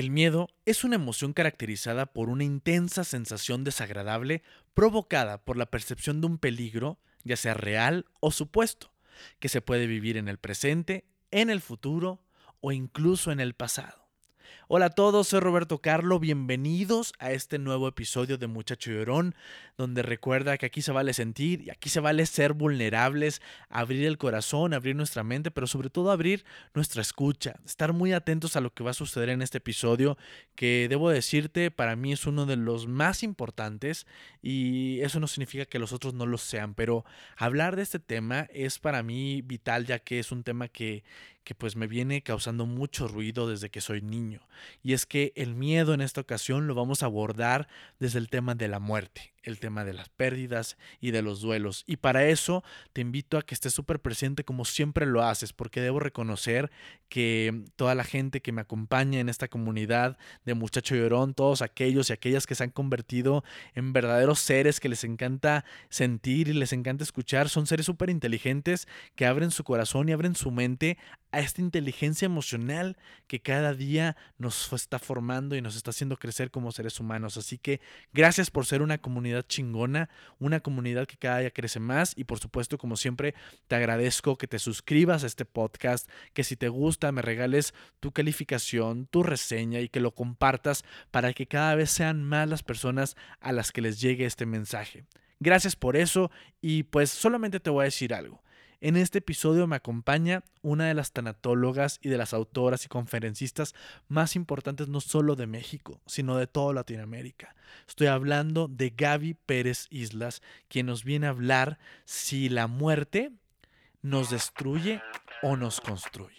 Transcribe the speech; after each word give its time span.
El 0.00 0.10
miedo 0.10 0.48
es 0.64 0.82
una 0.82 0.94
emoción 0.94 1.34
caracterizada 1.34 2.06
por 2.06 2.30
una 2.30 2.42
intensa 2.42 3.04
sensación 3.04 3.64
desagradable 3.64 4.42
provocada 4.72 5.44
por 5.44 5.58
la 5.58 5.66
percepción 5.66 6.22
de 6.22 6.26
un 6.26 6.38
peligro, 6.38 6.98
ya 7.22 7.36
sea 7.36 7.52
real 7.52 8.06
o 8.18 8.30
supuesto, 8.30 8.94
que 9.40 9.50
se 9.50 9.60
puede 9.60 9.86
vivir 9.86 10.16
en 10.16 10.28
el 10.28 10.38
presente, 10.38 11.04
en 11.30 11.50
el 11.50 11.60
futuro 11.60 12.24
o 12.62 12.72
incluso 12.72 13.30
en 13.30 13.40
el 13.40 13.52
pasado. 13.52 13.99
Hola 14.68 14.86
a 14.86 14.90
todos, 14.90 15.28
soy 15.28 15.40
Roberto 15.40 15.78
Carlo, 15.78 16.20
bienvenidos 16.20 17.12
a 17.18 17.32
este 17.32 17.58
nuevo 17.58 17.88
episodio 17.88 18.38
de 18.38 18.46
Muchacho 18.46 18.92
Llorón, 18.92 19.34
donde 19.76 20.02
recuerda 20.02 20.56
que 20.58 20.66
aquí 20.66 20.80
se 20.80 20.92
vale 20.92 21.12
sentir 21.12 21.62
y 21.62 21.70
aquí 21.70 21.88
se 21.88 21.98
vale 21.98 22.24
ser 22.24 22.52
vulnerables, 22.52 23.42
abrir 23.68 24.06
el 24.06 24.16
corazón, 24.16 24.72
abrir 24.72 24.94
nuestra 24.94 25.24
mente, 25.24 25.50
pero 25.50 25.66
sobre 25.66 25.90
todo 25.90 26.12
abrir 26.12 26.44
nuestra 26.72 27.02
escucha, 27.02 27.56
estar 27.66 27.92
muy 27.92 28.12
atentos 28.12 28.54
a 28.54 28.60
lo 28.60 28.72
que 28.72 28.84
va 28.84 28.90
a 28.90 28.94
suceder 28.94 29.30
en 29.30 29.42
este 29.42 29.58
episodio, 29.58 30.16
que 30.54 30.86
debo 30.88 31.10
decirte, 31.10 31.72
para 31.72 31.96
mí 31.96 32.12
es 32.12 32.26
uno 32.26 32.46
de 32.46 32.56
los 32.56 32.86
más 32.86 33.24
importantes 33.24 34.06
y 34.40 35.00
eso 35.00 35.18
no 35.18 35.26
significa 35.26 35.64
que 35.64 35.80
los 35.80 35.92
otros 35.92 36.14
no 36.14 36.26
lo 36.26 36.38
sean, 36.38 36.74
pero 36.74 37.04
hablar 37.36 37.74
de 37.74 37.82
este 37.82 37.98
tema 37.98 38.46
es 38.52 38.78
para 38.78 39.02
mí 39.02 39.42
vital 39.42 39.84
ya 39.86 39.98
que 39.98 40.20
es 40.20 40.30
un 40.30 40.44
tema 40.44 40.68
que, 40.68 41.02
que 41.50 41.56
pues 41.56 41.74
me 41.74 41.88
viene 41.88 42.22
causando 42.22 42.64
mucho 42.64 43.08
ruido 43.08 43.48
desde 43.48 43.70
que 43.70 43.80
soy 43.80 44.02
niño. 44.02 44.40
Y 44.84 44.92
es 44.92 45.04
que 45.04 45.32
el 45.34 45.56
miedo 45.56 45.94
en 45.94 46.00
esta 46.00 46.20
ocasión 46.20 46.68
lo 46.68 46.76
vamos 46.76 47.02
a 47.02 47.06
abordar 47.06 47.66
desde 47.98 48.20
el 48.20 48.28
tema 48.28 48.54
de 48.54 48.68
la 48.68 48.78
muerte 48.78 49.32
el 49.42 49.58
tema 49.58 49.84
de 49.84 49.94
las 49.94 50.08
pérdidas 50.08 50.76
y 51.00 51.10
de 51.10 51.22
los 51.22 51.40
duelos. 51.40 51.84
Y 51.86 51.96
para 51.96 52.26
eso 52.26 52.62
te 52.92 53.00
invito 53.00 53.38
a 53.38 53.42
que 53.42 53.54
estés 53.54 53.72
súper 53.72 54.00
presente 54.00 54.44
como 54.44 54.64
siempre 54.64 55.06
lo 55.06 55.22
haces, 55.22 55.52
porque 55.52 55.80
debo 55.80 56.00
reconocer 56.00 56.70
que 57.08 57.64
toda 57.76 57.94
la 57.94 58.04
gente 58.04 58.40
que 58.40 58.52
me 58.52 58.60
acompaña 58.60 59.20
en 59.20 59.28
esta 59.28 59.48
comunidad 59.48 60.16
de 60.44 60.54
Muchacho 60.54 60.94
Llorón, 60.94 61.34
todos 61.34 61.62
aquellos 61.62 62.10
y 62.10 62.12
aquellas 62.12 62.46
que 62.46 62.54
se 62.54 62.64
han 62.64 62.70
convertido 62.70 63.44
en 63.74 63.92
verdaderos 63.92 64.38
seres 64.40 64.78
que 64.80 64.88
les 64.88 65.04
encanta 65.04 65.64
sentir 65.88 66.48
y 66.48 66.52
les 66.52 66.72
encanta 66.72 67.02
escuchar, 67.02 67.48
son 67.48 67.66
seres 67.66 67.86
súper 67.86 68.10
inteligentes 68.10 68.86
que 69.16 69.26
abren 69.26 69.50
su 69.50 69.64
corazón 69.64 70.08
y 70.08 70.12
abren 70.12 70.34
su 70.34 70.50
mente 70.50 70.98
a 71.32 71.40
esta 71.40 71.60
inteligencia 71.60 72.26
emocional 72.26 72.96
que 73.26 73.40
cada 73.40 73.74
día 73.74 74.16
nos 74.38 74.72
está 74.72 74.98
formando 74.98 75.56
y 75.56 75.62
nos 75.62 75.76
está 75.76 75.90
haciendo 75.90 76.16
crecer 76.16 76.50
como 76.50 76.72
seres 76.72 76.98
humanos. 76.98 77.36
Así 77.36 77.58
que 77.58 77.80
gracias 78.12 78.50
por 78.50 78.66
ser 78.66 78.82
una 78.82 78.98
comunidad 78.98 79.29
chingona, 79.42 80.08
una 80.38 80.60
comunidad 80.60 81.06
que 81.06 81.16
cada 81.16 81.38
día 81.38 81.50
crece 81.50 81.80
más 81.80 82.12
y 82.16 82.24
por 82.24 82.38
supuesto, 82.38 82.78
como 82.78 82.96
siempre, 82.96 83.34
te 83.68 83.76
agradezco 83.76 84.36
que 84.36 84.46
te 84.46 84.58
suscribas 84.58 85.24
a 85.24 85.26
este 85.26 85.44
podcast, 85.44 86.08
que 86.32 86.44
si 86.44 86.56
te 86.56 86.68
gusta 86.68 87.12
me 87.12 87.22
regales 87.22 87.74
tu 88.00 88.12
calificación, 88.12 89.06
tu 89.06 89.22
reseña 89.22 89.80
y 89.80 89.88
que 89.88 90.00
lo 90.00 90.12
compartas 90.12 90.84
para 91.10 91.32
que 91.32 91.46
cada 91.46 91.74
vez 91.74 91.90
sean 91.90 92.22
más 92.24 92.48
las 92.48 92.62
personas 92.62 93.16
a 93.40 93.52
las 93.52 93.72
que 93.72 93.80
les 93.80 94.00
llegue 94.00 94.26
este 94.26 94.46
mensaje. 94.46 95.04
Gracias 95.38 95.74
por 95.74 95.96
eso 95.96 96.30
y 96.60 96.82
pues 96.82 97.10
solamente 97.10 97.60
te 97.60 97.70
voy 97.70 97.82
a 97.82 97.84
decir 97.84 98.12
algo. 98.12 98.42
En 98.82 98.96
este 98.96 99.18
episodio 99.18 99.66
me 99.66 99.76
acompaña 99.76 100.42
una 100.62 100.86
de 100.86 100.94
las 100.94 101.12
tanatólogas 101.12 101.98
y 102.00 102.08
de 102.08 102.16
las 102.16 102.32
autoras 102.32 102.86
y 102.86 102.88
conferencistas 102.88 103.74
más 104.08 104.36
importantes 104.36 104.88
no 104.88 105.02
solo 105.02 105.36
de 105.36 105.46
México, 105.46 106.00
sino 106.06 106.38
de 106.38 106.46
toda 106.46 106.72
Latinoamérica. 106.72 107.54
Estoy 107.86 108.06
hablando 108.06 108.68
de 108.68 108.88
Gaby 108.96 109.34
Pérez 109.34 109.86
Islas, 109.90 110.40
quien 110.68 110.86
nos 110.86 111.04
viene 111.04 111.26
a 111.26 111.30
hablar 111.30 111.78
si 112.06 112.48
la 112.48 112.68
muerte 112.68 113.32
nos 114.00 114.30
destruye 114.30 115.02
o 115.42 115.58
nos 115.58 115.82
construye. 115.82 116.38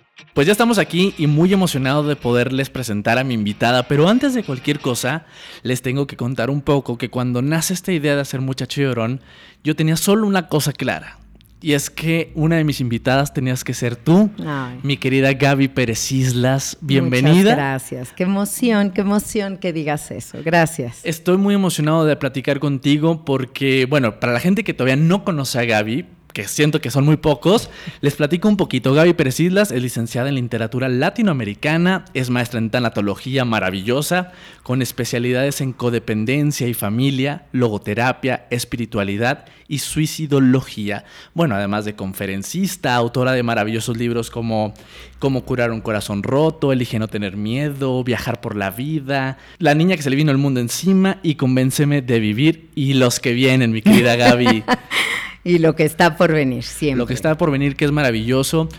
Pues 0.33 0.47
ya 0.47 0.53
estamos 0.53 0.77
aquí 0.77 1.13
y 1.17 1.27
muy 1.27 1.51
emocionado 1.53 2.03
de 2.03 2.15
poderles 2.15 2.69
presentar 2.69 3.17
a 3.17 3.23
mi 3.23 3.33
invitada, 3.33 3.87
pero 3.87 4.07
antes 4.07 4.33
de 4.33 4.43
cualquier 4.43 4.79
cosa, 4.79 5.25
les 5.63 5.81
tengo 5.81 6.07
que 6.07 6.17
contar 6.17 6.49
un 6.49 6.61
poco 6.61 6.97
que 6.97 7.09
cuando 7.09 7.41
nace 7.41 7.73
esta 7.73 7.91
idea 7.91 8.15
de 8.15 8.21
hacer 8.21 8.41
muchacho 8.41 8.81
llorón, 8.81 9.21
yo 9.63 9.75
tenía 9.75 9.97
solo 9.97 10.25
una 10.27 10.47
cosa 10.47 10.71
clara. 10.73 11.17
Y 11.63 11.73
es 11.73 11.91
que 11.91 12.31
una 12.33 12.55
de 12.55 12.63
mis 12.63 12.81
invitadas 12.81 13.35
tenías 13.35 13.63
que 13.63 13.75
ser 13.75 13.95
tú, 13.95 14.31
mi 14.81 14.97
querida 14.97 15.31
Gaby 15.33 15.67
Pérez 15.67 16.11
Islas. 16.11 16.75
Bienvenida. 16.81 17.33
Muchas 17.33 17.55
gracias. 17.55 18.13
Qué 18.13 18.23
emoción, 18.23 18.89
qué 18.89 19.01
emoción 19.01 19.57
que 19.57 19.71
digas 19.71 20.09
eso. 20.09 20.39
Gracias. 20.43 21.01
Estoy 21.03 21.37
muy 21.37 21.53
emocionado 21.53 22.03
de 22.05 22.15
platicar 22.15 22.59
contigo 22.59 23.23
porque, 23.23 23.85
bueno, 23.87 24.19
para 24.19 24.33
la 24.33 24.39
gente 24.39 24.63
que 24.63 24.73
todavía 24.73 24.95
no 24.95 25.23
conoce 25.23 25.59
a 25.59 25.65
Gaby, 25.65 26.07
que 26.33 26.47
siento 26.47 26.81
que 26.81 26.91
son 26.91 27.05
muy 27.05 27.17
pocos, 27.17 27.69
les 28.01 28.15
platico 28.15 28.47
un 28.47 28.57
poquito. 28.57 28.93
Gaby 28.93 29.13
Pérez 29.13 29.39
Islas 29.39 29.71
es 29.71 29.81
licenciada 29.81 30.29
en 30.29 30.35
literatura 30.35 30.89
latinoamericana, 30.89 32.05
es 32.13 32.29
maestra 32.29 32.59
en 32.59 32.69
tanatología 32.69 33.45
maravillosa, 33.45 34.31
con 34.63 34.81
especialidades 34.81 35.61
en 35.61 35.73
codependencia 35.73 36.67
y 36.67 36.73
familia, 36.73 37.45
logoterapia, 37.51 38.45
espiritualidad 38.49 39.45
y 39.67 39.79
suicidología. 39.79 41.05
Bueno, 41.33 41.55
además 41.55 41.85
de 41.85 41.95
conferencista, 41.95 42.95
autora 42.95 43.31
de 43.33 43.43
maravillosos 43.43 43.97
libros 43.97 44.29
como 44.29 44.73
Cómo 45.19 45.45
curar 45.45 45.71
un 45.71 45.81
corazón 45.81 46.23
roto, 46.23 46.71
Elige 46.71 46.99
no 46.99 47.07
tener 47.07 47.37
miedo, 47.37 48.03
Viajar 48.03 48.41
por 48.41 48.55
la 48.55 48.71
vida, 48.71 49.37
La 49.59 49.75
niña 49.75 49.95
que 49.95 50.01
se 50.01 50.09
le 50.09 50.15
vino 50.15 50.31
el 50.31 50.37
mundo 50.37 50.59
encima 50.59 51.19
y 51.23 51.35
Convénceme 51.35 52.01
de 52.01 52.19
vivir 52.19 52.69
y 52.75 52.93
los 52.95 53.19
que 53.19 53.33
vienen, 53.33 53.71
mi 53.71 53.81
querida 53.81 54.15
Gaby. 54.15 54.63
Y 55.43 55.59
lo 55.59 55.75
que 55.75 55.85
está 55.85 56.17
por 56.17 56.31
venir, 56.31 56.63
siempre. 56.63 56.97
Lo 56.97 57.07
que 57.07 57.13
está 57.13 57.37
por 57.37 57.51
venir, 57.51 57.75
que 57.75 57.85
es 57.85 57.91
maravilloso. 57.91 58.69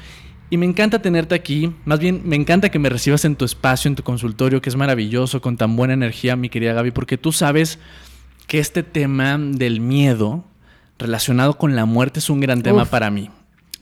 Y 0.50 0.58
me 0.58 0.66
encanta 0.66 1.00
tenerte 1.00 1.34
aquí. 1.34 1.72
Más 1.84 1.98
bien, 1.98 2.22
me 2.24 2.36
encanta 2.36 2.70
que 2.70 2.78
me 2.78 2.88
recibas 2.88 3.24
en 3.24 3.36
tu 3.36 3.44
espacio, 3.44 3.88
en 3.88 3.96
tu 3.96 4.02
consultorio, 4.02 4.60
que 4.60 4.68
es 4.68 4.76
maravilloso, 4.76 5.40
con 5.40 5.56
tan 5.56 5.76
buena 5.76 5.94
energía, 5.94 6.36
mi 6.36 6.48
querida 6.48 6.74
Gaby, 6.74 6.90
porque 6.90 7.16
tú 7.18 7.32
sabes 7.32 7.78
que 8.46 8.58
este 8.58 8.82
tema 8.82 9.38
del 9.38 9.80
miedo 9.80 10.44
relacionado 10.98 11.56
con 11.56 11.74
la 11.74 11.84
muerte 11.84 12.20
es 12.20 12.30
un 12.30 12.40
gran 12.40 12.62
tema 12.62 12.84
para 12.84 13.10
mí. 13.10 13.30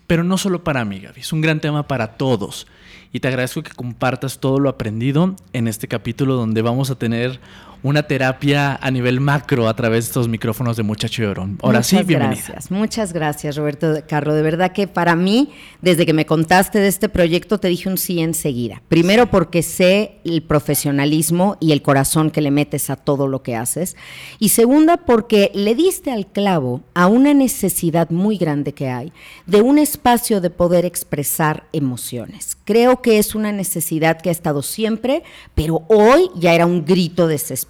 Pero 0.07 0.25
no 0.25 0.39
solo 0.39 0.65
para 0.65 0.85
mí, 0.85 1.01
Gaby, 1.01 1.21
es 1.21 1.33
un 1.33 1.41
gran 1.41 1.61
tema 1.61 1.87
para 1.87 2.17
todos. 2.17 2.67
Y 3.13 3.21
te 3.21 3.29
agradezco 3.29 3.63
que 3.63 3.73
compartas 3.73 4.39
todo 4.39 4.61
lo 4.61 4.69
aprendido 4.69 5.35
en 5.53 5.67
este 5.67 5.89
capítulo 5.89 6.37
donde 6.37 6.63
vamos 6.63 6.91
a 6.91 6.95
tener 6.95 7.41
una 7.83 8.03
terapia 8.03 8.79
a 8.81 8.91
nivel 8.91 9.21
macro 9.21 9.69
a 9.69 9.75
través 9.75 10.05
de 10.05 10.09
estos 10.09 10.29
micrófonos 10.29 10.77
de 10.77 10.83
Muchacho 10.83 11.23
Llorón. 11.23 11.59
Ahora 11.63 11.79
muchas 11.79 11.87
sí, 11.87 11.97
bienvenida. 12.05 12.43
Gracias, 12.47 12.71
muchas 12.71 13.13
gracias, 13.13 13.57
Roberto 13.57 13.95
Carro. 14.07 14.35
De 14.35 14.43
verdad 14.43 14.73
que 14.73 14.87
para 14.87 15.17
mí, 15.17 15.51
desde 15.81 16.05
que 16.05 16.13
me 16.13 16.27
contaste 16.27 16.79
de 16.79 16.89
este 16.89 17.09
proyecto, 17.09 17.59
te 17.59 17.69
dije 17.69 17.89
un 17.89 17.97
sí 17.97 18.21
enseguida. 18.21 18.83
Primero 18.89 19.31
porque 19.31 19.63
sé 19.63 20.19
el 20.25 20.43
profesionalismo 20.43 21.57
y 21.61 21.73
el 21.73 21.83
corazón 21.83 22.31
que 22.31 22.41
le 22.41 22.51
metes 22.51 22.91
a 22.91 22.97
todo 22.97 23.27
lo 23.27 23.43
que 23.43 23.57
haces. 23.57 23.97
Y 24.39 24.51
segunda 24.51 24.99
porque 24.99 25.51
le 25.55 25.75
diste 25.75 26.11
al 26.11 26.27
clavo 26.27 26.83
a 26.95 27.07
una 27.07 27.33
necesidad 27.33 28.11
muy 28.11 28.37
grande 28.37 28.75
que 28.75 28.89
hay 28.89 29.13
de 29.47 29.63
un 29.63 29.79
espacio 29.79 30.41
de 30.41 30.51
poder 30.51 30.85
expresar 30.85 31.65
emociones. 31.73 32.59
Creo 32.65 33.01
que 33.01 33.19
es 33.19 33.35
una 33.35 33.53
necesidad 33.53 34.21
que 34.21 34.29
ha 34.29 34.33
estado 34.33 34.63
siempre, 34.63 35.23
pero 35.55 35.85
hoy 35.89 36.31
ya 36.37 36.55
era 36.55 36.67
un 36.67 36.85
grito 36.85 37.27
desesperado 37.27 37.70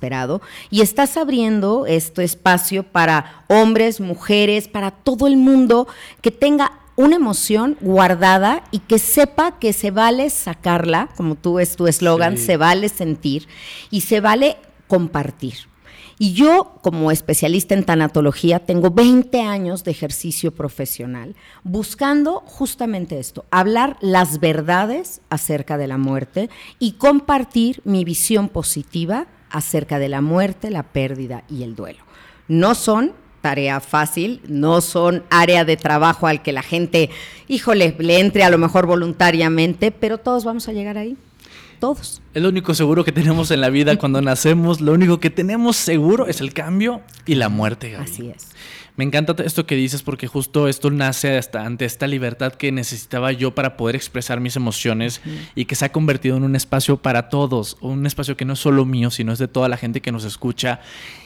y 0.71 0.81
estás 0.81 1.17
abriendo 1.17 1.87
este 1.87 2.25
espacio 2.25 2.83
para 2.83 3.45
hombres, 3.49 4.01
mujeres, 4.01 4.69
para 4.69 4.91
todo 4.91 5.27
el 5.27 5.37
mundo 5.37 5.87
que 6.23 6.31
tenga 6.31 6.73
una 6.97 7.17
emoción 7.17 7.77
guardada 7.81 8.65
y 8.71 8.81
que 8.81 8.99
sepa 8.99 9.59
que 9.59 9.73
se 9.73 9.91
vale 9.91 10.31
sacarla, 10.31 11.09
como 11.17 11.35
tú 11.35 11.59
es 11.59 11.77
tu 11.77 11.87
eslogan, 11.87 12.37
se 12.37 12.57
vale 12.57 12.89
sentir 12.89 13.47
y 13.91 14.03
se 14.03 14.21
vale 14.21 14.57
compartir. 14.87 15.71
Y 16.23 16.35
yo, 16.35 16.75
como 16.83 17.11
especialista 17.11 17.73
en 17.73 17.85
tanatología, 17.85 18.59
tengo 18.59 18.91
20 18.91 19.41
años 19.41 19.85
de 19.85 19.93
ejercicio 19.93 20.53
profesional 20.53 21.35
buscando 21.65 22.43
justamente 22.45 23.19
esto, 23.19 23.47
hablar 23.51 23.97
las 24.03 24.39
verdades 24.39 25.23
acerca 25.31 25.79
de 25.79 25.87
la 25.87 25.97
muerte 25.97 26.51
y 26.79 26.93
compartir 26.93 27.81
mi 27.85 28.05
visión 28.05 28.51
positiva 28.51 29.29
acerca 29.51 29.99
de 29.99 30.09
la 30.09 30.21
muerte, 30.21 30.71
la 30.71 30.83
pérdida 30.83 31.45
y 31.49 31.63
el 31.63 31.75
duelo. 31.75 32.01
No 32.49 32.75
son 32.75 33.13
tarea 33.41 33.81
fácil, 33.81 34.41
no 34.47 34.81
son 34.81 35.25
área 35.31 35.65
de 35.65 35.77
trabajo 35.77 36.27
al 36.27 36.43
que 36.43 36.53
la 36.53 36.63
gente, 36.63 37.11
híjole, 37.49 37.95
le 37.99 38.21
entre 38.21 38.43
a 38.43 38.51
lo 38.51 38.59
mejor 38.59 38.87
voluntariamente, 38.87 39.91
pero 39.91 40.19
todos 40.19 40.45
vamos 40.45 40.69
a 40.69 40.73
llegar 40.73 40.99
ahí. 40.99 41.17
Todos. 41.79 42.21
Es 42.35 42.43
lo 42.43 42.51
único 42.51 42.75
seguro 42.75 43.05
que 43.05 43.13
tenemos 43.13 43.51
en 43.51 43.63
la 43.63 43.71
vida 43.71 43.97
cuando 43.97 44.21
nacemos. 44.21 44.83
Lo 44.83 44.93
único 44.93 45.19
que 45.19 45.31
tenemos 45.31 45.77
seguro 45.77 46.27
es 46.27 46.43
el 46.43 46.53
cambio 46.53 47.01
y 47.25 47.37
la 47.37 47.49
muerte, 47.49 47.91
Gaby. 47.91 48.05
Así 48.05 48.29
es. 48.29 48.49
Me 49.01 49.05
encanta 49.05 49.35
esto 49.43 49.65
que 49.65 49.77
dices 49.77 50.03
porque 50.03 50.27
justo 50.27 50.69
esto 50.69 50.91
nace 50.91 51.39
hasta 51.39 51.65
ante 51.65 51.87
esta 51.87 52.07
libertad 52.07 52.53
que 52.53 52.71
necesitaba 52.71 53.33
yo 53.33 53.55
para 53.55 53.79
poder 53.79 53.97
expresar 53.97 54.41
mis 54.41 54.57
emociones 54.57 55.23
y 55.55 55.65
que 55.65 55.75
se 55.75 55.87
ha 55.87 55.91
convertido 55.91 56.37
en 56.37 56.43
un 56.43 56.55
espacio 56.55 56.99
para 56.99 57.31
todos, 57.31 57.79
un 57.81 58.05
espacio 58.05 58.37
que 58.37 58.45
no 58.45 58.53
es 58.53 58.59
solo 58.59 58.85
mío, 58.85 59.11
sino 59.11 59.33
es 59.33 59.39
de 59.39 59.49
toda 59.49 59.71
la 59.71 59.79
gente 59.79 60.03
que 60.03 60.13
nos 60.13 60.25
escucha. 60.25 60.81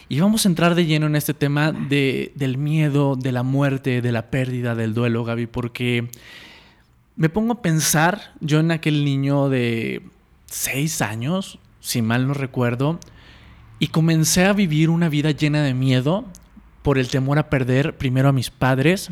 Y 0.09 0.21
vamos 0.21 0.47
a 0.47 0.51
entrar 0.51 0.77
de 0.77 0.87
lleno 0.87 1.07
en 1.07 1.17
este 1.17 1.35
tema 1.35 1.73
de, 1.73 2.31
del 2.37 2.59
miedo, 2.59 3.17
de 3.17 3.33
la 3.33 3.43
muerte, 3.43 4.01
de 4.03 4.13
la 4.13 4.31
pérdida, 4.31 4.77
del 4.77 4.95
duelo, 4.95 5.25
Gaby, 5.25 5.49
porque 5.49 6.09
me 7.17 7.29
pongo 7.29 7.55
a 7.55 7.61
pensar 7.61 8.35
yo 8.39 8.61
en 8.61 8.71
aquel 8.71 9.05
niño 9.05 9.49
de 9.49 10.01
seis 10.47 11.03
años, 11.03 11.59
si 11.81 12.03
mal 12.03 12.29
no 12.29 12.35
recuerdo, 12.35 13.01
y 13.81 13.89
comencé 13.89 14.45
a 14.45 14.53
vivir 14.53 14.91
una 14.91 15.09
vida 15.09 15.33
llena 15.33 15.65
de 15.65 15.75
miedo 15.75 16.25
por 16.85 16.99
el 16.99 17.09
temor 17.09 17.39
a 17.39 17.49
perder 17.49 17.97
primero 17.97 18.29
a 18.29 18.33
mis 18.33 18.51
padres 18.51 19.09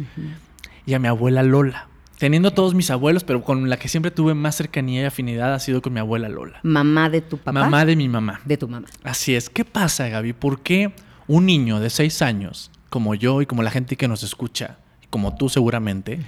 y 0.84 0.92
a 0.92 0.98
mi 0.98 1.08
abuela 1.08 1.42
Lola. 1.42 1.88
Teniendo 2.18 2.48
a 2.50 2.54
todos 2.54 2.74
mis 2.74 2.90
abuelos, 2.90 3.24
pero 3.24 3.42
con 3.42 3.70
la 3.70 3.78
que 3.78 3.88
siempre 3.88 4.10
tuve 4.10 4.34
más 4.34 4.56
cercanía 4.56 5.00
y 5.00 5.04
afinidad 5.06 5.54
ha 5.54 5.58
sido 5.58 5.80
con 5.80 5.94
mi 5.94 5.98
abuela 5.98 6.28
Lola. 6.28 6.60
Mamá 6.64 7.08
de 7.08 7.22
tu 7.22 7.38
papá. 7.38 7.52
Mamá 7.52 7.86
de 7.86 7.96
mi 7.96 8.10
mamá. 8.10 8.42
De 8.44 8.58
tu 8.58 8.68
mamá. 8.68 8.86
Así 9.02 9.34
es. 9.34 9.48
¿Qué 9.48 9.64
pasa, 9.64 10.06
Gaby? 10.08 10.34
¿Por 10.34 10.60
qué 10.60 10.92
un 11.26 11.46
niño 11.46 11.80
de 11.80 11.88
seis 11.88 12.20
años, 12.20 12.70
como 12.90 13.14
yo 13.14 13.40
y 13.40 13.46
como 13.46 13.62
la 13.62 13.70
gente 13.70 13.96
que 13.96 14.06
nos 14.06 14.22
escucha, 14.22 14.76
como 15.08 15.34
tú 15.34 15.48
seguramente, 15.48 16.20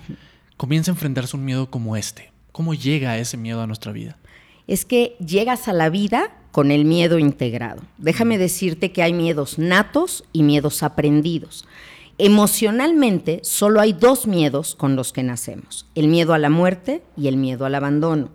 comienza 0.56 0.90
a 0.90 0.94
enfrentarse 0.94 1.36
a 1.36 1.38
un 1.38 1.44
miedo 1.44 1.68
como 1.68 1.94
este? 1.94 2.32
¿Cómo 2.52 2.72
llega 2.72 3.18
ese 3.18 3.36
miedo 3.36 3.60
a 3.60 3.66
nuestra 3.66 3.92
vida? 3.92 4.16
Es 4.66 4.84
que 4.84 5.16
llegas 5.24 5.68
a 5.68 5.72
la 5.72 5.90
vida 5.90 6.36
con 6.52 6.70
el 6.70 6.84
miedo 6.84 7.18
integrado. 7.18 7.82
Déjame 7.98 8.38
decirte 8.38 8.92
que 8.92 9.02
hay 9.02 9.12
miedos 9.12 9.58
natos 9.58 10.24
y 10.32 10.42
miedos 10.42 10.82
aprendidos. 10.82 11.66
Emocionalmente, 12.16 13.40
solo 13.42 13.80
hay 13.80 13.92
dos 13.92 14.28
miedos 14.28 14.76
con 14.76 14.94
los 14.94 15.12
que 15.12 15.24
nacemos, 15.24 15.86
el 15.96 16.06
miedo 16.06 16.32
a 16.32 16.38
la 16.38 16.50
muerte 16.50 17.02
y 17.16 17.26
el 17.26 17.36
miedo 17.36 17.66
al 17.66 17.74
abandono. 17.74 18.28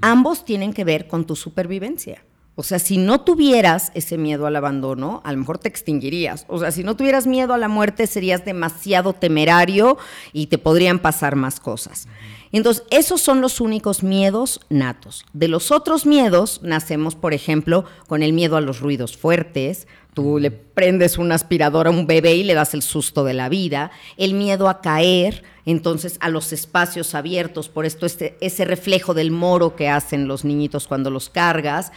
Ambos 0.00 0.44
tienen 0.44 0.72
que 0.72 0.84
ver 0.84 1.08
con 1.08 1.26
tu 1.26 1.34
supervivencia. 1.34 2.22
O 2.56 2.62
sea, 2.62 2.78
si 2.78 2.98
no 2.98 3.22
tuvieras 3.22 3.90
ese 3.94 4.16
miedo 4.16 4.46
al 4.46 4.54
abandono, 4.54 5.20
a 5.24 5.32
lo 5.32 5.38
mejor 5.38 5.58
te 5.58 5.68
extinguirías. 5.68 6.44
O 6.48 6.60
sea, 6.60 6.70
si 6.70 6.84
no 6.84 6.96
tuvieras 6.96 7.26
miedo 7.26 7.52
a 7.52 7.58
la 7.58 7.68
muerte, 7.68 8.06
serías 8.06 8.44
demasiado 8.44 9.12
temerario 9.12 9.98
y 10.32 10.46
te 10.46 10.58
podrían 10.58 11.00
pasar 11.00 11.34
más 11.34 11.58
cosas. 11.58 12.06
Entonces, 12.52 12.84
esos 12.90 13.20
son 13.20 13.40
los 13.40 13.60
únicos 13.60 14.04
miedos 14.04 14.60
natos. 14.68 15.26
De 15.32 15.48
los 15.48 15.72
otros 15.72 16.06
miedos, 16.06 16.60
nacemos, 16.62 17.16
por 17.16 17.34
ejemplo, 17.34 17.84
con 18.06 18.22
el 18.22 18.32
miedo 18.32 18.56
a 18.56 18.60
los 18.60 18.78
ruidos 18.78 19.16
fuertes. 19.16 19.88
Tú 20.14 20.38
le 20.38 20.52
prendes 20.52 21.18
una 21.18 21.34
aspiradora 21.34 21.90
a 21.90 21.92
un 21.92 22.06
bebé 22.06 22.36
y 22.36 22.44
le 22.44 22.54
das 22.54 22.72
el 22.72 22.82
susto 22.82 23.24
de 23.24 23.34
la 23.34 23.48
vida. 23.48 23.90
El 24.16 24.34
miedo 24.34 24.68
a 24.68 24.80
caer, 24.80 25.42
entonces 25.66 26.16
a 26.20 26.28
los 26.28 26.52
espacios 26.52 27.16
abiertos, 27.16 27.68
por 27.68 27.86
esto 27.86 28.06
este, 28.06 28.36
ese 28.40 28.64
reflejo 28.64 29.14
del 29.14 29.32
moro 29.32 29.74
que 29.74 29.88
hacen 29.88 30.28
los 30.28 30.44
niñitos 30.44 30.86
cuando 30.86 31.10
los 31.10 31.30
cargas. 31.30 31.90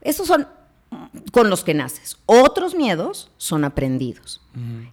Esos 0.00 0.26
son 0.26 0.46
con 1.32 1.50
los 1.50 1.64
que 1.64 1.74
naces. 1.74 2.16
Otros 2.26 2.74
miedos 2.74 3.30
son 3.36 3.64
aprendidos. 3.64 4.40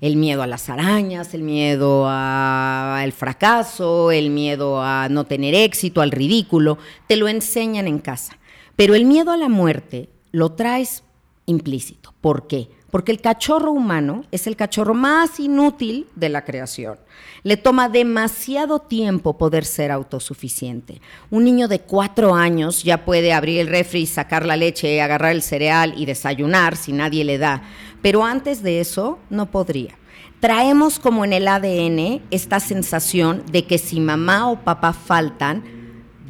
El 0.01 0.15
miedo 0.17 0.43
a 0.43 0.47
las 0.47 0.69
arañas, 0.69 1.33
el 1.33 1.41
miedo 1.41 2.05
al 2.07 3.11
fracaso, 3.13 4.11
el 4.11 4.29
miedo 4.29 4.81
a 4.81 5.07
no 5.09 5.23
tener 5.23 5.55
éxito, 5.55 6.01
al 6.01 6.11
ridículo, 6.11 6.77
te 7.07 7.15
lo 7.15 7.27
enseñan 7.27 7.87
en 7.87 7.99
casa. 7.99 8.37
Pero 8.75 8.93
el 8.93 9.05
miedo 9.05 9.31
a 9.31 9.37
la 9.37 9.49
muerte 9.49 10.09
lo 10.31 10.51
traes 10.51 11.03
implícito. 11.45 12.13
¿Por 12.21 12.45
qué? 12.47 12.69
Porque 12.95 13.11
el 13.11 13.19
cachorro 13.19 13.73
humano 13.73 14.23
es 14.31 14.47
el 14.47 14.55
cachorro 14.55 14.93
más 14.93 15.41
inútil 15.41 16.07
de 16.15 16.29
la 16.29 16.45
creación. 16.45 16.97
Le 17.43 17.57
toma 17.57 17.89
demasiado 17.89 18.79
tiempo 18.79 19.37
poder 19.37 19.65
ser 19.65 19.91
autosuficiente. 19.91 21.01
Un 21.29 21.43
niño 21.43 21.67
de 21.67 21.81
cuatro 21.81 22.33
años 22.35 22.83
ya 22.83 23.03
puede 23.03 23.33
abrir 23.33 23.59
el 23.59 23.67
refri, 23.67 24.05
sacar 24.05 24.45
la 24.45 24.55
leche, 24.55 25.01
agarrar 25.01 25.33
el 25.33 25.41
cereal 25.41 25.93
y 25.97 26.05
desayunar 26.05 26.77
si 26.77 26.93
nadie 26.93 27.25
le 27.25 27.37
da. 27.37 27.63
Pero 28.01 28.23
antes 28.23 28.63
de 28.63 28.79
eso 28.79 29.19
no 29.29 29.51
podría. 29.51 29.97
Traemos 30.39 30.97
como 30.97 31.25
en 31.25 31.33
el 31.33 31.49
ADN 31.49 32.21
esta 32.31 32.61
sensación 32.61 33.43
de 33.51 33.65
que 33.65 33.77
si 33.77 33.99
mamá 33.99 34.49
o 34.49 34.63
papá 34.63 34.93
faltan, 34.93 35.65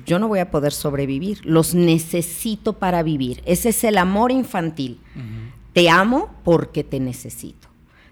yo 0.08 0.18
no 0.18 0.28
voy 0.28 0.40
a 0.40 0.50
poder 0.50 0.72
sobrevivir. 0.72 1.46
Los 1.46 1.76
necesito 1.76 2.74
para 2.74 3.04
vivir. 3.04 3.44
Ese 3.46 3.70
es 3.70 3.84
el 3.84 4.00
amor 4.00 4.32
infantil. 4.32 5.00
Te 5.75 5.89
amo 5.89 6.33
porque 6.45 6.86
te 6.86 7.01
necesito. 7.01 7.68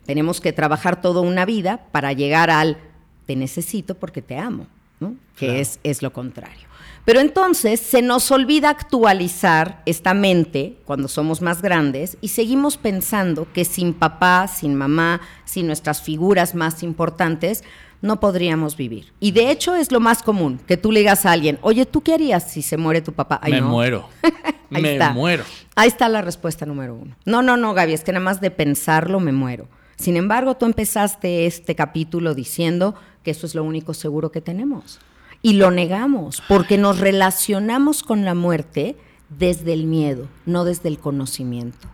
Tenemos 0.06 0.42
que 0.42 0.52
trabajar 0.52 1.02
toda 1.02 1.22
una 1.22 1.46
vida 1.46 1.88
para 1.94 2.12
llegar 2.12 2.50
al 2.50 2.78
te 3.26 3.38
necesito 3.38 3.96
porque 3.96 4.22
te 4.22 4.38
amo, 4.38 4.68
¿no? 5.00 5.16
que 5.38 5.62
es, 5.62 5.80
es 5.82 6.02
lo 6.02 6.12
contrario. 6.12 6.68
Pero 7.06 7.22
entonces 7.22 7.80
se 7.80 8.02
nos 8.02 8.30
olvida 8.32 8.70
actualizar 8.70 9.82
esta 9.86 10.14
mente 10.14 10.76
cuando 10.84 11.08
somos 11.08 11.42
más 11.42 11.62
grandes 11.62 12.18
y 12.20 12.28
seguimos 12.28 12.76
pensando 12.76 13.48
que 13.54 13.64
sin 13.64 13.94
papá, 13.94 14.50
sin 14.50 14.76
mamá, 14.76 15.22
sin 15.46 15.66
nuestras 15.66 16.02
figuras 16.02 16.56
más 16.56 16.84
importantes, 16.84 17.64
no 18.04 18.20
podríamos 18.20 18.76
vivir. 18.76 19.14
Y 19.22 19.32
de 19.32 19.50
hecho 19.50 19.76
es 19.76 19.92
lo 19.94 20.02
más 20.02 20.24
común, 20.24 20.60
que 20.68 20.76
tú 20.76 20.92
le 20.92 21.00
digas 21.00 21.26
a 21.26 21.32
alguien, 21.32 21.58
oye, 21.62 21.86
¿tú 21.86 22.02
qué 22.02 22.14
harías 22.14 22.52
si 22.52 22.62
se 22.62 22.76
muere 22.76 23.02
tu 23.02 23.14
papá? 23.14 23.40
me 23.50 23.62
muero. 23.62 24.10
me 24.70 25.00
muero. 25.14 25.46
Ahí 25.74 25.88
está 25.88 26.10
la 26.10 26.22
respuesta 26.22 26.66
número 26.66 26.96
uno. 26.96 27.16
No, 27.26 27.42
no, 27.42 27.56
no, 27.56 27.74
Gaby, 27.74 27.94
es 27.94 28.04
que 28.04 28.12
nada 28.12 28.26
más 28.26 28.42
de 28.42 28.52
pensarlo 28.52 29.22
me 29.22 29.32
muero. 29.32 29.70
Sin 29.96 30.18
embargo, 30.18 30.56
tú 30.56 30.66
empezaste 30.66 31.46
este 31.46 31.76
capítulo 31.76 32.34
diciendo 32.34 32.94
que 33.24 33.32
eso 33.32 33.46
es 33.48 33.56
lo 33.56 33.64
único 33.64 33.94
seguro 33.94 34.34
que 34.34 34.42
tenemos. 34.42 35.00
Y 35.42 35.54
lo 35.54 35.72
negamos, 35.72 36.44
porque 36.50 36.78
nos 36.78 37.00
relacionamos 37.00 38.04
con 38.04 38.26
la 38.26 38.36
muerte 38.36 38.98
desde 39.30 39.72
el 39.72 39.86
miedo, 39.86 40.28
no 40.46 40.66
desde 40.66 40.90
el 40.90 41.00
conocimiento. 41.00 41.88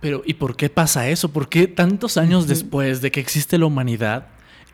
Pero, 0.00 0.22
¿y 0.24 0.34
por 0.34 0.56
qué 0.56 0.70
pasa 0.70 1.08
eso? 1.10 1.30
¿Por 1.30 1.50
qué 1.50 1.66
tantos 1.66 2.16
años 2.16 2.46
después 2.46 3.02
de 3.02 3.10
que 3.10 3.20
existe 3.20 3.58
la 3.58 3.66
humanidad 3.66 4.28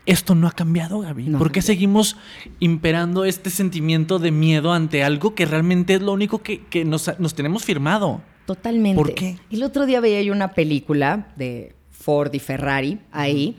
esto 0.05 0.35
no 0.35 0.47
ha 0.47 0.51
cambiado, 0.51 0.99
Gaby. 0.99 1.29
¿Por 1.31 1.51
qué 1.51 1.61
seguimos 1.61 2.17
imperando 2.59 3.25
este 3.25 3.49
sentimiento 3.49 4.19
de 4.19 4.31
miedo 4.31 4.73
ante 4.73 5.03
algo 5.03 5.35
que 5.35 5.45
realmente 5.45 5.95
es 5.95 6.01
lo 6.01 6.13
único 6.13 6.41
que, 6.41 6.85
nos, 6.85 7.35
tenemos 7.35 7.63
firmado? 7.63 8.21
Totalmente. 8.45 8.97
¿Por 8.97 9.13
qué? 9.13 9.37
El 9.51 9.63
otro 9.63 9.85
día 9.85 9.99
veía 9.99 10.21
yo 10.21 10.33
una 10.33 10.53
película 10.53 11.27
de 11.35 11.75
Ford 11.91 12.33
y 12.33 12.39
Ferrari 12.39 12.99
ahí. 13.11 13.57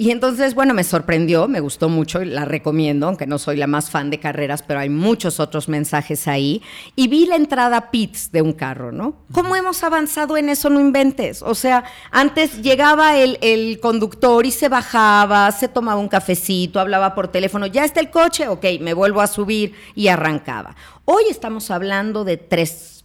Y 0.00 0.12
entonces, 0.12 0.54
bueno, 0.54 0.72
me 0.72 0.82
sorprendió, 0.82 1.46
me 1.46 1.60
gustó 1.60 1.90
mucho, 1.90 2.24
la 2.24 2.46
recomiendo, 2.46 3.06
aunque 3.06 3.26
no 3.26 3.38
soy 3.38 3.58
la 3.58 3.66
más 3.66 3.90
fan 3.90 4.08
de 4.08 4.18
carreras, 4.18 4.62
pero 4.62 4.80
hay 4.80 4.88
muchos 4.88 5.38
otros 5.40 5.68
mensajes 5.68 6.26
ahí. 6.26 6.62
Y 6.96 7.08
vi 7.08 7.26
la 7.26 7.36
entrada 7.36 7.90
pits 7.90 8.32
de 8.32 8.40
un 8.40 8.54
carro, 8.54 8.92
¿no? 8.92 9.16
¿Cómo 9.30 9.56
hemos 9.56 9.84
avanzado 9.84 10.38
en 10.38 10.48
eso? 10.48 10.70
No 10.70 10.80
inventes. 10.80 11.42
O 11.42 11.54
sea, 11.54 11.84
antes 12.10 12.62
llegaba 12.62 13.18
el, 13.18 13.36
el 13.42 13.78
conductor 13.78 14.46
y 14.46 14.52
se 14.52 14.70
bajaba, 14.70 15.52
se 15.52 15.68
tomaba 15.68 16.00
un 16.00 16.08
cafecito, 16.08 16.80
hablaba 16.80 17.14
por 17.14 17.28
teléfono, 17.28 17.66
ya 17.66 17.84
está 17.84 18.00
el 18.00 18.08
coche, 18.08 18.48
ok, 18.48 18.64
me 18.80 18.94
vuelvo 18.94 19.20
a 19.20 19.26
subir 19.26 19.74
y 19.94 20.08
arrancaba. 20.08 20.76
Hoy 21.04 21.24
estamos 21.28 21.70
hablando 21.70 22.24
de 22.24 22.38
tres 22.38 22.99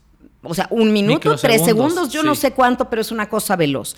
o 0.46 0.54
sea, 0.54 0.68
un 0.70 0.94
minuto, 0.94 1.36
tres 1.36 1.64
segundos, 1.64 2.10
yo 2.10 2.24
no 2.24 2.36
sé 2.36 2.52
cuánto, 2.52 2.90
pero 2.90 3.02
es 3.02 3.12
una 3.12 3.30
cosa 3.30 3.56
veloz. 3.56 3.96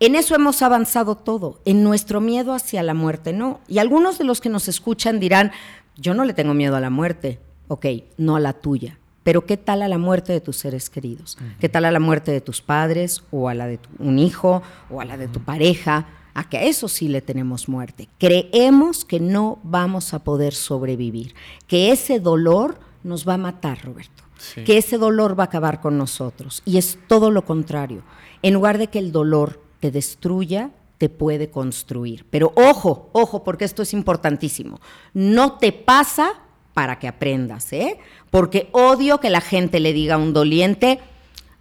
En 0.00 0.14
eso 0.14 0.34
hemos 0.34 0.62
avanzado 0.62 1.14
todo, 1.16 1.60
en 1.64 1.82
nuestro 1.82 2.20
miedo 2.20 2.52
hacia 2.52 2.82
la 2.82 2.94
muerte, 2.94 3.32
no. 3.32 3.60
Y 3.68 3.78
algunos 3.78 4.18
de 4.18 4.24
los 4.24 4.40
que 4.40 4.48
nos 4.48 4.68
escuchan 4.68 5.20
dirán, 5.20 5.52
yo 5.96 6.14
no 6.14 6.24
le 6.24 6.34
tengo 6.34 6.54
miedo 6.54 6.76
a 6.76 6.80
la 6.80 6.90
muerte, 6.90 7.38
ok, 7.68 7.86
no 8.18 8.36
a 8.36 8.40
la 8.40 8.52
tuya. 8.52 8.98
Pero 9.22 9.46
¿qué 9.46 9.56
tal 9.56 9.82
a 9.82 9.88
la 9.88 9.96
muerte 9.96 10.32
de 10.32 10.40
tus 10.40 10.56
seres 10.56 10.90
queridos? 10.90 11.38
¿Qué 11.58 11.70
tal 11.70 11.86
a 11.86 11.90
la 11.90 12.00
muerte 12.00 12.30
de 12.30 12.42
tus 12.42 12.60
padres 12.60 13.22
o 13.30 13.48
a 13.48 13.54
la 13.54 13.66
de 13.66 13.78
un 13.98 14.18
hijo 14.18 14.62
o 14.90 15.00
a 15.00 15.04
la 15.06 15.16
de 15.16 15.28
tu 15.28 15.40
pareja? 15.40 16.06
A 16.34 16.48
que 16.48 16.58
a 16.58 16.62
eso 16.64 16.88
sí 16.88 17.08
le 17.08 17.22
tenemos 17.22 17.68
muerte. 17.68 18.08
Creemos 18.18 19.04
que 19.04 19.20
no 19.20 19.60
vamos 19.62 20.12
a 20.12 20.18
poder 20.18 20.52
sobrevivir, 20.52 21.34
que 21.66 21.90
ese 21.90 22.20
dolor 22.20 22.78
nos 23.02 23.26
va 23.26 23.34
a 23.34 23.38
matar, 23.38 23.82
Roberto 23.82 24.23
que 24.64 24.78
ese 24.78 24.98
dolor 24.98 25.38
va 25.38 25.44
a 25.44 25.46
acabar 25.46 25.80
con 25.80 25.98
nosotros. 25.98 26.62
Y 26.64 26.78
es 26.78 26.98
todo 27.08 27.30
lo 27.30 27.44
contrario. 27.44 28.02
En 28.42 28.54
lugar 28.54 28.78
de 28.78 28.88
que 28.88 28.98
el 28.98 29.12
dolor 29.12 29.62
te 29.80 29.90
destruya, 29.90 30.70
te 30.98 31.08
puede 31.08 31.50
construir. 31.50 32.26
Pero 32.30 32.52
ojo, 32.56 33.10
ojo, 33.12 33.44
porque 33.44 33.64
esto 33.64 33.82
es 33.82 33.92
importantísimo. 33.92 34.80
No 35.12 35.58
te 35.58 35.72
pasa 35.72 36.34
para 36.72 36.98
que 36.98 37.08
aprendas, 37.08 37.72
¿eh? 37.72 37.98
Porque 38.30 38.68
odio 38.72 39.18
que 39.18 39.30
la 39.30 39.40
gente 39.40 39.80
le 39.80 39.92
diga 39.92 40.16
a 40.16 40.18
un 40.18 40.32
doliente, 40.32 41.00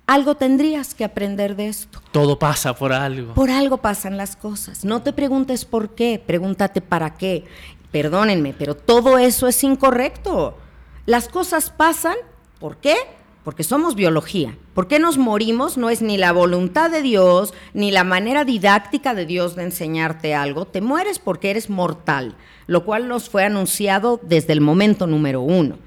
algo 0.05 0.35
tendrías 0.35 0.93
que 0.95 1.05
aprender 1.05 1.55
de 1.55 1.67
esto. 1.67 2.01
Todo 2.11 2.37
pasa 2.37 2.75
por 2.75 2.91
algo. 2.91 3.33
Por 3.33 3.49
algo 3.49 3.77
pasan 3.77 4.17
las 4.17 4.35
cosas. 4.35 4.83
No 4.83 5.01
te 5.01 5.13
preguntes 5.13 5.65
por 5.65 5.95
qué, 5.95 6.21
pregúntate 6.25 6.81
para 6.81 7.13
qué. 7.13 7.45
Perdónenme, 7.91 8.53
pero 8.53 8.75
todo 8.75 9.17
eso 9.17 9.47
es 9.47 9.63
incorrecto. 9.63 10.57
Las 11.05 11.29
cosas 11.29 11.69
pasan 11.69 12.15
¿Por 12.63 12.77
qué? 12.77 12.95
Porque 13.43 13.65
somos 13.65 13.93
biología. 13.93 14.57
¿Por 14.73 14.87
qué 14.87 14.97
nos 14.97 15.17
morimos? 15.17 15.77
No 15.77 15.89
es 15.89 16.01
ni 16.01 16.15
la 16.15 16.31
voluntad 16.31 16.89
de 16.89 17.01
Dios, 17.01 17.53
ni 17.73 17.91
la 17.91 18.05
manera 18.05 18.45
didáctica 18.45 19.13
de 19.13 19.25
Dios 19.25 19.57
de 19.57 19.63
enseñarte 19.63 20.33
algo. 20.33 20.63
Te 20.63 20.79
mueres 20.79 21.19
porque 21.19 21.49
eres 21.49 21.69
mortal, 21.69 22.37
lo 22.67 22.85
cual 22.85 23.09
nos 23.09 23.27
fue 23.27 23.43
anunciado 23.43 24.17
desde 24.23 24.53
el 24.53 24.61
momento 24.61 25.07
número 25.07 25.41
uno. 25.41 25.77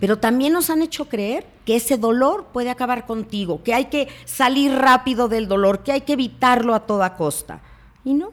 Pero 0.00 0.16
también 0.16 0.54
nos 0.54 0.70
han 0.70 0.80
hecho 0.80 1.06
creer 1.06 1.44
que 1.66 1.76
ese 1.76 1.98
dolor 1.98 2.46
puede 2.50 2.70
acabar 2.70 3.04
contigo, 3.04 3.62
que 3.62 3.74
hay 3.74 3.90
que 3.90 4.08
salir 4.24 4.72
rápido 4.72 5.28
del 5.28 5.48
dolor, 5.48 5.82
que 5.82 5.92
hay 5.92 6.00
que 6.00 6.14
evitarlo 6.14 6.74
a 6.74 6.86
toda 6.86 7.14
costa. 7.18 7.60
Y 8.06 8.14
no, 8.14 8.32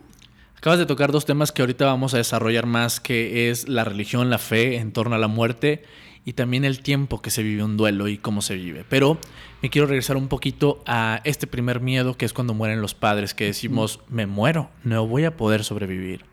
Acabas 0.58 0.80
de 0.80 0.86
tocar 0.86 1.12
dos 1.12 1.26
temas 1.26 1.54
que 1.54 1.62
ahorita 1.62 1.86
vamos 1.86 2.14
a 2.14 2.18
desarrollar 2.18 2.66
más, 2.66 3.00
que 3.00 3.50
es 3.50 3.68
la 3.68 3.84
religión, 3.84 4.30
la 4.30 4.38
fe 4.38 4.78
en 4.78 4.92
torno 4.94 5.16
a 5.16 5.18
la 5.20 5.30
muerte 5.30 5.84
y 6.30 6.34
también 6.34 6.64
el 6.64 6.82
tiempo 6.82 7.24
que 7.24 7.32
se 7.32 7.42
vive 7.42 7.64
un 7.64 7.76
duelo 7.76 8.08
y 8.08 8.20
cómo 8.20 8.44
se 8.44 8.54
vive. 8.54 8.86
Pero 8.88 9.18
me 9.64 9.72
quiero 9.72 9.88
regresar 9.88 10.16
un 10.16 10.28
poquito 10.28 10.80
a 10.86 11.22
este 11.24 11.48
primer 11.48 11.80
miedo 11.80 12.14
que 12.14 12.26
es 12.26 12.34
cuando 12.34 12.54
mueren 12.54 12.84
los 12.84 12.94
padres, 12.94 13.34
que 13.34 13.46
decimos, 13.46 14.00
me 14.10 14.28
muero, 14.28 14.70
no 14.84 15.08
voy 15.08 15.26
a 15.26 15.36
poder 15.36 15.64
sobrevivir. 15.64 16.26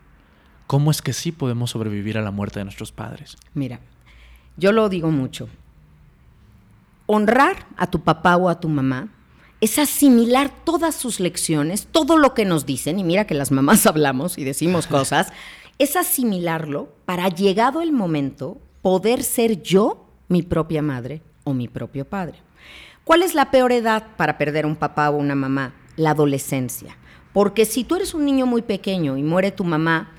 ¿Cómo 0.67 0.91
es 0.91 1.01
que 1.01 1.13
sí 1.13 1.31
podemos 1.31 1.71
sobrevivir 1.71 2.19
a 2.19 2.21
la 2.21 2.29
muerte 2.29 2.59
de 2.59 2.65
nuestros 2.65 2.91
padres? 2.91 3.37
Mira, 3.55 3.79
yo 4.55 4.71
lo 4.71 4.87
digo 4.87 5.09
mucho. 5.09 5.49
Honrar 7.07 7.65
a 7.75 7.87
tu 7.87 8.01
papá 8.01 8.37
o 8.37 8.49
a 8.49 8.59
tu 8.59 8.69
mamá 8.69 9.07
es 9.61 9.79
asimilar 9.79 10.51
todas 10.63 10.93
sus 10.93 11.19
lecciones, 11.19 11.87
todo 11.87 12.19
lo 12.19 12.35
que 12.35 12.45
nos 12.45 12.67
dicen, 12.67 12.99
y 12.99 13.03
mira 13.03 13.25
que 13.25 13.33
las 13.33 13.49
mamás 13.49 13.85
hablamos 13.87 14.37
y 14.37 14.43
decimos 14.43 14.85
cosas, 14.85 15.33
es 15.79 15.95
asimilarlo 15.95 16.93
para, 17.05 17.29
llegado 17.29 17.81
el 17.81 17.93
momento, 17.93 18.61
poder 18.87 19.21
ser 19.21 19.61
yo 19.61 20.05
mi 20.29 20.43
propia 20.43 20.81
madre 20.81 21.21
o 21.43 21.53
mi 21.53 21.67
propio 21.67 22.05
padre. 22.05 22.37
¿Cuál 23.03 23.21
es 23.21 23.35
la 23.35 23.51
peor 23.51 23.73
edad 23.73 24.15
para 24.15 24.37
perder 24.37 24.65
un 24.65 24.77
papá 24.77 25.09
o 25.09 25.17
una 25.17 25.35
mamá? 25.35 25.73
La 25.97 26.11
adolescencia. 26.11 26.95
Porque 27.33 27.65
si 27.65 27.83
tú 27.83 27.97
eres 27.97 28.13
un 28.13 28.23
niño 28.23 28.45
muy 28.45 28.61
pequeño 28.61 29.17
y 29.17 29.23
muere 29.23 29.51
tu 29.51 29.65
mamá, 29.65 30.11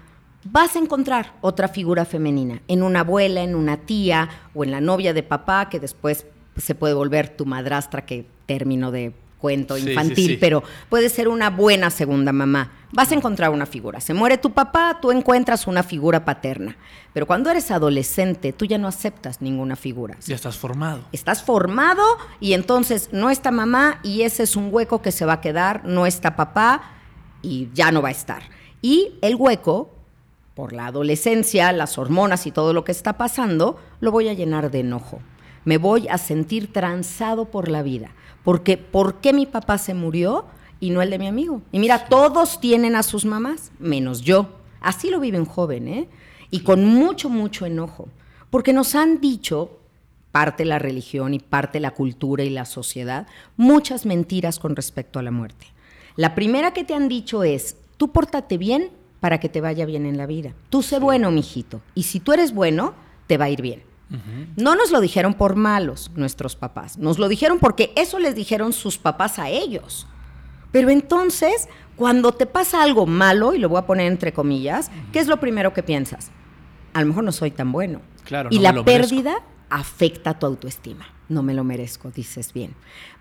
vas 0.44 0.76
a 0.76 0.80
encontrar 0.80 1.32
otra 1.40 1.68
figura 1.68 2.04
femenina, 2.04 2.60
en 2.68 2.82
una 2.82 3.00
abuela, 3.00 3.40
en 3.40 3.54
una 3.54 3.78
tía 3.78 4.28
o 4.54 4.64
en 4.64 4.70
la 4.70 4.82
novia 4.82 5.14
de 5.14 5.22
papá, 5.22 5.70
que 5.70 5.80
después 5.80 6.26
se 6.58 6.74
puede 6.74 6.92
volver 6.92 7.34
tu 7.34 7.46
madrastra, 7.46 8.04
que 8.04 8.26
término 8.44 8.90
de 8.90 9.14
cuento 9.38 9.76
Sí, 9.76 9.82
sí, 9.82 9.88
infantil, 9.90 10.26
sí. 10.32 10.36
pero 10.38 10.62
puede 10.88 11.08
ser 11.08 11.28
una 11.28 11.50
buena 11.50 11.90
segunda 11.90 12.32
mamá. 12.32 12.72
Vas 12.92 13.12
a 13.12 13.14
encontrar 13.14 13.50
una 13.50 13.66
figura. 13.66 14.00
Se 14.00 14.14
muere 14.14 14.38
tu 14.38 14.52
papá, 14.52 14.98
tú 15.00 15.10
encuentras 15.12 15.66
una 15.66 15.82
figura 15.82 16.24
paterna. 16.24 16.76
Pero 17.12 17.26
cuando 17.26 17.50
eres 17.50 17.70
adolescente, 17.70 18.52
tú 18.52 18.64
ya 18.64 18.78
no 18.78 18.88
aceptas 18.88 19.40
ninguna 19.40 19.76
figura. 19.76 20.16
Ya 20.26 20.34
estás 20.34 20.56
formado. 20.56 21.00
Estás 21.12 21.42
formado 21.42 22.02
y 22.40 22.52
entonces 22.54 23.10
no 23.12 23.30
está 23.30 23.50
mamá 23.50 24.00
y 24.02 24.22
ese 24.22 24.42
es 24.42 24.56
un 24.56 24.68
hueco 24.72 25.02
que 25.02 25.12
se 25.12 25.24
va 25.24 25.34
a 25.34 25.40
quedar, 25.40 25.84
no 25.84 26.06
está 26.06 26.34
papá 26.36 26.82
y 27.42 27.68
ya 27.74 27.92
no 27.92 28.02
va 28.02 28.08
a 28.08 28.12
estar. 28.12 28.42
Y 28.82 29.12
el 29.22 29.34
hueco, 29.36 29.90
por 30.54 30.72
la 30.72 30.86
adolescencia, 30.86 31.72
las 31.72 31.98
hormonas 31.98 32.46
y 32.46 32.52
todo 32.52 32.72
lo 32.72 32.84
que 32.84 32.92
está 32.92 33.12
pasando, 33.18 33.78
lo 34.00 34.10
voy 34.10 34.28
a 34.28 34.32
llenar 34.32 34.70
de 34.70 34.80
enojo. 34.80 35.20
Me 35.64 35.76
voy 35.78 36.08
a 36.08 36.16
sentir 36.18 36.72
transado 36.72 37.44
por 37.46 37.68
la 37.68 37.82
vida. 37.82 38.10
Porque, 38.44 38.76
¿por 38.76 39.16
qué 39.16 39.32
mi 39.32 39.46
papá 39.46 39.78
se 39.78 39.94
murió 39.94 40.46
y 40.80 40.90
no 40.90 41.02
el 41.02 41.10
de 41.10 41.18
mi 41.18 41.26
amigo? 41.26 41.62
Y 41.72 41.78
mira, 41.78 42.06
todos 42.06 42.60
tienen 42.60 42.96
a 42.96 43.02
sus 43.02 43.24
mamás, 43.24 43.72
menos 43.78 44.22
yo. 44.22 44.48
Así 44.80 45.10
lo 45.10 45.20
vive 45.20 45.38
un 45.38 45.46
joven, 45.46 45.88
¿eh? 45.88 46.08
Y 46.50 46.60
con 46.60 46.84
mucho, 46.84 47.28
mucho 47.28 47.66
enojo. 47.66 48.08
Porque 48.50 48.72
nos 48.72 48.94
han 48.94 49.20
dicho, 49.20 49.78
parte 50.32 50.64
la 50.64 50.78
religión 50.78 51.34
y 51.34 51.40
parte 51.40 51.80
la 51.80 51.90
cultura 51.90 52.44
y 52.44 52.50
la 52.50 52.64
sociedad, 52.64 53.26
muchas 53.56 54.06
mentiras 54.06 54.58
con 54.58 54.76
respecto 54.76 55.18
a 55.18 55.22
la 55.22 55.30
muerte. 55.30 55.66
La 56.16 56.34
primera 56.34 56.72
que 56.72 56.84
te 56.84 56.94
han 56.94 57.08
dicho 57.08 57.44
es, 57.44 57.76
tú 57.96 58.12
pórtate 58.12 58.56
bien 58.58 58.90
para 59.20 59.40
que 59.40 59.48
te 59.48 59.60
vaya 59.60 59.84
bien 59.84 60.06
en 60.06 60.16
la 60.16 60.26
vida. 60.26 60.54
Tú 60.70 60.82
sé 60.82 60.98
bueno, 60.98 61.30
mijito. 61.30 61.80
Y 61.94 62.04
si 62.04 62.20
tú 62.20 62.32
eres 62.32 62.54
bueno, 62.54 62.94
te 63.26 63.36
va 63.36 63.46
a 63.46 63.50
ir 63.50 63.62
bien. 63.62 63.87
No 64.56 64.74
nos 64.74 64.90
lo 64.90 65.00
dijeron 65.00 65.34
por 65.34 65.54
malos 65.54 66.10
nuestros 66.14 66.56
papás, 66.56 66.96
nos 66.98 67.18
lo 67.18 67.28
dijeron 67.28 67.58
porque 67.58 67.92
eso 67.96 68.18
les 68.18 68.34
dijeron 68.34 68.72
sus 68.72 68.98
papás 68.98 69.38
a 69.38 69.50
ellos. 69.50 70.06
Pero 70.72 70.90
entonces, 70.90 71.68
cuando 71.96 72.32
te 72.32 72.46
pasa 72.46 72.82
algo 72.82 73.06
malo, 73.06 73.54
y 73.54 73.58
lo 73.58 73.68
voy 73.68 73.78
a 73.78 73.86
poner 73.86 74.06
entre 74.06 74.32
comillas, 74.32 74.90
¿qué 75.12 75.18
es 75.18 75.26
lo 75.26 75.40
primero 75.40 75.72
que 75.72 75.82
piensas? 75.82 76.30
A 76.94 77.00
lo 77.00 77.06
mejor 77.06 77.24
no 77.24 77.32
soy 77.32 77.50
tan 77.50 77.72
bueno. 77.72 78.00
Claro, 78.24 78.48
y 78.52 78.56
no 78.56 78.62
la 78.62 78.72
me 78.72 78.76
lo 78.78 78.84
merezco. 78.84 79.08
pérdida 79.08 79.42
afecta 79.70 80.38
tu 80.38 80.46
autoestima. 80.46 81.06
No 81.28 81.42
me 81.42 81.54
lo 81.54 81.64
merezco, 81.64 82.10
dices 82.10 82.52
bien. 82.52 82.74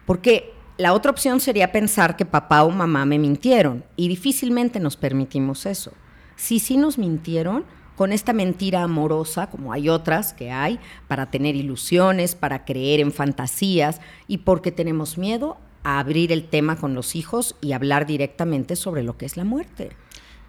Porque 0.06 0.54
la 0.78 0.94
otra 0.94 1.12
opción 1.12 1.40
sería 1.40 1.72
pensar 1.72 2.16
que 2.16 2.26
papá 2.26 2.64
o 2.64 2.70
mamá 2.70 3.06
me 3.06 3.20
mintieron 3.20 3.84
y 3.96 4.08
difícilmente 4.08 4.80
nos 4.80 4.96
permitimos 4.96 5.66
eso. 5.66 5.92
Si 6.36 6.60
sí 6.60 6.78
nos 6.78 6.98
mintieron, 6.98 7.66
con 7.98 8.14
esta 8.14 8.32
mentira 8.32 8.84
amorosa, 8.84 9.48
como 9.48 9.74
hay 9.74 9.90
otras 9.90 10.32
que 10.32 10.52
hay, 10.52 10.80
para 11.08 11.32
tener 11.32 11.56
ilusiones, 11.56 12.36
para 12.36 12.64
creer 12.64 13.00
en 13.00 13.12
fantasías 13.12 14.00
y 14.28 14.38
porque 14.38 14.72
tenemos 14.72 15.18
miedo 15.18 15.58
a 15.84 16.00
abrir 16.00 16.32
el 16.32 16.44
tema 16.44 16.76
con 16.76 16.94
los 16.94 17.16
hijos 17.16 17.56
y 17.60 17.72
hablar 17.72 18.06
directamente 18.06 18.76
sobre 18.76 19.02
lo 19.02 19.18
que 19.18 19.26
es 19.26 19.36
la 19.36 19.46
muerte. 19.46 19.90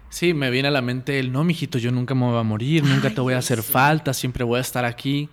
Sí, 0.09 0.35
me 0.35 0.51
viene 0.51 0.67
a 0.67 0.71
la 0.71 0.81
mente 0.81 1.19
el 1.19 1.31
no, 1.31 1.43
mijito, 1.43 1.79
yo 1.79 1.91
nunca 1.91 2.13
me 2.13 2.27
voy 2.27 2.39
a 2.39 2.43
morir, 2.43 2.83
nunca 2.83 3.09
te 3.09 3.19
voy 3.19 3.33
a 3.33 3.39
hacer 3.39 3.63
falta, 3.63 4.13
siempre 4.13 4.43
voy 4.43 4.59
a 4.59 4.61
estar 4.61 4.85
aquí. 4.85 5.27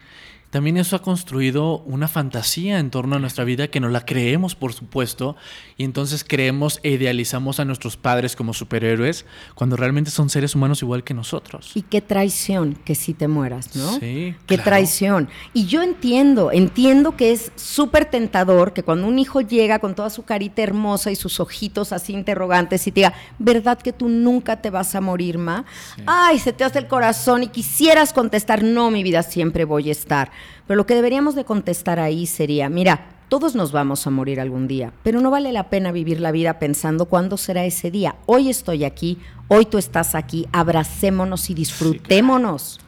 También 0.50 0.76
eso 0.76 0.96
ha 0.96 1.02
construido 1.02 1.78
una 1.80 2.08
fantasía 2.08 2.78
en 2.78 2.90
torno 2.90 3.16
a 3.16 3.18
nuestra 3.18 3.44
vida 3.44 3.68
que 3.68 3.80
no 3.80 3.88
la 3.88 4.04
creemos, 4.06 4.54
por 4.54 4.72
supuesto, 4.72 5.36
y 5.76 5.84
entonces 5.84 6.24
creemos 6.24 6.80
e 6.82 6.90
idealizamos 6.90 7.60
a 7.60 7.64
nuestros 7.64 7.96
padres 7.96 8.36
como 8.36 8.54
superhéroes 8.54 9.26
cuando 9.54 9.76
realmente 9.76 10.10
son 10.10 10.30
seres 10.30 10.54
humanos 10.54 10.82
igual 10.82 11.04
que 11.04 11.14
nosotros. 11.14 11.72
Y 11.74 11.82
qué 11.82 12.00
traición 12.00 12.74
que 12.84 12.94
si 12.94 13.12
te 13.12 13.28
mueras, 13.28 13.74
¿no? 13.76 13.92
Sí, 13.98 14.34
Qué 14.46 14.54
claro. 14.54 14.62
traición. 14.64 15.28
Y 15.52 15.66
yo 15.66 15.82
entiendo, 15.82 16.50
entiendo 16.52 17.16
que 17.16 17.32
es 17.32 17.52
súper 17.56 18.06
tentador 18.06 18.72
que 18.72 18.82
cuando 18.82 19.06
un 19.08 19.18
hijo 19.18 19.40
llega 19.40 19.78
con 19.78 19.94
toda 19.94 20.10
su 20.10 20.24
carita 20.24 20.62
hermosa 20.62 21.10
y 21.10 21.16
sus 21.16 21.40
ojitos 21.40 21.92
así 21.92 22.12
interrogantes 22.12 22.86
y 22.86 22.92
te 22.92 23.00
diga, 23.00 23.14
¿verdad 23.38 23.78
que 23.78 23.92
tú 23.92 24.08
nunca 24.08 24.62
te 24.62 24.70
vas 24.70 24.94
a 24.94 25.00
morir, 25.00 25.38
ma? 25.38 25.64
Ay, 26.06 26.38
se 26.38 26.52
te 26.52 26.64
hace 26.64 26.78
el 26.78 26.86
corazón 26.86 27.42
y 27.42 27.48
quisieras 27.48 28.12
contestar, 28.12 28.62
no, 28.62 28.90
mi 28.90 29.02
vida, 29.02 29.22
siempre 29.22 29.64
voy 29.64 29.88
a 29.88 29.92
estar. 29.92 30.30
Pero 30.66 30.76
lo 30.76 30.86
que 30.86 30.94
deberíamos 30.94 31.34
de 31.34 31.44
contestar 31.44 31.98
ahí 31.98 32.26
sería, 32.26 32.68
mira, 32.68 33.10
todos 33.28 33.54
nos 33.56 33.72
vamos 33.72 34.06
a 34.06 34.10
morir 34.10 34.40
algún 34.40 34.68
día, 34.68 34.92
pero 35.02 35.20
no 35.20 35.30
vale 35.30 35.50
la 35.52 35.68
pena 35.68 35.90
vivir 35.92 36.20
la 36.20 36.30
vida 36.32 36.58
pensando 36.60 37.06
cuándo 37.06 37.36
será 37.36 37.64
ese 37.64 37.90
día. 37.90 38.14
Hoy 38.26 38.48
estoy 38.48 38.84
aquí, 38.84 39.18
hoy 39.48 39.66
tú 39.66 39.78
estás 39.78 40.14
aquí, 40.14 40.46
abracémonos 40.52 41.50
y 41.50 41.54
disfrutémonos. 41.54 42.80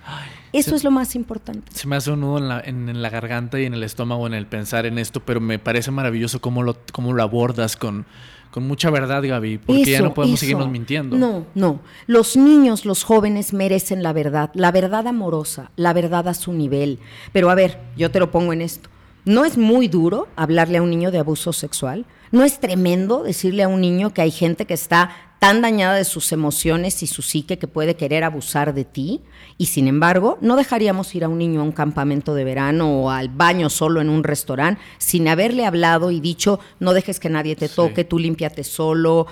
Eso 0.53 0.71
se- 0.71 0.77
es 0.77 0.85
lo 0.85 0.91
más 0.91 1.15
importante. 1.15 1.73
Se 1.75 1.87
me 1.87 1.97
hace 1.97 2.11
un 2.11 2.21
nudo 2.21 2.39
en 2.39 2.49
la, 2.49 2.61
en- 2.61 2.89
en 2.89 3.03
la 3.03 3.11
garganta 3.11 3.61
y 3.61 3.65
en 3.67 3.75
el 3.75 3.83
estómago 3.83 4.27
en 4.27 4.35
el 4.35 4.47
pensar 4.47 4.87
en 4.87 4.99
esto, 4.99 5.21
pero 5.21 5.41
me 5.41 5.59
parece 5.59 5.91
maravilloso 5.91 6.41
cómo 6.41 6.63
lo, 6.63 6.77
cómo 6.93 7.13
lo 7.13 7.23
abordas 7.23 7.77
con, 7.77 8.07
con 8.51 8.67
mucha 8.67 8.91
verdad, 8.91 9.23
Gaby, 9.23 9.59
porque 9.59 9.85
ya 9.85 10.01
no 10.01 10.15
podemos 10.15 10.35
eso. 10.35 10.41
seguirnos 10.41 10.71
mintiendo. 10.71 11.17
No, 11.17 11.47
no. 11.55 11.81
Los 12.07 12.37
niños, 12.37 12.85
los 12.85 13.05
jóvenes 13.05 13.53
merecen 13.53 14.03
la 14.03 14.13
verdad, 14.13 14.51
la 14.55 14.73
verdad 14.73 15.07
amorosa, 15.07 15.71
la 15.77 15.93
verdad 15.93 16.29
a 16.29 16.35
su 16.35 16.53
nivel. 16.53 16.99
Pero 17.33 17.51
a 17.51 17.55
ver, 17.55 17.79
yo 17.97 18.11
te 18.11 18.21
lo 18.21 18.31
pongo 18.31 18.53
en 18.53 18.63
esto. 18.63 18.89
¿No 19.25 19.45
es 19.45 19.59
muy 19.59 19.89
duro 19.89 20.29
hablarle 20.37 20.79
a 20.79 20.83
un 20.83 20.91
niño 20.91 21.11
de 21.11 21.19
abuso 21.19 21.53
sexual? 21.53 22.07
¿No 22.31 22.45
es 22.45 22.61
tremendo 22.61 23.23
decirle 23.23 23.63
a 23.63 23.69
un 23.69 23.81
niño 23.81 24.15
que 24.15 24.23
hay 24.23 24.31
gente 24.31 24.65
que 24.65 24.75
está 24.75 25.11
tan 25.39 25.63
dañada 25.63 25.95
de 25.95 26.05
sus 26.05 26.33
emociones 26.33 27.03
y 27.03 27.07
su 27.07 27.23
psique 27.23 27.59
que 27.59 27.69
puede 27.69 27.95
querer 27.97 28.25
abusar 28.25 28.75
de 28.75 28.85
ti? 28.85 29.21
Y 29.57 29.67
sin 29.67 29.89
embargo, 29.89 30.39
no 30.41 30.57
dejaríamos 30.57 31.15
ir 31.15 31.25
a 31.25 31.29
un 31.29 31.39
niño 31.39 31.61
a 31.61 31.65
un 31.65 31.73
campamento 31.73 32.35
de 32.35 32.45
verano 32.45 32.91
o 33.03 33.11
al 33.11 33.29
baño 33.29 33.71
solo 33.71 34.01
en 34.01 34.09
un 34.09 34.25
restaurante 34.25 34.81
sin 34.99 35.29
haberle 35.29 35.65
hablado 35.67 36.11
y 36.11 36.21
dicho, 36.21 36.61
no 36.81 36.93
dejes 36.93 37.21
que 37.21 37.29
nadie 37.29 37.57
te 37.57 37.69
Sí. 37.69 37.77
toque, 37.77 38.05
tú 38.05 38.19
límpiate 38.19 38.65
solo, 38.65 39.27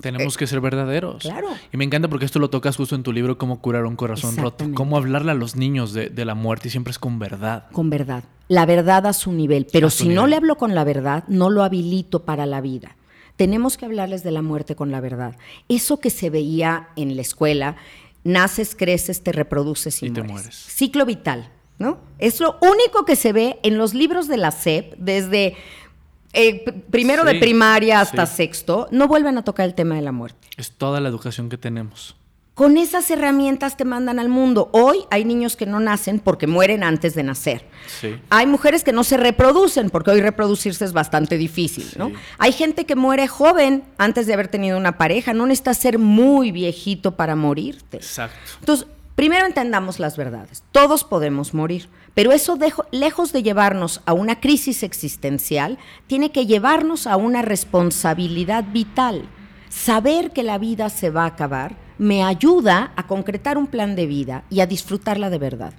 Tenemos 0.00 0.36
que 0.36 0.46
ser 0.46 0.60
verdaderos. 0.60 1.24
Eh, 1.24 1.28
claro. 1.28 1.48
Y 1.72 1.76
me 1.76 1.84
encanta 1.84 2.08
porque 2.08 2.26
esto 2.26 2.38
lo 2.38 2.50
tocas 2.50 2.76
justo 2.76 2.94
en 2.96 3.02
tu 3.02 3.12
libro, 3.12 3.38
Cómo 3.38 3.60
curar 3.62 3.86
un 3.86 3.96
corazón 3.96 4.36
roto. 4.36 4.66
Cómo 4.74 4.96
hablarle 4.98 5.30
a 5.30 5.34
los 5.34 5.56
niños 5.56 5.92
de, 5.94 6.10
de 6.10 6.24
la 6.24 6.34
muerte 6.34 6.68
y 6.68 6.70
siempre 6.70 6.90
es 6.90 6.98
con 6.98 7.18
verdad. 7.18 7.66
con 7.72 7.88
verdad. 7.88 8.24
La 8.48 8.66
verdad 8.66 9.06
a 9.06 9.12
su 9.12 9.32
nivel. 9.32 9.66
Pero 9.72 9.86
A 9.86 9.90
si 9.90 10.08
no 10.08 10.26
le 10.26 10.36
hablo 10.36 10.56
con 10.56 10.74
la 10.74 10.84
verdad, 10.84 11.24
no 11.28 11.50
lo 11.50 11.62
habilito 11.62 12.24
para 12.24 12.46
la 12.46 12.60
vida. 12.60 12.95
Tenemos 13.36 13.76
que 13.76 13.84
hablarles 13.84 14.22
de 14.22 14.30
la 14.30 14.42
muerte 14.42 14.74
con 14.76 14.90
la 14.90 15.00
verdad. 15.00 15.36
Eso 15.68 15.98
que 16.00 16.10
se 16.10 16.30
veía 16.30 16.88
en 16.96 17.16
la 17.16 17.22
escuela, 17.22 17.76
naces, 18.24 18.74
creces, 18.74 19.22
te 19.22 19.32
reproduces 19.32 20.02
y, 20.02 20.06
Y 20.06 20.10
te 20.10 20.22
mueres. 20.22 20.32
mueres. 20.32 20.54
Ciclo 20.56 21.04
vital, 21.06 21.50
¿no? 21.78 21.98
Es 22.18 22.40
lo 22.40 22.58
único 22.62 23.04
que 23.04 23.14
se 23.16 23.32
ve 23.32 23.58
en 23.62 23.76
los 23.78 23.92
libros 23.94 24.26
de 24.28 24.36
la 24.38 24.50
SEP 24.50 24.94
desde 24.98 25.54
eh, 26.32 26.64
pr- 26.64 26.82
primero 26.90 27.24
de 27.24 27.34
primaria 27.36 28.00
hasta 28.00 28.26
sí. 28.26 28.36
sexto. 28.36 28.88
No 28.90 29.06
vuelven 29.08 29.36
a 29.38 29.44
tocar 29.44 29.66
el 29.66 29.74
tema 29.74 29.94
de 29.96 30.02
la 30.02 30.12
muerte. 30.12 30.48
Es 30.56 30.72
toda 30.72 31.00
la 31.00 31.08
educación 31.08 31.48
que 31.48 31.58
tenemos. 31.58 32.16
Con 32.56 32.78
esas 32.78 33.10
herramientas 33.10 33.76
te 33.76 33.84
mandan 33.84 34.18
al 34.18 34.30
mundo. 34.30 34.70
Hoy 34.72 35.00
hay 35.10 35.26
niños 35.26 35.56
que 35.56 35.66
no 35.66 35.78
nacen 35.78 36.20
porque 36.20 36.46
mueren 36.46 36.82
antes 36.84 37.14
de 37.14 37.22
nacer. 37.22 37.66
Sí. 38.00 38.18
Hay 38.30 38.46
mujeres 38.46 38.82
que 38.82 38.92
no 38.92 39.04
se 39.04 39.18
reproducen 39.18 39.90
porque 39.90 40.10
hoy 40.10 40.22
reproducirse 40.22 40.86
es 40.86 40.94
bastante 40.94 41.36
difícil, 41.36 41.86
¿no? 41.98 42.10
Hay 42.38 42.52
gente 42.52 42.86
que 42.86 42.96
muere 42.96 43.28
joven 43.28 43.84
antes 43.98 44.26
de 44.26 44.32
haber 44.32 44.48
tenido 44.48 44.78
una 44.78 44.96
pareja. 44.96 45.34
No 45.34 45.44
necesitas 45.44 45.76
ser 45.76 45.98
muy 45.98 46.50
viejito 46.50 47.14
para 47.14 47.36
morirte. 47.36 47.98
Exacto. 47.98 48.38
Entonces, 48.60 48.86
primero 49.16 49.44
entendamos 49.44 49.98
las 50.00 50.16
verdades. 50.16 50.62
Todos 50.72 51.04
podemos 51.04 51.52
morir, 51.52 51.90
pero 52.14 52.32
eso 52.32 52.56
dejo- 52.56 52.86
lejos 52.90 53.34
de 53.34 53.42
llevarnos 53.42 54.00
a 54.06 54.14
una 54.14 54.40
crisis 54.40 54.82
existencial, 54.82 55.76
tiene 56.06 56.32
que 56.32 56.46
llevarnos 56.46 57.06
a 57.06 57.16
una 57.18 57.42
responsabilidad 57.42 58.64
vital. 58.72 59.28
Saber 59.68 60.30
que 60.30 60.42
la 60.42 60.56
vida 60.56 60.88
se 60.88 61.10
va 61.10 61.24
a 61.24 61.26
acabar 61.26 61.84
me 61.98 62.22
ayuda 62.22 62.92
a 62.96 63.06
concretar 63.06 63.56
un 63.58 63.66
plan 63.66 63.96
de 63.96 64.06
vida 64.06 64.44
y 64.50 64.60
a 64.60 64.66
disfrutarla 64.66 65.30
de 65.30 65.38
verdad. 65.38 65.72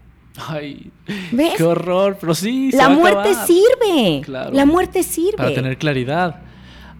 Ay, 0.47 0.91
¿Ves? 1.31 1.53
qué 1.57 1.63
horror, 1.63 2.17
pero 2.21 2.35
sí. 2.35 2.69
se 2.71 2.77
La 2.77 2.89
va 2.89 2.95
muerte 2.95 3.29
sirve. 3.45 4.21
Claro. 4.23 4.51
La 4.53 4.65
muerte 4.65 5.01
sirve. 5.03 5.37
Para 5.37 5.53
tener 5.53 5.77
claridad. 5.77 6.41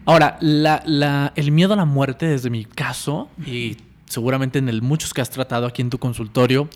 Ahora, 0.06 0.38
la- 0.42 0.82
la- 0.86 1.34
el 1.36 1.52
miedo 1.52 1.74
a 1.74 1.78
la 1.78 1.86
muerte, 1.86 2.26
desde 2.28 2.50
mi 2.50 2.66
caso, 2.66 3.30
y 3.46 3.78
seguramente 4.06 4.58
en 4.58 4.70
el 4.70 4.82
muchos 4.82 5.14
que 5.14 5.22
has 5.22 5.30
tratado 5.30 5.66
aquí 5.68 5.82
en 5.82 5.90
tu 5.90 6.00
consultorio, 6.00 6.70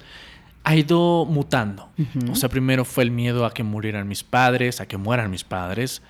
ha 0.63 0.75
ido 0.75 1.25
mutando. 1.25 1.89
O 2.31 2.35
sea, 2.35 2.49
primero 2.49 2.85
fue 2.85 3.03
el 3.05 3.11
miedo 3.11 3.45
a 3.45 3.53
que 3.53 3.63
murieran 3.63 4.07
mis 4.07 4.23
padres, 4.23 4.81
a 4.81 4.85
que 4.85 4.97
mueran 4.97 5.31
mis 5.31 5.43
padres. 5.43 6.01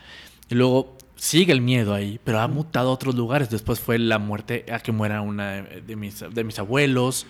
Y 0.50 0.56
luego 0.56 0.98
sigue 1.22 1.54
el 1.54 1.62
miedo 1.62 1.94
ahí, 1.94 2.20
pero 2.24 2.40
ha 2.40 2.48
mutado 2.48 2.90
a 2.90 2.94
otros 2.94 3.14
lugares. 3.14 3.52
Después 3.52 3.80
fue 3.80 4.00
la 4.00 4.18
muerte 4.18 4.66
a 4.74 4.80
que 4.80 4.92
muera 4.92 5.22
una 5.22 5.62
de 5.62 5.96
mis, 5.96 6.20
de 6.20 6.44
mis 6.44 6.58
abuelos. 6.58 7.28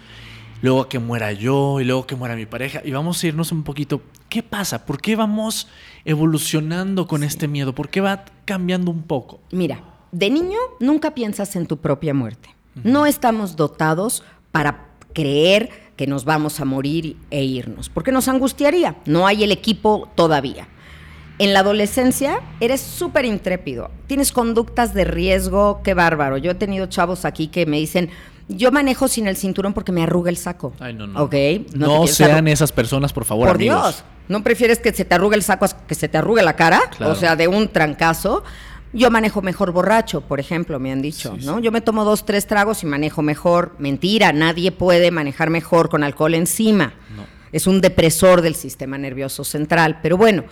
Luego 0.62 0.82
a 0.82 0.90
que 0.90 1.00
muera 1.00 1.34
yo 1.34 1.82
y 1.82 1.84
luego 1.84 2.08
que 2.08 2.16
muera 2.16 2.38
mi 2.38 2.46
pareja. 2.46 2.82
Y 2.86 2.92
vamos 2.92 3.22
a 3.22 3.28
irnos 3.28 3.52
un 3.52 3.64
poquito. 3.64 4.02
¿Qué 4.30 4.44
pasa? 4.44 4.86
¿Por 4.86 5.02
qué 5.02 5.18
vamos 5.18 5.68
evolucionando 6.06 7.06
con 7.06 7.24
este 7.24 7.50
miedo? 7.50 7.76
¿Por 7.76 7.90
qué 7.90 8.00
va 8.00 8.24
cambiando 8.46 8.92
un 8.92 9.04
poco? 9.04 9.42
Mira, 9.52 9.84
de 10.14 10.30
niño 10.30 10.60
nunca 10.80 11.14
piensas 11.14 11.56
en 11.58 11.66
tu 11.66 11.78
propia 11.78 12.14
muerte. 12.14 12.56
No 12.84 13.06
estamos 13.06 13.58
dotados 13.58 14.24
para 14.54 14.88
creer 15.14 15.70
que 15.98 16.08
nos 16.08 16.24
vamos 16.24 16.62
a 16.62 16.66
morir 16.66 17.18
e 17.30 17.44
irnos, 17.44 17.90
porque 17.90 18.14
nos 18.14 18.30
angustiaría. 18.30 18.96
No 19.06 19.28
hay 19.28 19.44
el 19.44 19.52
equipo 19.52 20.08
todavía. 20.16 20.70
En 21.42 21.54
la 21.54 21.62
adolescencia 21.62 22.40
eres 22.60 22.82
súper 22.82 23.26
intrépido, 23.26 23.90
tienes 24.06 24.32
conductas 24.32 24.94
de 24.94 25.06
riesgo, 25.06 25.82
qué 25.84 25.96
bárbaro. 25.96 26.38
Yo 26.38 26.52
he 26.52 26.56
tenido 26.56 26.86
chavos 26.86 27.26
aquí 27.26 27.48
que 27.48 27.66
me 27.66 27.78
dicen, 27.78 28.12
yo 28.48 28.72
manejo 28.72 29.08
sin 29.08 29.26
el 29.26 29.36
cinturón 29.36 29.74
porque 29.74 29.92
me 29.92 30.04
arruga 30.04 30.30
el 30.30 30.38
saco. 30.38 30.74
Ay, 30.80 30.94
no, 30.94 31.08
no. 31.08 31.24
Ok. 31.24 31.32
te 31.32 31.66
No, 31.74 32.06
sean 32.06 32.48
esas 32.48 32.72
personas, 32.72 33.12
por 33.12 33.26
favor, 33.26 33.48
por 33.48 33.56
amigos. 33.56 33.82
Dios, 33.82 34.04
¿no 34.28 34.44
prefieres 34.44 34.78
que 34.78 34.94
se 34.94 35.04
te 35.04 35.16
arrugue 35.16 35.36
el 35.36 35.42
saco 35.42 35.66
a 35.66 35.70
que 35.88 35.96
se 35.96 36.08
te 36.08 36.20
arrugue 36.20 36.44
la 36.44 36.56
cara? 36.56 36.80
Claro. 36.96 37.14
O 37.14 37.16
sea, 37.16 37.36
de 37.36 37.48
un 37.48 37.70
trancazo. 37.70 38.44
Yo 38.94 39.10
manejo 39.10 39.42
mejor 39.42 39.72
borracho, 39.72 40.22
por 40.22 40.40
ejemplo, 40.40 40.78
me 40.78 40.92
han 40.92 41.02
dicho, 41.02 41.34
Sí, 41.40 41.46
¿no? 41.46 41.56
sí. 41.58 41.64
Yo 41.64 41.72
me 41.72 41.82
tomo 41.82 42.04
dos, 42.04 42.24
tres 42.24 42.46
tragos 42.46 42.84
y 42.84 42.86
manejo 42.86 43.24
mejor. 43.24 43.74
Mentira, 43.80 44.32
nadie 44.32 44.72
puede 44.72 45.10
manejar 45.10 45.50
mejor 45.50 45.90
con 45.90 46.04
alcohol 46.04 46.36
encima. 46.36 46.94
No. 47.16 47.24
Es 47.52 47.66
un 47.68 47.82
depresor 47.82 48.42
del 48.42 48.54
sistema 48.56 48.98
nervioso 49.00 49.44
central. 49.44 50.00
Pero 50.04 50.18
bueno, 50.18 50.44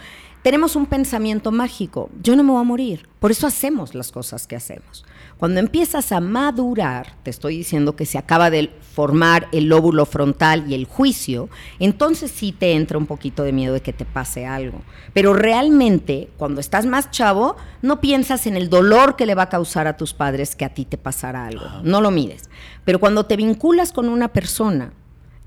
tenemos 0.41 0.75
un 0.75 0.85
pensamiento 0.85 1.51
mágico. 1.51 2.09
Yo 2.21 2.35
no 2.35 2.43
me 2.43 2.51
voy 2.51 2.61
a 2.61 2.63
morir. 2.63 3.09
Por 3.19 3.31
eso 3.31 3.47
hacemos 3.47 3.95
las 3.95 4.11
cosas 4.11 4.47
que 4.47 4.55
hacemos. 4.55 5.03
Cuando 5.37 5.59
empiezas 5.59 6.11
a 6.11 6.19
madurar, 6.19 7.15
te 7.23 7.29
estoy 7.29 7.57
diciendo 7.57 7.95
que 7.95 8.05
se 8.05 8.17
acaba 8.17 8.49
de 8.49 8.71
formar 8.93 9.47
el 9.51 9.69
lóbulo 9.69 10.05
frontal 10.05 10.69
y 10.69 10.73
el 10.73 10.85
juicio, 10.85 11.49
entonces 11.79 12.31
sí 12.31 12.51
te 12.51 12.73
entra 12.73 12.97
un 12.97 13.05
poquito 13.05 13.43
de 13.43 13.53
miedo 13.53 13.73
de 13.73 13.81
que 13.81 13.93
te 13.93 14.05
pase 14.05 14.45
algo. 14.45 14.81
Pero 15.13 15.33
realmente, 15.33 16.29
cuando 16.37 16.59
estás 16.59 16.85
más 16.85 17.11
chavo, 17.11 17.55
no 17.81 18.01
piensas 18.01 18.47
en 18.47 18.57
el 18.57 18.69
dolor 18.69 19.15
que 19.15 19.25
le 19.25 19.35
va 19.35 19.43
a 19.43 19.49
causar 19.49 19.87
a 19.87 19.95
tus 19.95 20.13
padres 20.13 20.55
que 20.55 20.65
a 20.65 20.73
ti 20.73 20.85
te 20.85 20.97
pasara 20.97 21.45
algo. 21.45 21.65
No 21.83 22.01
lo 22.01 22.11
mides. 22.11 22.49
Pero 22.83 22.99
cuando 22.99 23.25
te 23.25 23.37
vinculas 23.37 23.93
con 23.93 24.09
una 24.09 24.29
persona, 24.29 24.93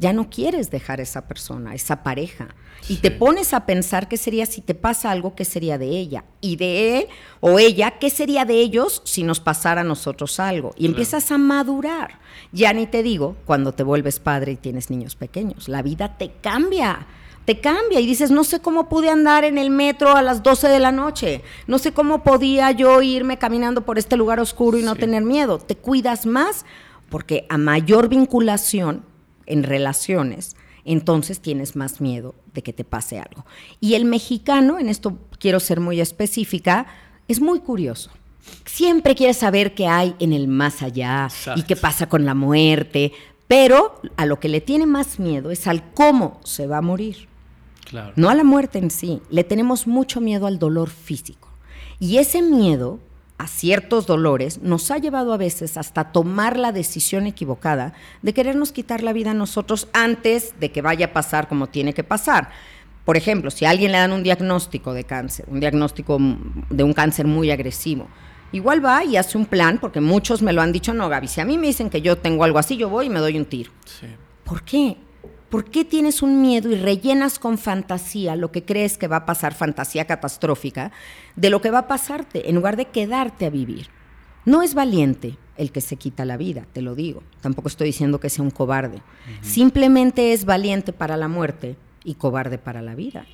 ya 0.02 0.12
no 0.12 0.28
quieres 0.28 0.70
dejar 0.70 1.00
esa 1.00 1.28
persona, 1.28 1.74
esa 1.74 2.02
pareja. 2.02 2.48
Y 2.88 2.96
te 2.96 3.12
pones 3.12 3.54
a 3.54 3.64
pensar 3.66 4.08
qué 4.08 4.16
sería 4.16 4.44
si 4.46 4.60
te 4.60 4.74
pasa 4.74 5.12
algo, 5.12 5.36
qué 5.36 5.44
sería 5.44 5.78
de 5.78 5.86
ella. 5.86 6.24
Y 6.40 6.56
de 6.56 6.98
él 6.98 7.06
o 7.40 7.60
ella, 7.60 7.92
qué 8.00 8.10
sería 8.10 8.44
de 8.44 8.54
ellos 8.54 9.00
si 9.04 9.22
nos 9.22 9.38
pasara 9.38 9.82
a 9.82 9.84
nosotros 9.84 10.40
algo. 10.40 10.72
Y 10.76 10.86
empiezas 10.86 11.30
a 11.30 11.38
madurar. 11.38 12.18
Ya 12.50 12.72
ni 12.72 12.86
te 12.88 13.04
digo 13.04 13.36
cuando 13.46 13.72
te 13.72 13.84
vuelves 13.84 14.18
padre 14.18 14.52
y 14.52 14.56
tienes 14.56 14.90
niños 14.90 15.14
pequeños. 15.14 15.68
La 15.68 15.82
vida 15.82 16.18
te 16.18 16.32
cambia. 16.40 17.06
Te 17.44 17.60
cambia 17.60 18.00
y 18.00 18.06
dices, 18.06 18.32
no 18.32 18.42
sé 18.42 18.58
cómo 18.58 18.88
pude 18.88 19.08
andar 19.08 19.44
en 19.44 19.56
el 19.58 19.70
metro 19.70 20.16
a 20.16 20.22
las 20.22 20.42
12 20.42 20.68
de 20.68 20.78
la 20.80 20.92
noche, 20.92 21.42
no 21.66 21.78
sé 21.78 21.92
cómo 21.92 22.22
podía 22.22 22.70
yo 22.70 23.02
irme 23.02 23.36
caminando 23.36 23.84
por 23.84 23.98
este 23.98 24.16
lugar 24.16 24.38
oscuro 24.38 24.78
y 24.78 24.82
no 24.82 24.94
Sí. 24.94 25.00
tener 25.00 25.22
miedo. 25.24 25.58
Te 25.58 25.76
cuidas 25.76 26.24
más 26.26 26.64
porque 27.08 27.46
a 27.48 27.58
mayor 27.58 28.08
vinculación 28.08 29.04
en 29.52 29.62
relaciones, 29.62 30.56
entonces 30.84 31.40
tienes 31.40 31.76
más 31.76 32.00
miedo 32.00 32.34
de 32.54 32.62
que 32.62 32.72
te 32.72 32.84
pase 32.84 33.18
algo. 33.18 33.44
Y 33.80 33.94
el 33.94 34.04
mexicano, 34.04 34.78
en 34.78 34.88
esto 34.88 35.18
quiero 35.38 35.60
ser 35.60 35.80
muy 35.80 36.00
específica, 36.00 36.86
es 37.28 37.40
muy 37.40 37.60
curioso. 37.60 38.10
Siempre 38.64 39.14
quiere 39.14 39.34
saber 39.34 39.74
qué 39.74 39.86
hay 39.86 40.16
en 40.18 40.32
el 40.32 40.48
más 40.48 40.82
allá 40.82 41.28
y 41.54 41.62
qué 41.62 41.76
pasa 41.76 42.08
con 42.08 42.24
la 42.24 42.34
muerte, 42.34 43.12
pero 43.46 44.00
a 44.16 44.26
lo 44.26 44.40
que 44.40 44.48
le 44.48 44.60
tiene 44.60 44.86
más 44.86 45.20
miedo 45.20 45.50
es 45.50 45.66
al 45.66 45.92
cómo 45.92 46.40
se 46.42 46.66
va 46.66 46.78
a 46.78 46.82
morir. 46.82 47.28
Claro. 47.84 48.12
No 48.16 48.30
a 48.30 48.34
la 48.34 48.44
muerte 48.44 48.78
en 48.78 48.90
sí, 48.90 49.20
le 49.30 49.44
tenemos 49.44 49.86
mucho 49.86 50.20
miedo 50.20 50.46
al 50.46 50.58
dolor 50.58 50.88
físico. 50.88 51.48
Y 52.00 52.16
ese 52.16 52.42
miedo 52.42 52.98
a 53.42 53.48
ciertos 53.48 54.06
dolores 54.06 54.62
nos 54.62 54.92
ha 54.92 54.98
llevado 54.98 55.32
a 55.32 55.36
veces 55.36 55.76
hasta 55.76 56.12
tomar 56.12 56.56
la 56.56 56.70
decisión 56.70 57.26
equivocada 57.26 57.92
de 58.22 58.32
querernos 58.32 58.70
quitar 58.70 59.02
la 59.02 59.12
vida 59.12 59.32
a 59.32 59.34
nosotros 59.34 59.88
antes 59.92 60.54
de 60.60 60.70
que 60.70 60.80
vaya 60.80 61.06
a 61.06 61.12
pasar 61.12 61.48
como 61.48 61.66
tiene 61.66 61.92
que 61.92 62.04
pasar. 62.04 62.50
Por 63.04 63.16
ejemplo, 63.16 63.50
si 63.50 63.64
a 63.64 63.70
alguien 63.70 63.90
le 63.90 63.98
dan 63.98 64.12
un 64.12 64.22
diagnóstico 64.22 64.94
de 64.94 65.02
cáncer, 65.02 65.46
un 65.48 65.58
diagnóstico 65.58 66.18
de 66.70 66.84
un 66.84 66.92
cáncer 66.92 67.26
muy 67.26 67.50
agresivo, 67.50 68.06
igual 68.52 68.84
va 68.84 69.04
y 69.04 69.16
hace 69.16 69.36
un 69.36 69.46
plan, 69.46 69.78
porque 69.80 70.00
muchos 70.00 70.40
me 70.40 70.52
lo 70.52 70.62
han 70.62 70.70
dicho, 70.70 70.94
no, 70.94 71.08
Gaby, 71.08 71.26
si 71.26 71.40
a 71.40 71.44
mí 71.44 71.58
me 71.58 71.66
dicen 71.66 71.90
que 71.90 72.00
yo 72.00 72.18
tengo 72.18 72.44
algo 72.44 72.60
así, 72.60 72.76
yo 72.76 72.88
voy 72.88 73.06
y 73.06 73.10
me 73.10 73.18
doy 73.18 73.36
un 73.36 73.46
tiro. 73.46 73.72
Sí. 73.84 74.06
¿Por 74.44 74.62
qué? 74.62 74.96
¿Por 75.52 75.66
qué 75.66 75.84
tienes 75.84 76.22
un 76.22 76.40
miedo 76.40 76.70
y 76.70 76.76
rellenas 76.76 77.38
con 77.38 77.58
fantasía 77.58 78.36
lo 78.36 78.50
que 78.50 78.64
crees 78.64 78.96
que 78.96 79.06
va 79.06 79.16
a 79.16 79.26
pasar, 79.26 79.52
fantasía 79.52 80.06
catastrófica, 80.06 80.92
de 81.36 81.50
lo 81.50 81.60
que 81.60 81.70
va 81.70 81.80
a 81.80 81.88
pasarte, 81.88 82.48
en 82.48 82.54
lugar 82.54 82.78
de 82.78 82.86
quedarte 82.86 83.44
a 83.44 83.50
vivir? 83.50 83.88
No 84.46 84.62
es 84.62 84.72
valiente 84.72 85.36
el 85.58 85.70
que 85.70 85.82
se 85.82 85.96
quita 85.96 86.24
la 86.24 86.38
vida, 86.38 86.64
te 86.72 86.80
lo 86.80 86.94
digo. 86.94 87.22
Tampoco 87.42 87.68
estoy 87.68 87.88
diciendo 87.88 88.18
que 88.18 88.30
sea 88.30 88.42
un 88.42 88.50
cobarde. 88.50 89.02
Simplemente 89.42 90.32
es 90.32 90.46
valiente 90.46 90.94
para 90.94 91.18
la 91.18 91.28
muerte 91.28 91.76
y 92.02 92.14
cobarde 92.14 92.56
para 92.56 92.80
la 92.80 92.94
vida. 92.94 93.26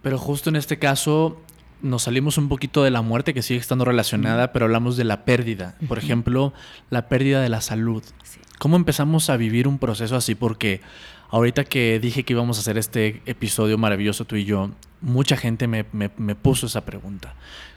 Pero 0.00 0.16
justo 0.16 0.48
en 0.48 0.56
este 0.56 0.78
caso 0.78 1.38
nos 1.82 2.04
salimos 2.04 2.38
un 2.38 2.48
poquito 2.48 2.82
de 2.82 2.90
la 2.90 3.02
muerte 3.02 3.34
que 3.34 3.42
sigue 3.42 3.60
estando 3.60 3.84
relacionada, 3.84 4.54
pero 4.54 4.64
hablamos 4.64 4.96
de 4.96 5.04
la 5.04 5.26
pérdida. 5.26 5.76
Por 5.86 5.98
ejemplo, 5.98 6.54
la 6.88 7.10
pérdida 7.10 7.42
de 7.42 7.50
la 7.50 7.60
salud. 7.60 8.02
Sí. 8.24 8.40
¿Cómo 8.58 8.76
empezamos 8.76 9.28
a 9.28 9.36
vivir 9.36 9.68
un 9.68 9.78
proceso 9.78 10.16
así? 10.16 10.34
Porque 10.34 10.80
ahorita 11.30 11.64
que 11.64 11.98
dije 12.00 12.22
que 12.24 12.32
íbamos 12.32 12.58
a 12.58 12.60
hacer 12.60 12.78
este 12.78 13.22
episodio 13.26 13.78
maravilloso 13.78 14.24
tú 14.24 14.36
y 14.36 14.44
yo, 14.44 14.70
mucha 15.00 15.36
gente 15.36 15.66
me, 15.68 15.84
me- 15.92 16.10
me 16.16 16.34
puso 16.34 16.66
esa 16.66 16.84
pregunta. 16.84 17.34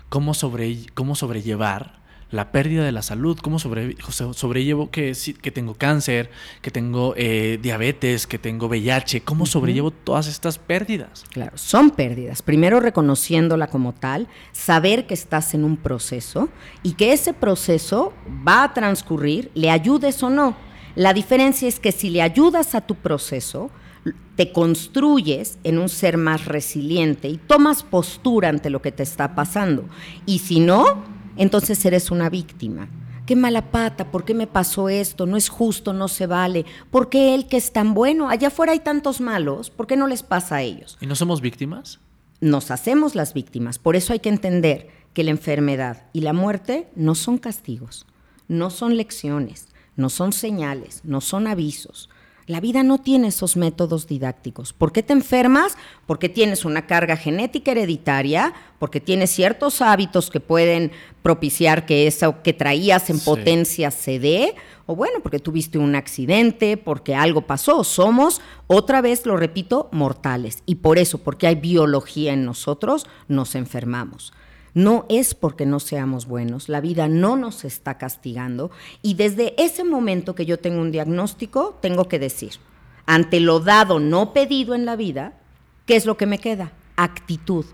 ¿Cómo, 0.09 0.33
sobre, 0.33 0.75
cómo 0.93 1.15
sobrellevar 1.15 1.99
la 2.31 2.51
pérdida 2.51 2.83
de 2.83 2.91
la 2.91 3.01
salud? 3.01 3.37
¿Cómo 3.41 3.57
sobre, 3.59 3.95
so- 4.09 4.33
sobrellevo 4.33 4.89
que, 4.91 5.15
que 5.41 5.51
tengo 5.51 5.73
cáncer, 5.75 6.29
que 6.61 6.69
tengo 6.71 7.13
eh, 7.17 7.59
diabetes, 7.61 8.25
que 8.27 8.37
tengo 8.39 8.67
VIH? 8.67 9.21
¿Cómo 9.21 9.45
sobrellevo 9.45 9.91
todas 9.91 10.27
estas 10.27 10.57
pérdidas? 10.59 11.25
Claro, 11.31 11.57
son 11.57 11.91
pérdidas. 11.91 12.41
Primero 12.41 12.79
reconociéndola 12.79 13.67
como 13.67 13.93
tal, 13.93 14.27
saber 14.51 15.05
que 15.07 15.13
estás 15.15 15.53
en 15.53 15.63
un 15.63 15.75
proceso 15.77 16.49
y 16.83 16.93
que 16.93 17.13
ese 17.13 17.33
proceso 17.33 18.13
va 18.47 18.63
a 18.63 18.73
transcurrir, 18.73 19.51
le 19.55 19.69
ayudes 19.71 20.21
o 20.23 20.29
no. 20.29 20.55
La 20.95 21.13
diferencia 21.13 21.67
es 21.67 21.79
que 21.79 21.91
si 21.91 22.09
le 22.09 22.21
ayudas 22.21 22.75
a 22.75 22.81
tu 22.81 22.95
proceso, 22.95 23.71
te 24.35 24.51
construyes 24.51 25.59
en 25.63 25.77
un 25.77 25.89
ser 25.89 26.17
más 26.17 26.45
resiliente 26.45 27.27
y 27.27 27.37
tomas 27.37 27.83
postura 27.83 28.49
ante 28.49 28.69
lo 28.69 28.81
que 28.81 28.91
te 28.91 29.03
está 29.03 29.35
pasando. 29.35 29.85
Y 30.25 30.39
si 30.39 30.59
no, 30.59 31.03
entonces 31.37 31.83
eres 31.85 32.11
una 32.11 32.29
víctima. 32.29 32.89
Qué 33.25 33.35
mala 33.35 33.69
pata, 33.69 34.09
¿por 34.09 34.25
qué 34.25 34.33
me 34.33 34.47
pasó 34.47 34.89
esto? 34.89 35.27
No 35.27 35.37
es 35.37 35.49
justo, 35.49 35.93
no 35.93 36.07
se 36.07 36.25
vale. 36.25 36.65
¿Por 36.89 37.09
qué 37.09 37.35
él 37.35 37.47
que 37.47 37.57
es 37.57 37.71
tan 37.71 37.93
bueno? 37.93 38.27
Allá 38.27 38.47
afuera 38.47 38.71
hay 38.71 38.79
tantos 38.79 39.21
malos, 39.21 39.69
¿por 39.69 39.85
qué 39.85 39.95
no 39.95 40.07
les 40.07 40.23
pasa 40.23 40.55
a 40.55 40.61
ellos? 40.63 40.97
¿Y 40.99 41.05
no 41.05 41.15
somos 41.15 41.39
víctimas? 41.39 41.99
Nos 42.41 42.71
hacemos 42.71 43.13
las 43.15 43.33
víctimas, 43.33 43.77
por 43.77 43.95
eso 43.95 44.13
hay 44.13 44.19
que 44.19 44.29
entender 44.29 44.89
que 45.13 45.23
la 45.23 45.31
enfermedad 45.31 46.07
y 46.11 46.21
la 46.21 46.33
muerte 46.33 46.89
no 46.95 47.13
son 47.13 47.37
castigos, 47.37 48.07
no 48.47 48.69
son 48.71 48.97
lecciones, 48.97 49.67
no 49.99 50.09
son 50.09 50.33
señales, 50.33 51.01
no 51.03 51.21
son 51.21 51.45
avisos. 51.45 52.09
La 52.47 52.59
vida 52.59 52.81
no 52.81 52.97
tiene 52.97 53.27
esos 53.27 53.57
métodos 53.57 54.07
didácticos. 54.07 54.73
¿Por 54.73 54.91
qué 54.91 55.03
te 55.03 55.13
enfermas? 55.13 55.77
Porque 56.07 56.29
tienes 56.29 56.65
una 56.65 56.87
carga 56.87 57.15
genética 57.15 57.73
hereditaria, 57.73 58.53
porque 58.79 58.99
tienes 58.99 59.29
ciertos 59.29 59.83
hábitos 59.83 60.31
que 60.31 60.39
pueden 60.39 60.91
propiciar 61.21 61.85
que 61.85 62.07
eso 62.07 62.41
que 62.41 62.53
traías 62.53 63.11
en 63.11 63.19
Sí. 63.19 63.25
potencia 63.25 63.91
se 63.91 64.17
dé, 64.17 64.55
o 64.87 64.95
bueno, 64.95 65.19
porque 65.21 65.37
tuviste 65.37 65.77
un 65.77 65.93
accidente, 65.93 66.75
porque 66.77 67.13
algo 67.13 67.41
pasó. 67.41 67.83
Somos, 67.83 68.41
otra 68.65 69.01
vez 69.01 69.27
lo 69.27 69.37
repito, 69.37 69.87
mortales. 69.91 70.63
Y 70.65 70.75
por 70.75 70.97
eso, 70.97 71.19
porque 71.19 71.45
hay 71.45 71.53
biología 71.55 72.33
en 72.33 72.45
nosotros, 72.45 73.05
nos 73.27 73.53
enfermamos. 73.53 74.33
No 74.73 75.05
es 75.09 75.33
porque 75.33 75.65
no 75.65 75.79
seamos 75.79 76.27
buenos, 76.27 76.69
la 76.69 76.81
vida 76.81 77.07
no 77.07 77.35
nos 77.35 77.65
está 77.65 77.97
castigando 77.97 78.71
y 79.01 79.15
desde 79.15 79.53
ese 79.61 79.83
momento 79.83 80.35
que 80.35 80.45
yo 80.45 80.59
tengo 80.59 80.81
un 80.81 80.91
diagnóstico, 80.91 81.77
tengo 81.81 82.07
que 82.07 82.19
decir, 82.19 82.53
ante 83.05 83.39
lo 83.39 83.59
dado, 83.59 83.99
no 83.99 84.33
pedido 84.33 84.75
en 84.75 84.85
la 84.85 84.95
vida, 84.95 85.39
¿qué 85.85 85.95
es 85.95 86.05
lo 86.05 86.17
que 86.17 86.25
me 86.25 86.39
queda? 86.39 86.73
Actitud. 86.95 87.65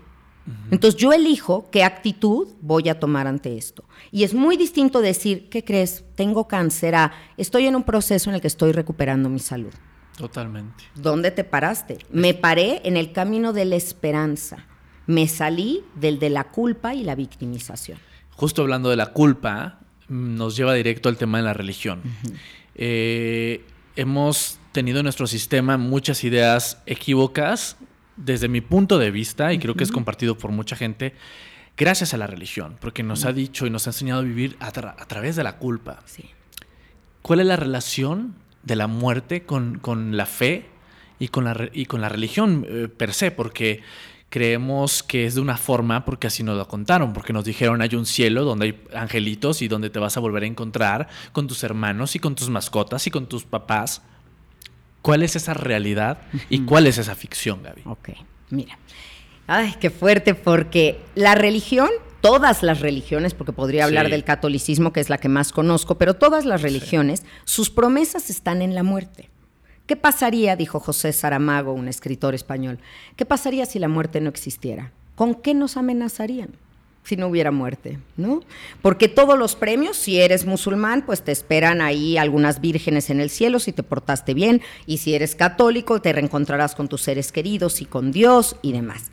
Entonces 0.70 0.98
yo 1.00 1.12
elijo 1.12 1.68
qué 1.72 1.82
actitud 1.82 2.48
voy 2.60 2.88
a 2.88 3.00
tomar 3.00 3.26
ante 3.26 3.56
esto. 3.56 3.84
Y 4.12 4.22
es 4.22 4.32
muy 4.32 4.56
distinto 4.56 5.00
decir, 5.00 5.48
¿qué 5.48 5.64
crees? 5.64 6.04
Tengo 6.14 6.46
cáncer, 6.46 6.94
a 6.94 7.12
estoy 7.36 7.66
en 7.66 7.74
un 7.74 7.82
proceso 7.82 8.30
en 8.30 8.36
el 8.36 8.40
que 8.40 8.46
estoy 8.46 8.70
recuperando 8.70 9.28
mi 9.28 9.40
salud. 9.40 9.72
Totalmente. 10.16 10.84
¿Dónde 10.94 11.30
te 11.30 11.44
paraste? 11.44 11.98
Me 12.10 12.32
paré 12.32 12.80
en 12.84 12.96
el 12.96 13.12
camino 13.12 13.52
de 13.52 13.64
la 13.64 13.76
esperanza. 13.76 14.66
Me 15.06 15.28
salí 15.28 15.82
del 15.94 16.18
de 16.18 16.30
la 16.30 16.44
culpa 16.44 16.94
y 16.94 17.02
la 17.04 17.14
victimización. 17.14 17.98
Justo 18.32 18.62
hablando 18.62 18.90
de 18.90 18.96
la 18.96 19.06
culpa, 19.12 19.80
mm, 20.08 20.34
nos 20.36 20.56
lleva 20.56 20.74
directo 20.74 21.08
al 21.08 21.16
tema 21.16 21.38
de 21.38 21.44
la 21.44 21.54
religión. 21.54 22.02
Eh, 22.74 23.64
hemos 23.94 24.58
tenido 24.72 24.98
en 25.00 25.04
nuestro 25.04 25.26
sistema 25.26 25.78
muchas 25.78 26.22
ideas 26.24 26.82
equívocas 26.86 27.76
desde 28.16 28.48
mi 28.48 28.60
punto 28.60 28.98
de 28.98 29.10
vista, 29.10 29.52
y 29.52 29.58
creo 29.58 29.74
que 29.74 29.84
es 29.84 29.92
compartido 29.92 30.36
por 30.36 30.50
mucha 30.50 30.74
gente, 30.76 31.14
gracias 31.76 32.14
a 32.14 32.16
la 32.16 32.26
religión, 32.26 32.76
porque 32.80 33.02
nos 33.02 33.24
ha 33.24 33.32
dicho 33.32 33.66
y 33.66 33.70
nos 33.70 33.86
ha 33.86 33.90
enseñado 33.90 34.20
a 34.20 34.24
vivir 34.24 34.56
a, 34.60 34.72
tra- 34.72 34.94
a 34.98 35.06
través 35.06 35.36
de 35.36 35.44
la 35.44 35.58
culpa. 35.58 36.00
Sí. 36.06 36.24
¿Cuál 37.22 37.40
es 37.40 37.46
la 37.46 37.56
relación 37.56 38.34
de 38.62 38.76
la 38.76 38.86
muerte 38.86 39.42
con, 39.44 39.78
con 39.78 40.16
la 40.16 40.26
fe 40.26 40.66
y 41.18 41.28
con 41.28 41.44
la, 41.44 41.68
y 41.72 41.86
con 41.86 42.00
la 42.00 42.08
religión 42.08 42.66
eh, 42.68 42.88
per 42.88 43.12
se? 43.12 43.30
Porque 43.30 43.82
creemos 44.36 45.02
que 45.02 45.24
es 45.24 45.34
de 45.34 45.40
una 45.40 45.56
forma, 45.56 46.04
porque 46.04 46.26
así 46.26 46.42
nos 46.42 46.58
lo 46.58 46.68
contaron, 46.68 47.14
porque 47.14 47.32
nos 47.32 47.46
dijeron 47.46 47.80
hay 47.80 47.94
un 47.94 48.04
cielo 48.04 48.44
donde 48.44 48.66
hay 48.66 48.82
angelitos 48.94 49.62
y 49.62 49.68
donde 49.68 49.88
te 49.88 49.98
vas 49.98 50.18
a 50.18 50.20
volver 50.20 50.42
a 50.42 50.46
encontrar 50.46 51.08
con 51.32 51.46
tus 51.46 51.64
hermanos 51.64 52.14
y 52.16 52.18
con 52.18 52.34
tus 52.34 52.50
mascotas 52.50 53.06
y 53.06 53.10
con 53.10 53.24
tus 53.30 53.44
papás. 53.44 54.02
¿Cuál 55.00 55.22
es 55.22 55.36
esa 55.36 55.54
realidad 55.54 56.18
y 56.50 56.66
cuál 56.66 56.86
es 56.86 56.98
esa 56.98 57.14
ficción, 57.14 57.62
Gaby? 57.62 57.80
Ok, 57.86 58.10
mira. 58.50 58.78
Ay, 59.46 59.74
qué 59.80 59.88
fuerte, 59.88 60.34
porque 60.34 61.00
la 61.14 61.34
religión, 61.34 61.88
todas 62.20 62.62
las 62.62 62.80
religiones, 62.80 63.32
porque 63.32 63.54
podría 63.54 63.86
hablar 63.86 64.04
Sí. 64.04 64.10
del 64.10 64.24
catolicismo, 64.24 64.92
que 64.92 65.00
es 65.00 65.08
la 65.08 65.16
que 65.16 65.30
más 65.30 65.50
conozco, 65.50 65.96
pero 65.96 66.12
todas 66.12 66.44
las 66.44 66.60
religiones, 66.60 67.22
sus 67.46 67.70
promesas 67.70 68.28
están 68.28 68.60
en 68.60 68.74
la 68.74 68.82
muerte. 68.82 69.30
¿Qué 69.86 69.94
pasaría, 69.94 70.56
dijo 70.56 70.80
José 70.80 71.12
Saramago, 71.12 71.72
un 71.72 71.86
escritor 71.86 72.34
español, 72.34 72.78
qué 73.14 73.24
pasaría 73.24 73.66
si 73.66 73.78
la 73.78 73.88
muerte 73.88 74.20
no 74.20 74.28
existiera? 74.28 74.92
¿Con 75.14 75.34
qué 75.34 75.54
nos 75.54 75.76
amenazarían? 75.76 76.50
si 77.06 77.16
no 77.16 77.28
hubiera 77.28 77.52
muerte, 77.52 78.00
¿no? 78.16 78.42
Porque 78.82 79.06
todos 79.06 79.38
los 79.38 79.54
premios, 79.54 79.96
si 79.96 80.20
eres 80.20 80.44
musulmán, 80.44 81.02
pues 81.06 81.22
te 81.22 81.30
esperan 81.30 81.80
ahí 81.80 82.18
algunas 82.18 82.60
vírgenes 82.60 83.10
en 83.10 83.20
el 83.20 83.30
cielo 83.30 83.60
si 83.60 83.72
te 83.72 83.84
portaste 83.84 84.34
bien, 84.34 84.60
y 84.86 84.98
si 84.98 85.14
eres 85.14 85.36
católico, 85.36 86.02
te 86.02 86.12
reencontrarás 86.12 86.74
con 86.74 86.88
tus 86.88 87.02
seres 87.02 87.30
queridos 87.30 87.80
y 87.80 87.84
con 87.84 88.10
Dios 88.10 88.56
y 88.60 88.72
demás. 88.72 89.12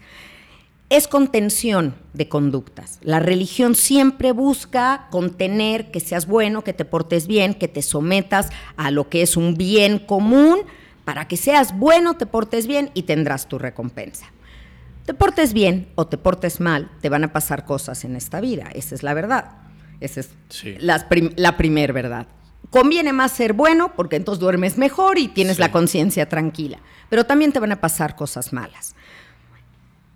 Es 0.89 1.07
contención 1.07 1.95
de 2.13 2.29
conductas. 2.29 2.99
La 3.01 3.19
religión 3.19 3.73
siempre 3.73 4.31
busca 4.31 5.07
contener 5.09 5.89
que 5.91 5.99
seas 5.99 6.27
bueno, 6.27 6.63
que 6.63 6.73
te 6.73 6.85
portes 6.85 7.25
bien, 7.25 7.55
que 7.55 7.67
te 7.67 7.81
sometas 7.81 8.49
a 8.77 8.91
lo 8.91 9.09
que 9.09 9.21
es 9.23 9.35
un 9.35 9.55
bien 9.55 9.97
común, 9.97 10.59
para 11.03 11.27
que 11.27 11.35
seas 11.35 11.77
bueno, 11.77 12.15
te 12.15 12.25
portes 12.25 12.67
bien 12.67 12.91
y 12.93 13.03
tendrás 13.03 13.47
tu 13.47 13.57
recompensa. 13.57 14.27
Te 15.05 15.13
portes 15.13 15.53
bien 15.53 15.89
o 15.95 16.05
te 16.07 16.17
portes 16.17 16.59
mal, 16.59 16.89
te 17.01 17.09
van 17.09 17.23
a 17.23 17.33
pasar 17.33 17.65
cosas 17.65 18.05
en 18.05 18.15
esta 18.15 18.39
vida. 18.39 18.69
Esa 18.73 18.93
es 18.95 19.03
la 19.03 19.13
verdad. 19.13 19.51
Esa 19.99 20.19
es 20.21 20.29
Sí. 20.49 20.75
las 20.79 21.05
prim- 21.05 21.33
la 21.35 21.57
primer 21.57 21.91
verdad. 21.91 22.27
Conviene 22.69 23.13
más 23.13 23.31
ser 23.33 23.53
bueno 23.53 23.93
porque 23.95 24.15
entonces 24.15 24.39
duermes 24.39 24.77
mejor 24.77 25.17
y 25.17 25.27
tienes 25.27 25.57
Sí. 25.57 25.61
la 25.61 25.71
conciencia 25.71 26.29
tranquila. 26.29 26.79
Pero 27.09 27.25
también 27.25 27.51
te 27.51 27.59
van 27.59 27.71
a 27.71 27.81
pasar 27.81 28.15
cosas 28.15 28.53
malas. 28.53 28.95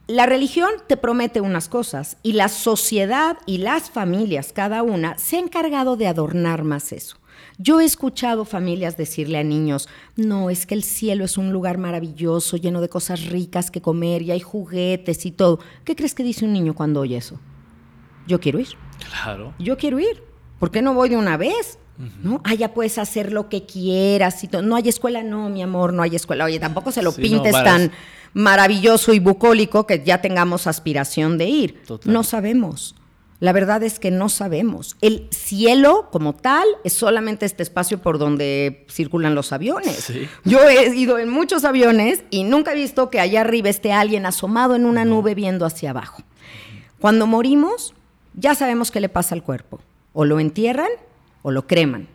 La 0.08 0.26
religión 0.26 0.70
te 0.88 0.96
promete 0.96 1.42
unas 1.42 1.68
cosas 1.68 2.18
y 2.24 2.34
la 2.34 2.48
sociedad 2.48 3.38
y 3.46 3.58
las 3.58 3.90
familias, 3.90 4.54
cada 4.54 4.82
una, 4.82 5.18
se 5.18 5.36
ha 5.36 5.40
encargado 5.40 5.98
de 5.98 6.08
adornar 6.08 6.64
más 6.64 6.94
eso. 6.94 7.18
Yo 7.58 7.82
he 7.82 7.86
escuchado 7.86 8.46
familias 8.46 8.96
decirle 8.98 9.38
a 9.38 9.44
niños, 9.44 9.90
no, 10.16 10.50
es 10.50 10.66
que 10.66 10.76
el 10.76 10.84
cielo 10.84 11.26
es 11.26 11.38
un 11.38 11.52
lugar 11.52 11.78
maravilloso, 11.78 12.56
lleno 12.56 12.82
de 12.82 12.88
cosas 12.90 13.26
ricas 13.26 13.70
que 13.70 13.82
comer 13.82 14.22
y 14.22 14.32
hay 14.32 14.40
juguetes 14.40 15.26
y 15.26 15.32
todo. 15.32 15.60
¿Qué 15.84 15.96
crees 15.96 16.14
que 16.14 16.24
dice 16.24 16.46
un 16.46 16.54
niño 16.54 16.74
cuando 16.74 17.02
oye 17.02 17.18
eso? 17.18 17.40
Yo 18.28 18.40
quiero 18.40 18.60
ir, 18.60 18.70
Claro. 19.10 19.54
yo 19.60 19.78
quiero 19.78 20.00
ir. 20.00 20.24
¿Por 20.60 20.72
qué 20.72 20.82
no 20.82 20.94
voy 20.94 21.10
de 21.10 21.18
una 21.18 21.36
vez? 21.38 21.80
¿No? 22.24 22.42
Ah, 22.44 22.54
ya 22.54 22.74
puedes 22.76 22.98
hacer 23.00 23.34
lo 23.34 23.50
que 23.50 23.66
quieras 23.66 24.44
y 24.44 24.48
todo. 24.48 24.62
No 24.62 24.76
hay 24.76 24.88
escuela, 24.88 25.24
no, 25.24 25.50
mi 25.50 25.64
amor, 25.64 25.94
no 25.94 26.04
hay 26.04 26.16
escuela. 26.16 26.46
Oye, 26.46 26.60
tampoco 26.60 26.92
se 26.92 27.02
lo 27.02 27.12
Sí, 27.12 27.22
no, 27.24 27.28
pintes 27.42 27.54
tan 27.64 27.92
maravilloso 28.38 29.14
y 29.14 29.20
bucólico 29.20 29.88
que 29.88 30.04
ya 30.04 30.22
tengamos 30.22 30.68
aspiración 30.68 31.40
de 31.40 31.46
ir. 31.46 31.84
Total. 31.88 32.14
No 32.14 32.24
sabemos. 32.24 32.96
La 33.40 33.52
verdad 33.52 33.82
es 33.82 33.98
que 33.98 34.12
no 34.12 34.30
sabemos. 34.30 34.96
El 35.02 35.28
cielo 35.32 36.10
como 36.12 36.36
tal 36.36 36.68
es 36.84 36.94
solamente 36.94 37.48
este 37.48 37.64
espacio 37.64 38.00
por 38.00 38.20
donde 38.20 38.86
circulan 38.90 39.34
los 39.34 39.54
aviones. 39.54 39.96
Sí. 39.96 40.28
Yo 40.46 40.70
he 40.70 40.96
ido 40.96 41.18
en 41.18 41.30
muchos 41.30 41.64
aviones 41.66 42.24
y 42.30 42.44
nunca 42.44 42.74
he 42.74 42.76
visto 42.76 43.10
que 43.10 43.20
allá 43.20 43.42
arriba 43.42 43.70
esté 43.70 43.92
alguien 43.92 44.28
asomado 44.28 44.76
en 44.76 44.86
una 44.86 45.04
nube 45.04 45.34
viendo 45.34 45.66
hacia 45.66 45.90
abajo. 45.90 46.22
Cuando 47.00 47.26
morimos, 47.26 47.96
ya 48.36 48.54
sabemos 48.54 48.92
qué 48.92 49.00
le 49.00 49.10
pasa 49.10 49.34
al 49.34 49.42
cuerpo. 49.42 49.82
O 50.14 50.26
lo 50.26 50.40
entierran 50.40 50.90
o 51.42 51.50
lo 51.50 51.66
creman. 51.66 52.08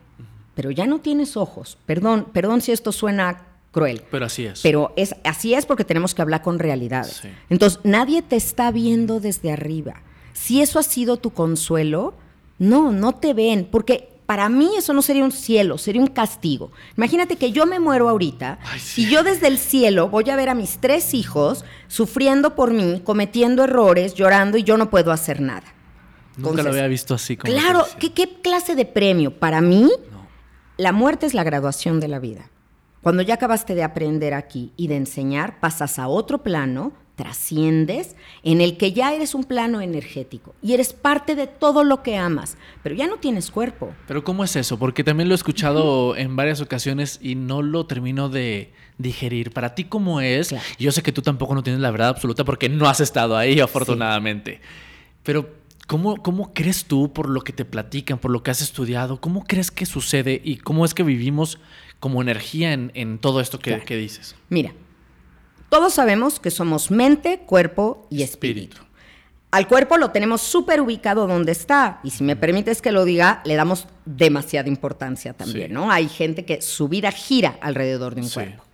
Pero 0.54 0.70
ya 0.70 0.86
no 0.86 1.00
tienes 1.00 1.36
ojos. 1.36 1.78
Perdón, 1.84 2.28
perdón 2.32 2.60
si 2.60 2.70
esto 2.70 2.92
suena 2.92 3.42
cruel. 3.72 4.04
Pero 4.10 4.26
así 4.26 4.44
es. 4.46 4.60
Pero 4.62 4.92
es, 4.96 5.14
así 5.24 5.54
es 5.54 5.66
porque 5.66 5.84
tenemos 5.84 6.14
que 6.14 6.22
hablar 6.22 6.42
con 6.42 6.58
realidades. 6.60 7.20
Sí. 7.22 7.28
Entonces, 7.50 7.80
nadie 7.82 8.22
te 8.22 8.36
está 8.36 8.70
viendo 8.70 9.18
desde 9.18 9.50
arriba. 9.52 10.02
Si 10.34 10.60
eso 10.62 10.78
ha 10.78 10.82
sido 10.84 11.16
tu 11.16 11.30
consuelo, 11.30 12.14
no, 12.58 12.92
no 12.92 13.14
te 13.16 13.34
ven, 13.34 13.66
porque 13.70 14.08
para 14.26 14.48
mí 14.48 14.70
eso 14.78 14.92
no 14.92 15.02
sería 15.02 15.24
un 15.24 15.32
cielo, 15.32 15.76
sería 15.78 16.00
un 16.00 16.06
castigo. 16.06 16.70
Imagínate 16.96 17.36
que 17.36 17.50
yo 17.52 17.66
me 17.66 17.80
muero 17.80 18.08
ahorita 18.08 18.58
Ay, 18.64 18.78
sí. 18.80 19.02
y 19.02 19.10
yo 19.10 19.22
desde 19.24 19.48
el 19.48 19.58
cielo 19.58 20.08
voy 20.08 20.30
a 20.30 20.36
ver 20.36 20.48
a 20.48 20.54
mis 20.54 20.78
tres 20.78 21.12
hijos 21.12 21.64
sufriendo 21.88 22.54
por 22.54 22.72
mí, 22.72 23.02
cometiendo 23.04 23.64
errores, 23.64 24.14
llorando 24.14 24.56
y 24.58 24.62
yo 24.62 24.76
no 24.76 24.88
puedo 24.90 25.12
hacer 25.12 25.40
nada. 25.40 25.64
Nunca 26.36 26.50
Entonces, 26.50 26.64
lo 26.64 26.70
había 26.70 26.88
visto 26.88 27.14
así 27.14 27.36
como. 27.36 27.52
Claro. 27.52 27.84
¿qué, 27.98 28.12
qué 28.12 28.40
clase 28.40 28.74
de 28.74 28.86
premio? 28.86 29.38
Para 29.38 29.60
mí, 29.60 29.90
No. 30.10 30.26
la 30.78 30.92
muerte 30.92 31.26
es 31.26 31.34
la 31.34 31.44
graduación 31.44 32.00
de 32.00 32.08
la 32.08 32.18
vida. 32.18 32.48
Cuando 33.02 33.22
ya 33.22 33.34
acabaste 33.34 33.74
de 33.74 33.82
aprender 33.82 34.32
aquí 34.32 34.72
y 34.76 34.86
de 34.86 34.96
enseñar, 34.96 35.58
pasas 35.58 35.98
a 35.98 36.06
otro 36.06 36.44
plano, 36.44 36.92
trasciendes, 37.16 38.14
en 38.44 38.60
el 38.60 38.76
que 38.76 38.92
ya 38.92 39.12
eres 39.12 39.34
un 39.34 39.42
plano 39.42 39.80
energético 39.80 40.54
y 40.62 40.72
eres 40.72 40.92
parte 40.92 41.34
de 41.34 41.48
todo 41.48 41.82
lo 41.82 42.04
que 42.04 42.16
amas, 42.16 42.56
pero 42.82 42.94
ya 42.94 43.08
no 43.08 43.16
tienes 43.16 43.50
cuerpo. 43.50 43.92
Pero 44.06 44.22
¿cómo 44.22 44.44
es 44.44 44.54
eso? 44.54 44.78
Porque 44.78 45.02
también 45.02 45.28
lo 45.28 45.34
he 45.34 45.36
escuchado 45.36 46.16
en 46.16 46.36
varias 46.36 46.60
ocasiones 46.60 47.18
y 47.20 47.34
no 47.34 47.60
lo 47.60 47.86
termino 47.86 48.28
de 48.28 48.72
digerir. 48.98 49.50
Para 49.50 49.74
ti, 49.74 49.82
¿cómo 49.84 50.20
es? 50.20 50.50
Claro. 50.50 50.64
Yo 50.78 50.92
sé 50.92 51.02
que 51.02 51.10
tú 51.10 51.22
tampoco 51.22 51.56
no 51.56 51.64
tienes 51.64 51.82
la 51.82 51.90
verdad 51.90 52.10
absoluta 52.10 52.44
porque 52.44 52.68
no 52.68 52.88
has 52.88 53.00
estado 53.00 53.36
ahí, 53.36 53.58
afortunadamente. 53.58 54.60
Pero, 55.24 55.50
¿cómo, 55.88 56.22
¿cómo 56.22 56.54
crees 56.54 56.84
tú, 56.84 57.12
por 57.12 57.28
lo 57.28 57.40
que 57.40 57.52
te 57.52 57.64
platican, 57.64 58.18
por 58.18 58.30
lo 58.30 58.44
que 58.44 58.52
has 58.52 58.62
estudiado, 58.62 59.20
cómo 59.20 59.44
crees 59.44 59.72
que 59.72 59.86
sucede 59.86 60.40
y 60.42 60.58
cómo 60.58 60.84
es 60.84 60.94
que 60.94 61.02
vivimos 61.02 61.58
como 62.02 62.20
energía 62.20 62.72
en, 62.72 62.90
en 62.94 63.18
todo 63.20 63.40
esto 63.40 63.60
que, 63.60 63.70
Claro. 63.70 63.84
que 63.86 63.96
dices? 63.96 64.34
Mira, 64.48 64.72
todos 65.68 65.94
sabemos 65.94 66.40
que 66.40 66.50
somos 66.50 66.90
mente, 66.90 67.42
cuerpo 67.46 68.08
y 68.10 68.22
espíritu. 68.24 68.78
Espíritu. 68.78 68.92
Al 69.52 69.68
cuerpo 69.68 69.96
lo 69.98 70.10
tenemos 70.10 70.40
súper 70.40 70.80
ubicado 70.80 71.28
donde 71.28 71.52
está. 71.52 72.00
Y 72.02 72.10
si 72.10 72.24
me 72.24 72.34
permites 72.34 72.82
que 72.82 72.90
lo 72.90 73.04
diga, 73.04 73.40
le 73.44 73.54
damos 73.54 73.86
demasiada 74.04 74.68
importancia 74.68 75.32
también, 75.32 75.68
Sí. 75.68 75.72
¿no? 75.74 75.92
Hay 75.92 76.08
gente 76.08 76.44
que 76.44 76.60
su 76.60 76.88
vida 76.88 77.12
gira 77.12 77.56
alrededor 77.60 78.16
de 78.16 78.22
un 78.22 78.26
Sí. 78.28 78.34
cuerpo. 78.34 78.64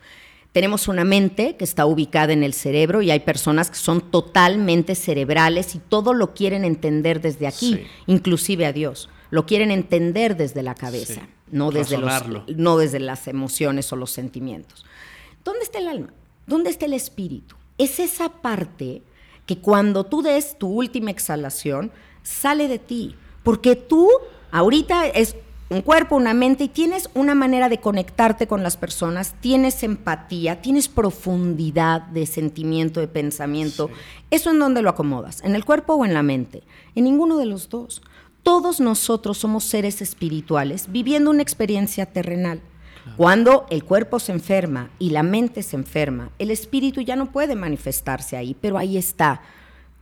Tenemos 0.53 0.89
una 0.89 1.05
mente 1.05 1.57
que 1.57 1.65
está 1.65 1.85
ubicada 1.85 2.33
en 2.33 2.43
el 2.45 2.55
cerebro 2.55 3.03
y 3.03 3.11
hay 3.11 3.21
personas 3.21 3.69
que 3.69 3.77
son 3.77 4.01
totalmente 4.11 4.95
cerebrales 4.95 5.75
y 5.75 5.81
todo 5.81 6.15
lo 6.15 6.33
quieren 6.33 6.65
entender 6.65 7.21
desde 7.21 7.47
aquí, 7.47 7.75
Sí. 7.75 7.87
inclusive 8.07 8.65
a 8.65 8.73
Dios. 8.73 9.11
Lo 9.31 9.47
quieren 9.47 9.71
entender 9.71 10.37
desde 10.37 10.63
la 10.63 10.75
cabeza, 10.75 11.15
Sí, 11.15 11.21
no, 11.51 11.71
desde 11.71 11.99
los, 11.99 12.23
no 12.57 12.77
desde 12.79 13.01
las 13.01 13.29
emociones 13.29 13.93
o 13.93 13.97
los 13.97 14.11
sentimientos. 14.11 14.85
¿Dónde 15.45 15.63
está 15.63 15.79
el 15.79 15.89
alma? 15.89 16.13
¿Dónde 16.47 16.71
está 16.71 16.87
el 16.87 16.95
espíritu? 16.95 17.57
Es 17.77 18.01
esa 18.01 18.29
parte 18.29 19.03
que 19.47 19.59
cuando 19.59 20.05
tú 20.05 20.23
des 20.23 20.59
tu 20.59 20.69
última 20.69 21.11
exhalación, 21.11 21.91
sale 22.23 22.69
de 22.69 22.79
ti. 22.79 23.17
Porque 23.43 23.77
tú 23.77 24.11
ahorita 24.51 25.07
es 25.07 25.37
un 25.71 25.83
cuerpo, 25.83 26.17
una 26.17 26.33
mente 26.35 26.65
y 26.65 26.69
tienes 26.69 27.11
una 27.15 27.35
manera 27.35 27.69
de 27.69 27.79
conectarte 27.79 28.47
con 28.47 28.63
las 28.63 28.77
personas, 28.77 29.35
tienes 29.41 29.83
empatía, 29.83 30.63
tienes 30.63 30.89
profundidad 30.89 32.03
de 32.03 32.27
sentimiento, 32.27 33.01
de 33.01 33.09
pensamiento. 33.09 33.91
¿Eso 34.31 34.51
en 34.51 34.59
dónde 34.59 34.83
lo 34.83 34.91
acomodas? 34.91 35.43
¿En 35.45 35.55
el 35.55 35.65
cuerpo 35.65 35.95
o 35.95 36.05
en 36.05 36.15
la 36.15 36.23
mente? 36.23 36.63
En 36.95 37.05
ninguno 37.05 37.37
de 37.37 37.47
los 37.47 37.69
dos. 37.69 38.03
Todos 38.43 38.81
nosotros 38.81 39.39
somos 39.39 39.65
seres 39.65 40.01
espirituales 40.01 40.91
viviendo 40.91 41.31
una 41.31 41.43
experiencia 41.43 42.07
terrenal. 42.07 42.61
Cuando 43.17 43.67
el 43.71 43.85
cuerpo 43.85 44.21
se 44.21 44.33
enferma 44.33 44.91
y 44.99 45.11
la 45.11 45.23
mente 45.23 45.63
se 45.63 45.77
enferma, 45.77 46.31
el 46.39 46.51
espíritu 46.51 47.01
ya 47.01 47.17
no 47.17 47.33
puede 47.33 47.57
manifestarse 47.57 48.37
ahí, 48.37 48.55
pero 48.61 48.79
ahí 48.79 48.97
está. 48.97 49.41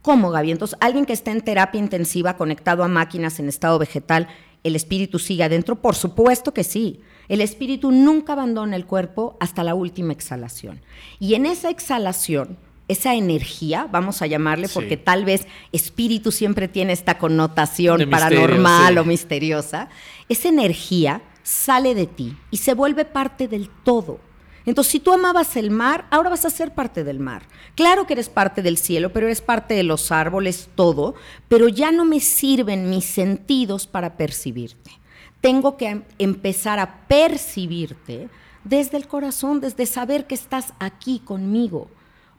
¿Cómo, 0.01 0.29
Gaby? 0.31 0.51
Entonces, 0.51 0.77
alguien 0.81 1.05
que 1.05 1.13
está 1.13 1.31
en 1.31 1.41
terapia 1.41 1.79
intensiva 1.79 2.37
conectado 2.37 2.83
a 2.83 2.87
máquinas 2.87 3.39
en 3.39 3.49
estado 3.49 3.79
vegetal, 3.79 4.27
¿el 4.63 4.75
espíritu 4.75 5.19
sigue 5.19 5.43
adentro? 5.43 5.77
Por 5.81 5.95
supuesto 5.95 6.53
que 6.53 6.63
sí. 6.63 7.01
El 7.27 7.41
espíritu 7.41 7.91
nunca 7.91 8.33
abandona 8.33 8.75
el 8.75 8.85
cuerpo 8.85 9.35
hasta 9.39 9.63
la 9.63 9.75
última 9.75 10.13
exhalación. 10.13 10.81
Y 11.19 11.33
en 11.33 11.45
esa 11.45 11.69
exhalación, 11.69 12.57
esa 12.87 13.15
energía, 13.15 13.87
vamos 13.91 14.21
a 14.21 14.27
llamarle, 14.27 14.67
Sí. 14.67 14.73
porque 14.75 14.97
tal 14.97 15.25
vez 15.25 15.47
espíritu 15.71 16.31
siempre 16.31 16.67
tiene 16.67 16.93
esta 16.93 17.17
connotación 17.17 17.97
De 17.99 18.05
misterio, 18.05 18.39
paranormal 18.41 18.93
sí. 18.93 18.99
o 18.99 19.03
misteriosa, 19.03 19.89
esa 20.29 20.47
energía 20.49 21.21
sale 21.43 21.95
de 21.95 22.07
ti 22.07 22.35
y 22.51 22.57
se 22.57 22.73
vuelve 22.73 23.05
parte 23.05 23.47
del 23.47 23.69
todo. 23.83 24.19
Entonces, 24.65 24.91
si 24.91 24.99
tú 24.99 25.13
amabas 25.13 25.55
el 25.55 25.71
mar, 25.71 26.05
ahora 26.09 26.29
vas 26.29 26.43
a 26.43 26.49
ser 26.49 26.73
parte 26.73 27.05
del 27.05 27.19
mar. 27.21 27.43
Claro 27.75 28.05
que 28.05 28.11
eres 28.13 28.27
parte 28.27 28.61
del 28.61 28.77
cielo, 28.77 29.13
pero 29.13 29.27
eres 29.27 29.41
parte 29.41 29.73
de 29.75 29.83
los 29.83 30.11
árboles, 30.11 30.67
todo, 30.75 31.15
pero 31.47 31.69
ya 31.69 31.93
no 31.93 32.03
me 32.03 32.19
sirven 32.19 32.89
mis 32.89 33.05
sentidos 33.05 33.87
para 33.87 34.17
percibirte. 34.17 34.91
Tengo 35.39 35.77
que 35.77 35.87
em- 35.87 36.03
empezar 36.19 36.79
a 36.79 37.07
percibirte 37.07 38.27
desde 38.65 38.97
el 38.97 39.07
corazón, 39.07 39.61
desde 39.61 39.85
saber 39.85 40.27
que 40.27 40.35
estás 40.35 40.73
aquí 40.79 41.19
conmigo. 41.23 41.89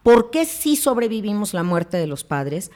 ¿Por 0.08 0.30
qué 0.30 0.46
sí 0.46 0.74
sobrevivimos 0.76 1.52
la 1.52 1.62
muerte 1.62 1.98
de 1.98 2.06
los 2.06 2.24
padres? 2.24 2.70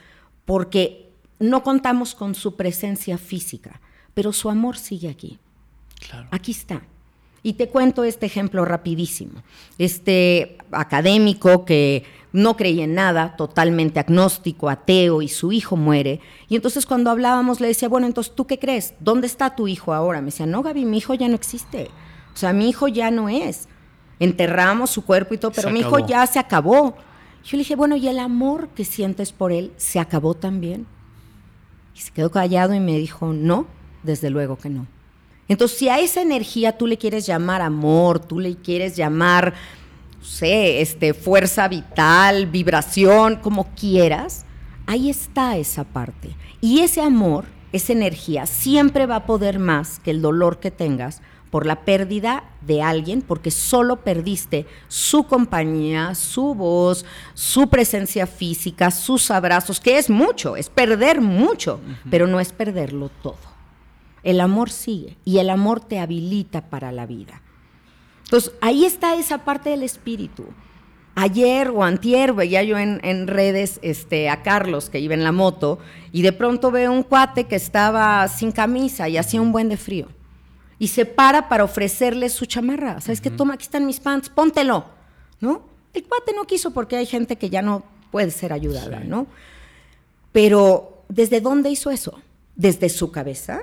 Porque 0.45 1.15
no 1.39 1.63
contamos 1.63 2.15
con 2.15 2.35
su 2.35 2.57
presencia 2.57 3.17
física, 3.17 3.81
pero 4.13 4.35
su 4.35 4.51
amor 4.51 4.77
sigue 4.77 5.09
aquí. 5.09 5.39
Claro. 5.99 6.29
Aquí 6.31 6.51
está. 6.51 6.83
Y 7.43 7.55
te 7.55 7.71
cuento 7.71 8.05
este 8.05 8.27
ejemplo 8.27 8.67
rapidísimo. 8.67 9.43
Este 9.79 10.59
académico 10.73 11.65
que 11.65 12.05
no 12.33 12.55
creía 12.55 12.85
en 12.85 12.93
nada, 12.93 13.35
totalmente 13.35 13.99
agnóstico, 13.99 14.69
ateo, 14.69 15.23
y 15.23 15.29
su 15.29 15.53
hijo 15.53 15.75
muere. 15.75 16.21
Y 16.51 16.57
entonces 16.57 16.85
cuando 16.85 17.11
hablábamos 17.11 17.61
le 17.61 17.69
decía, 17.69 17.89
bueno, 17.89 18.07
entonces 18.07 18.35
¿tú 18.35 18.47
qué 18.47 18.59
crees? 18.59 18.93
¿Dónde 19.01 19.27
está 19.27 19.57
tu 19.57 19.69
hijo 19.69 19.95
ahora? 19.95 20.21
Me 20.21 20.27
decía, 20.27 20.45
no, 20.45 20.63
Gaby, 20.63 20.85
mi 20.85 20.99
hijo 20.99 21.15
ya 21.15 21.29
no 21.29 21.35
existe. 21.35 21.89
O 22.35 22.37
sea, 22.37 22.53
mi 22.53 22.69
hijo 22.69 22.89
ya 22.89 23.11
no 23.11 23.31
es. 23.31 23.69
Enterramos 24.19 24.91
su 24.91 25.07
cuerpo 25.07 25.33
y 25.33 25.39
todo, 25.39 25.53
pero 25.53 25.71
mi 25.71 25.81
hijo 25.81 25.99
ya 25.99 26.27
se 26.27 26.39
acabó. 26.39 26.95
Yo 27.45 27.57
le 27.57 27.59
dije, 27.59 27.77
bueno, 27.77 27.97
¿y 27.97 28.09
el 28.09 28.19
amor 28.19 28.69
que 28.69 28.85
sientes 28.85 29.33
por 29.33 29.53
él 29.53 29.73
se 29.77 29.99
acabó 29.99 30.35
también? 30.35 30.87
Y 31.95 32.01
se 32.01 32.13
quedó 32.13 32.31
callado 32.31 32.75
y 32.75 32.81
me 32.81 32.97
dijo, 32.99 33.33
no, 33.33 33.67
desde 34.03 34.31
luego 34.31 34.57
que 34.57 34.71
no. 34.71 34.87
Entonces, 35.49 35.77
si 35.77 35.89
a 35.89 35.99
esa 35.99 36.23
energía 36.23 36.79
tú 36.79 36.87
le 36.87 36.97
quieres 36.97 37.27
llamar 37.27 37.63
amor, 37.63 38.21
tú 38.21 38.39
le 38.39 38.57
quieres 38.57 38.97
llamar, 38.97 39.55
no 40.19 40.25
sé, 40.25 40.81
este, 40.81 41.15
fuerza 41.15 41.67
vital, 41.69 42.47
vibración, 42.47 43.37
como 43.37 43.67
quieras, 43.75 44.47
ahí 44.87 45.11
está 45.11 45.57
esa 45.57 45.85
parte. 45.85 46.35
Y 46.61 46.81
ese 46.81 47.01
amor, 47.01 47.45
esa 47.73 47.93
energía, 47.93 48.47
siempre 48.47 49.07
va 49.07 49.17
a 49.17 49.27
poder 49.27 49.59
más 49.59 49.99
que 49.99 50.13
el 50.13 50.23
dolor 50.23 50.61
que 50.61 50.71
tengas 50.71 51.21
por 51.53 51.67
la 51.67 51.85
pérdida 51.85 52.45
de 52.63 52.81
alguien, 52.81 53.21
porque 53.21 53.51
solo 53.51 53.97
perdiste 53.97 54.65
su 54.89 55.25
compañía, 55.25 56.15
su 56.15 56.55
voz, 56.55 57.05
su 57.35 57.69
presencia 57.69 58.27
física, 58.27 58.91
sus 58.91 59.31
abrazos, 59.31 59.79
que 59.79 59.99
es 59.99 60.09
mucho, 60.09 60.57
es 60.57 60.71
perder 60.71 61.21
mucho, 61.21 61.79
pero 62.11 62.27
no 62.27 62.41
es 62.41 62.55
perderlo 62.55 63.11
todo. 63.23 63.37
El 64.23 64.41
amor 64.41 64.71
sigue 64.71 65.19
y 65.27 65.41
el 65.41 65.51
amor 65.51 65.81
te 65.81 65.99
habilita 65.99 66.71
para 66.71 66.91
la 66.91 67.05
vida. 67.05 67.43
Entonces, 68.25 68.55
ahí 68.63 68.87
está 68.87 69.15
esa 69.17 69.45
parte 69.45 69.69
del 69.69 69.83
espíritu. 69.83 70.47
Ayer 71.15 71.69
o 71.69 71.85
antier 71.85 72.33
veía 72.33 72.63
yo 72.63 72.79
en, 72.79 72.99
en 73.05 73.27
redes 73.27 73.79
este, 73.83 74.31
a 74.31 74.43
Carlos 74.43 74.89
que 74.89 75.01
iba 75.01 75.13
en 75.13 75.23
la 75.23 75.33
moto 75.33 75.81
y 76.13 76.23
de 76.23 76.33
pronto 76.33 76.71
veo 76.71 76.91
un 76.91 77.03
cuate 77.03 77.45
que 77.45 77.57
estaba 77.57 78.27
sin 78.29 78.53
camisa 78.53 79.11
y 79.11 79.19
hacía 79.19 79.43
un 79.43 79.53
buen 79.53 79.69
de 79.69 79.77
frío. 79.77 80.09
Y 80.83 80.89
se 80.89 81.07
para 81.07 81.49
para 81.49 81.63
ofrecerle 81.63 82.29
su 82.29 82.45
chamarra. 82.45 83.01
¿Sabes 83.01 83.21
qué? 83.21 83.31
Toma, 83.31 83.55
aquí 83.55 83.63
están 83.63 83.87
mis 83.87 84.01
pants, 84.01 84.29
póntelo. 84.29 84.85
¿No? 85.41 85.63
El 85.95 86.03
cuate 86.09 86.33
no 86.35 86.45
quiso 86.45 86.73
porque 86.73 86.97
hay 86.97 87.07
gente 87.07 87.37
que 87.37 87.51
ya 87.51 87.63
no 87.63 87.85
puede 88.11 88.33
ser 88.33 88.53
ayudada, 88.53 89.01
Sí. 89.01 89.07
¿no? 89.07 89.29
Pero, 90.33 91.05
¿desde 91.09 91.41
dónde 91.41 91.71
hizo 91.71 91.93
eso? 91.93 92.21
¿Desde 92.57 92.89
su 92.89 93.13
cabeza? 93.13 93.63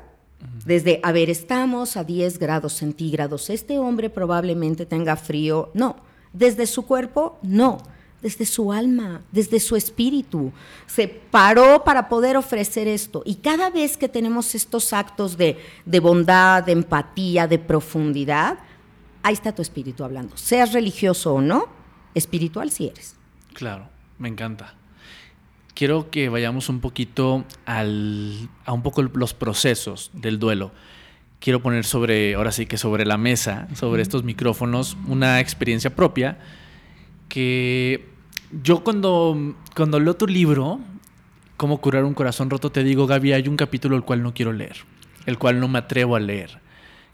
Desde, 0.65 1.01
a 1.03 1.11
ver, 1.11 1.29
estamos 1.29 1.97
a 1.97 2.05
10 2.05 2.39
grados 2.39 2.71
centígrados, 2.71 3.49
este 3.49 3.79
hombre 3.79 4.09
probablemente 4.09 4.85
tenga 4.85 5.17
frío. 5.17 5.71
No, 5.73 5.97
desde 6.31 6.67
su 6.67 6.85
cuerpo, 6.85 7.37
no, 7.41 7.79
desde 8.21 8.45
su 8.45 8.71
alma, 8.71 9.21
desde 9.31 9.59
su 9.59 9.75
espíritu. 9.75 10.51
Se 10.87 11.07
paró 11.07 11.83
para 11.83 12.09
poder 12.09 12.37
ofrecer 12.37 12.87
esto. 12.87 13.21
Y 13.25 13.35
cada 13.35 13.69
vez 13.69 13.97
que 13.97 14.09
tenemos 14.09 14.55
estos 14.55 14.93
actos 14.93 15.37
de, 15.37 15.57
de 15.85 15.99
bondad, 15.99 16.63
de 16.63 16.73
empatía, 16.73 17.47
de 17.47 17.59
profundidad, 17.59 18.59
ahí 19.23 19.33
está 19.33 19.53
tu 19.53 19.61
espíritu 19.61 20.03
hablando. 20.03 20.35
Seas 20.37 20.73
religioso 20.73 21.33
o 21.33 21.41
no, 21.41 21.67
espiritual 22.13 22.71
sí 22.71 22.87
eres. 22.87 23.15
Claro, 23.53 23.89
me 24.17 24.29
encanta. 24.29 24.75
Quiero 25.73 26.09
que 26.09 26.27
vayamos 26.27 26.67
un 26.67 26.81
poquito 26.81 27.45
al, 27.65 28.49
a 28.65 28.73
un 28.73 28.83
poco 28.83 29.01
los 29.01 29.33
procesos 29.33 30.11
del 30.13 30.37
duelo. 30.37 30.71
Quiero 31.39 31.61
poner 31.61 31.85
sobre, 31.85 32.35
ahora 32.35 32.51
sí 32.51 32.65
que 32.65 32.77
sobre 32.77 33.05
la 33.05 33.17
mesa, 33.17 33.69
sobre 33.73 34.01
estos 34.01 34.25
micrófonos, 34.25 34.97
una 35.07 35.39
experiencia 35.39 35.95
propia 35.95 36.37
que 37.29 38.09
yo 38.63 38.83
cuando, 38.83 39.55
cuando 39.75 39.99
leo 39.99 40.15
tu 40.15 40.27
libro, 40.27 40.79
Cómo 41.59 41.81
curar 41.81 42.05
un 42.05 42.13
corazón 42.13 42.49
roto, 42.49 42.71
te 42.71 42.85
digo, 42.85 43.05
Gaby, 43.05 43.33
hay 43.33 43.49
un 43.49 43.57
capítulo 43.57 43.97
el 43.97 44.03
cual 44.03 44.23
no 44.23 44.33
quiero 44.33 44.53
leer, 44.53 44.77
el 45.25 45.37
cual 45.37 45.59
no 45.59 45.67
me 45.67 45.79
atrevo 45.79 46.15
a 46.15 46.21
leer, 46.21 46.61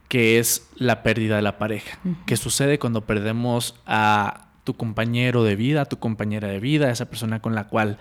que 0.07 0.37
es 0.37 0.69
la 0.75 1.01
pérdida 1.01 1.37
de 1.37 1.41
la 1.41 1.57
pareja, 1.57 1.97
que 2.27 2.37
sucede 2.37 2.77
cuando 2.77 3.07
perdemos 3.07 3.73
a 3.87 4.49
tu 4.63 4.75
compañero 4.75 5.43
de 5.43 5.55
vida, 5.55 5.81
a 5.81 5.85
tu 5.85 5.97
compañera 5.97 6.47
de 6.47 6.59
vida, 6.59 6.85
a 6.85 6.91
esa 6.91 7.09
persona 7.09 7.41
con 7.41 7.55
la 7.55 7.69
cual 7.69 7.97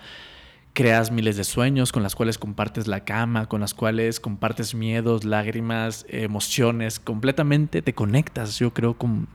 creas 0.75 1.11
miles 1.11 1.39
de 1.39 1.45
sueños, 1.45 1.93
con 1.93 2.03
las 2.03 2.15
cuales 2.15 2.37
compartes 2.37 2.89
la 2.89 3.05
cama, 3.05 3.47
con 3.47 3.63
las 3.63 3.73
cuales 3.73 4.21
compartes 4.21 4.75
miedos, 4.75 5.25
lágrimas, 5.25 6.05
emociones, 6.11 7.01
completamente 7.01 7.81
te 7.81 7.95
conectas, 7.95 8.59
yo 8.59 8.75
creo, 8.75 8.99
con, 8.99 9.29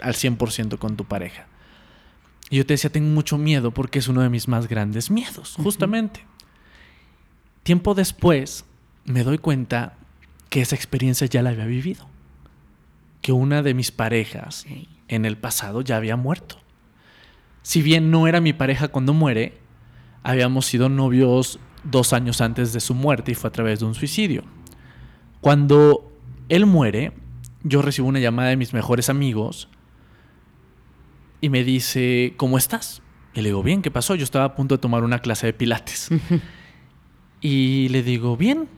al 0.00 0.14
100% 0.14 0.78
con 0.78 0.96
tu 0.96 1.06
pareja. 1.06 1.48
Y 2.52 2.58
yo 2.58 2.66
te 2.66 2.74
decía, 2.74 2.92
tengo 2.92 3.08
mucho 3.08 3.38
miedo 3.38 3.70
porque 3.70 3.98
es 3.98 4.08
uno 4.08 4.20
de 4.20 4.28
mis 4.28 4.46
más 4.46 4.68
grandes 4.68 5.10
miedos, 5.10 5.54
justamente. 5.56 6.20
Tiempo 7.62 7.94
después 7.94 8.66
me 9.06 9.24
doy 9.24 9.38
cuenta 9.38 9.94
que 10.50 10.60
esa 10.60 10.76
experiencia 10.76 11.26
ya 11.26 11.40
la 11.40 11.48
había 11.48 11.64
vivido. 11.64 12.06
Que 13.22 13.32
una 13.32 13.62
de 13.62 13.72
mis 13.72 13.90
parejas 13.90 14.66
en 15.08 15.24
el 15.24 15.38
pasado 15.38 15.80
ya 15.80 15.96
había 15.96 16.16
muerto. 16.16 16.58
Si 17.62 17.80
bien 17.80 18.10
no 18.10 18.28
era 18.28 18.42
mi 18.42 18.52
pareja 18.52 18.88
cuando 18.88 19.14
muere, 19.14 19.58
habíamos 20.22 20.66
sido 20.66 20.90
novios 20.90 21.58
dos 21.84 22.12
años 22.12 22.42
antes 22.42 22.74
de 22.74 22.80
su 22.80 22.92
muerte 22.92 23.32
y 23.32 23.34
fue 23.34 23.48
a 23.48 23.52
través 23.54 23.80
de 23.80 23.86
un 23.86 23.94
suicidio. 23.94 24.44
Cuando 25.40 26.12
él 26.50 26.66
muere, 26.66 27.14
yo 27.62 27.80
recibo 27.80 28.08
una 28.08 28.20
llamada 28.20 28.50
de 28.50 28.58
mis 28.58 28.74
mejores 28.74 29.08
amigos 29.08 29.70
y 31.42 31.50
me 31.50 31.64
dice, 31.64 32.34
¿cómo 32.36 32.56
estás? 32.56 33.02
Y 33.34 33.40
le 33.40 33.48
digo, 33.48 33.64
bien, 33.64 33.82
¿qué 33.82 33.90
pasó? 33.90 34.14
Yo 34.14 34.22
estaba 34.22 34.44
a 34.44 34.54
punto 34.54 34.76
de 34.76 34.80
tomar 34.80 35.02
una 35.02 35.18
clase 35.18 35.46
de 35.46 35.52
pilates. 35.52 36.08
y 37.40 37.88
le 37.88 38.04
digo, 38.04 38.36
bien, 38.36 38.68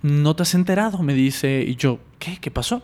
¿no 0.00 0.34
te 0.34 0.42
has 0.42 0.54
enterado? 0.54 1.02
Me 1.02 1.12
dice, 1.12 1.62
y 1.68 1.76
yo, 1.76 2.00
¿qué? 2.18 2.38
¿Qué 2.40 2.50
pasó? 2.50 2.82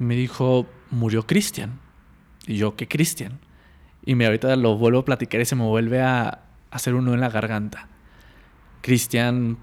Y 0.00 0.04
me 0.04 0.16
dijo, 0.16 0.66
murió 0.90 1.26
Cristian. 1.26 1.78
Y 2.46 2.56
yo, 2.56 2.76
¿qué 2.76 2.88
Cristian? 2.88 3.40
Y 4.06 4.14
me 4.14 4.24
ahorita 4.24 4.56
lo 4.56 4.78
vuelvo 4.78 5.00
a 5.00 5.04
platicar 5.04 5.42
y 5.42 5.44
se 5.44 5.54
me 5.54 5.64
vuelve 5.64 6.00
a 6.00 6.40
hacer 6.70 6.94
uno 6.94 7.12
en 7.12 7.20
la 7.20 7.28
garganta. 7.28 7.88
Cristian, 8.80 9.58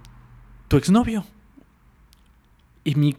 tu 0.68 0.78
exnovio. 0.78 1.26
Y 2.84 2.94
mi, 2.94 3.16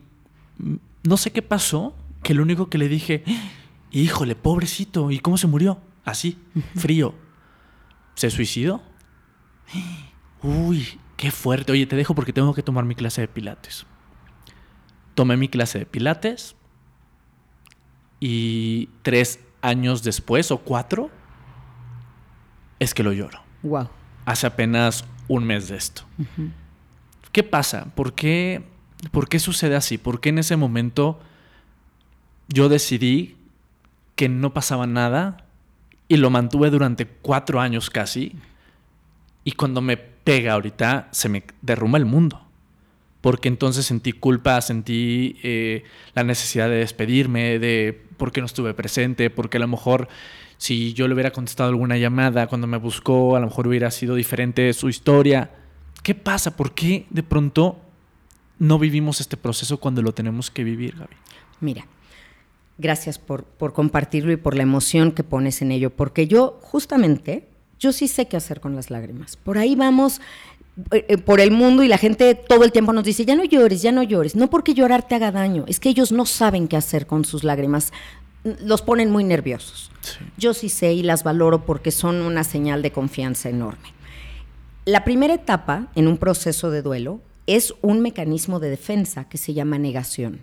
no 1.02 1.16
sé 1.16 1.32
qué 1.32 1.42
pasó, 1.42 1.96
que 2.22 2.32
lo 2.32 2.44
único 2.44 2.70
que 2.70 2.78
le 2.78 2.88
dije, 2.88 3.24
híjole, 3.90 4.34
pobrecito, 4.34 5.10
¿y 5.10 5.18
cómo 5.18 5.38
se 5.38 5.46
murió? 5.46 5.80
Así, 6.04 6.38
frío. 6.76 7.14
¿Se 8.14 8.30
suicidó? 8.30 8.82
Uy, 10.42 10.98
qué 11.16 11.30
fuerte. 11.30 11.72
Oye, 11.72 11.86
te 11.86 11.96
dejo 11.96 12.14
porque 12.14 12.32
tengo 12.32 12.54
que 12.54 12.62
tomar 12.62 12.84
mi 12.84 12.94
clase 12.94 13.20
de 13.20 13.28
pilates. 13.28 13.86
Tomé 15.14 15.36
mi 15.36 15.48
clase 15.48 15.80
de 15.80 15.86
pilates 15.86 16.56
y 18.20 18.88
tres 19.02 19.40
años 19.62 20.02
después 20.02 20.50
o 20.50 20.58
cuatro 20.58 21.10
es 22.78 22.94
que 22.94 23.02
lo 23.02 23.12
lloro. 23.12 23.40
Wow. 23.62 23.88
Hace 24.24 24.46
apenas 24.46 25.04
un 25.26 25.44
mes 25.44 25.68
de 25.68 25.76
esto. 25.76 26.02
¿Qué 27.32 27.42
pasa? 27.42 27.86
¿Por 27.94 28.14
qué, 28.14 28.64
¿Por 29.10 29.28
qué 29.28 29.38
sucede 29.38 29.76
así? 29.76 29.98
¿Por 29.98 30.20
qué 30.20 30.30
en 30.30 30.38
ese 30.38 30.56
momento 30.56 31.20
yo 32.48 32.68
decidí 32.68 33.36
que 34.18 34.28
no 34.28 34.52
pasaba 34.52 34.88
nada 34.88 35.44
y 36.08 36.16
lo 36.16 36.28
mantuve 36.28 36.70
durante 36.70 37.06
cuatro 37.06 37.60
años 37.60 37.88
casi? 37.88 38.32
Y 39.44 39.52
cuando 39.52 39.80
me 39.80 39.96
pega 39.96 40.54
ahorita, 40.54 41.06
se 41.12 41.28
me 41.28 41.44
derrumba 41.62 41.98
el 41.98 42.04
mundo. 42.04 42.44
Porque 43.20 43.46
entonces 43.46 43.86
sentí 43.86 44.10
culpa, 44.12 44.60
sentí 44.60 45.36
eh, 45.44 45.84
la 46.14 46.24
necesidad 46.24 46.68
de 46.68 46.78
despedirme, 46.78 47.60
de 47.60 48.06
por 48.16 48.32
qué 48.32 48.40
no 48.40 48.46
estuve 48.46 48.74
presente, 48.74 49.30
porque 49.30 49.58
a 49.58 49.60
lo 49.60 49.68
mejor 49.68 50.08
si 50.56 50.94
yo 50.94 51.06
le 51.06 51.14
hubiera 51.14 51.30
contestado 51.30 51.68
alguna 51.68 51.96
llamada 51.96 52.48
cuando 52.48 52.66
me 52.66 52.78
buscó, 52.78 53.36
a 53.36 53.40
lo 53.40 53.46
mejor 53.46 53.68
hubiera 53.68 53.92
sido 53.92 54.16
diferente 54.16 54.72
su 54.72 54.88
historia. 54.88 55.52
¿Qué 56.02 56.16
pasa? 56.16 56.56
¿Por 56.56 56.74
qué 56.74 57.06
de 57.10 57.22
pronto 57.22 57.78
no 58.58 58.80
vivimos 58.80 59.20
este 59.20 59.36
proceso 59.36 59.76
cuando 59.76 60.02
lo 60.02 60.12
tenemos 60.12 60.50
que 60.50 60.64
vivir, 60.64 60.96
Gaby? 60.96 61.14
Mira, 61.60 61.86
gracias 62.78 63.18
por, 63.18 63.44
por 63.44 63.72
compartirlo 63.72 64.32
y 64.32 64.36
por 64.36 64.56
la 64.56 64.62
emoción 64.62 65.12
que 65.12 65.24
pones 65.24 65.60
en 65.62 65.72
ello, 65.72 65.90
porque 65.90 66.26
yo 66.26 66.58
justamente, 66.62 67.48
yo 67.78 67.92
sí 67.92 68.08
sé 68.08 68.26
qué 68.26 68.36
hacer 68.36 68.60
con 68.60 68.74
las 68.74 68.90
lágrimas. 68.90 69.36
Por 69.36 69.58
ahí 69.58 69.74
vamos 69.76 70.20
eh, 70.92 71.04
eh, 71.08 71.18
por 71.18 71.40
el 71.40 71.50
mundo 71.50 71.82
y 71.82 71.88
la 71.88 71.98
gente 71.98 72.34
todo 72.34 72.64
el 72.64 72.72
tiempo 72.72 72.92
nos 72.92 73.04
dice, 73.04 73.24
ya 73.24 73.34
no 73.34 73.44
llores, 73.44 73.82
ya 73.82 73.92
no 73.92 74.02
llores. 74.02 74.36
No 74.36 74.48
porque 74.48 74.74
llorar 74.74 75.06
te 75.06 75.16
haga 75.16 75.32
daño, 75.32 75.64
es 75.66 75.80
que 75.80 75.88
ellos 75.88 76.12
no 76.12 76.24
saben 76.24 76.68
qué 76.68 76.76
hacer 76.76 77.06
con 77.06 77.24
sus 77.24 77.44
lágrimas 77.44 77.92
los 78.44 78.82
ponen 78.82 79.10
muy 79.10 79.24
nerviosos. 79.24 79.90
Yo 80.36 80.54
sí 80.54 80.68
sé 80.68 80.92
y 80.92 81.02
las 81.02 81.24
valoro 81.24 81.66
porque 81.66 81.90
son 81.90 82.22
una 82.22 82.44
señal 82.44 82.82
de 82.82 82.92
confianza 82.92 83.48
enorme. 83.48 83.92
La 84.84 85.04
primera 85.04 85.34
etapa 85.34 85.88
en 85.94 86.08
un 86.08 86.16
proceso 86.16 86.70
de 86.70 86.82
duelo 86.82 87.20
es 87.46 87.74
un 87.82 88.00
mecanismo 88.00 88.60
de 88.60 88.70
defensa 88.70 89.28
que 89.28 89.38
se 89.38 89.54
llama 89.54 89.78
negación. 89.78 90.42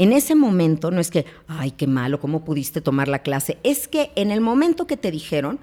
En 0.00 0.14
ese 0.14 0.34
momento 0.34 0.90
no 0.90 0.98
es 0.98 1.10
que, 1.10 1.26
ay, 1.46 1.72
qué 1.72 1.86
malo, 1.86 2.20
¿cómo 2.20 2.42
pudiste 2.42 2.80
tomar 2.80 3.06
la 3.06 3.18
clase? 3.18 3.58
Es 3.62 3.86
que 3.86 4.12
en 4.14 4.30
el 4.30 4.40
momento 4.40 4.86
que 4.86 4.96
te 4.96 5.10
dijeron, 5.10 5.60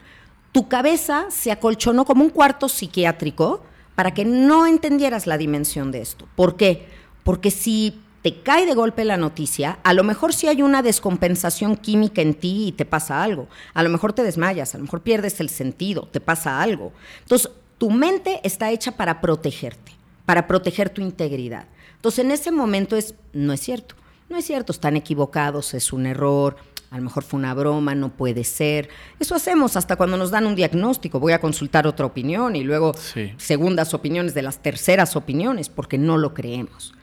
tu 0.52 0.68
cabeza 0.68 1.26
se 1.30 1.52
acolchonó 1.52 2.06
como 2.06 2.24
un 2.24 2.30
cuarto 2.30 2.70
psiquiátrico 2.70 3.64
para 3.96 4.14
que 4.14 4.26
no 4.26 4.68
entendieras 4.68 5.26
la 5.26 5.40
dimensión 5.40 5.90
de 5.90 6.02
esto. 6.02 6.28
¿Por 6.36 6.56
qué? 6.56 6.86
Porque 7.24 7.50
si 7.50 8.00
te 8.22 8.44
cae 8.44 8.68
de 8.68 8.76
golpe 8.76 9.06
la 9.06 9.18
noticia, 9.18 9.80
a 9.84 9.96
lo 9.96 10.04
mejor 10.04 10.36
sí 10.36 10.48
hay 10.48 10.62
una 10.62 10.84
descompensación 10.84 11.76
química 11.76 12.22
en 12.22 12.36
ti 12.36 12.68
y 12.68 12.72
te 12.74 12.86
pasa 12.86 13.24
algo. 13.24 13.48
A 13.74 13.82
lo 13.82 13.90
mejor 13.90 14.14
te 14.14 14.22
desmayas, 14.22 14.76
a 14.76 14.78
lo 14.78 14.84
mejor 14.84 15.02
pierdes 15.02 15.40
el 15.40 15.50
sentido, 15.50 16.10
te 16.12 16.22
pasa 16.22 16.62
algo. 16.62 16.94
Entonces, 17.22 17.50
tu 17.80 17.90
mente 17.90 18.40
está 18.44 18.70
hecha 18.70 18.92
para 18.92 19.20
protegerte, 19.20 19.94
para 20.28 20.46
proteger 20.46 20.92
tu 20.92 21.02
integridad. 21.02 21.66
Entonces, 21.96 22.24
en 22.24 22.30
ese 22.30 22.52
momento 22.52 22.96
es, 22.96 23.16
no 23.34 23.52
es 23.52 23.62
cierto, 23.62 23.96
no 24.30 24.38
es 24.38 24.46
cierto, 24.46 24.72
están 24.72 24.98
equivocados, 24.98 25.74
es 25.74 25.94
un 25.94 26.06
error, 26.06 26.58
a 26.90 26.98
lo 26.98 27.04
mejor 27.04 27.24
fue 27.24 27.40
una 27.40 27.54
broma, 27.54 27.96
no 27.96 28.10
puede 28.10 28.44
ser. 28.44 28.90
Eso 29.20 29.36
hacemos 29.36 29.76
hasta 29.76 29.96
cuando 29.96 30.18
nos 30.18 30.32
dan 30.32 30.48
un 30.48 30.56
diagnóstico. 30.56 31.20
Voy 31.20 31.34
a 31.34 31.42
consultar 31.42 31.86
otra 31.86 32.06
opinión 32.06 32.56
y 32.56 32.64
luego 32.64 32.94
segundas 33.38 33.94
opiniones 33.94 34.34
de 34.34 34.42
las 34.42 34.60
terceras 34.60 35.16
opiniones 35.16 35.70
porque 35.70 35.98
no 35.98 36.18
lo 36.18 36.34
creemos. 36.34 36.94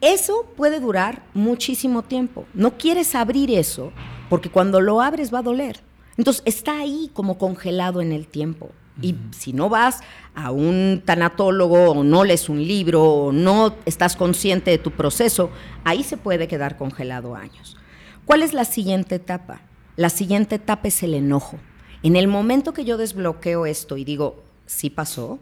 Eso 0.00 0.46
puede 0.56 0.80
durar 0.80 1.24
muchísimo 1.34 2.02
tiempo. 2.02 2.46
No 2.54 2.78
quieres 2.78 3.14
abrir 3.14 3.50
eso 3.50 3.92
porque 4.30 4.50
cuando 4.50 4.80
lo 4.80 5.02
abres 5.02 5.32
va 5.32 5.40
a 5.40 5.42
doler. 5.42 5.80
Entonces 6.16 6.42
está 6.46 6.78
ahí 6.78 7.10
como 7.12 7.36
congelado 7.38 8.00
en 8.00 8.12
el 8.12 8.26
tiempo. 8.26 8.70
Y 9.00 9.14
si 9.30 9.52
no 9.52 9.68
vas 9.68 10.00
a 10.34 10.50
un 10.50 11.02
tanatólogo 11.04 11.90
o 11.92 12.04
no 12.04 12.24
lees 12.24 12.48
un 12.48 12.62
libro 12.66 13.02
o 13.02 13.32
no 13.32 13.76
estás 13.84 14.16
consciente 14.16 14.70
de 14.70 14.78
tu 14.78 14.90
proceso, 14.90 15.50
ahí 15.84 16.02
se 16.02 16.16
puede 16.16 16.48
quedar 16.48 16.76
congelado 16.76 17.34
años. 17.36 17.76
¿Cuál 18.24 18.42
es 18.42 18.52
la 18.52 18.64
siguiente 18.64 19.16
etapa? 19.16 19.60
La 19.96 20.10
siguiente 20.10 20.56
etapa 20.56 20.88
es 20.88 21.02
el 21.02 21.14
enojo. 21.14 21.58
En 22.02 22.16
el 22.16 22.28
momento 22.28 22.72
que 22.72 22.84
yo 22.84 22.96
desbloqueo 22.96 23.66
esto 23.66 23.96
y 23.96 24.04
digo, 24.04 24.42
sí 24.66 24.90
pasó, 24.90 25.38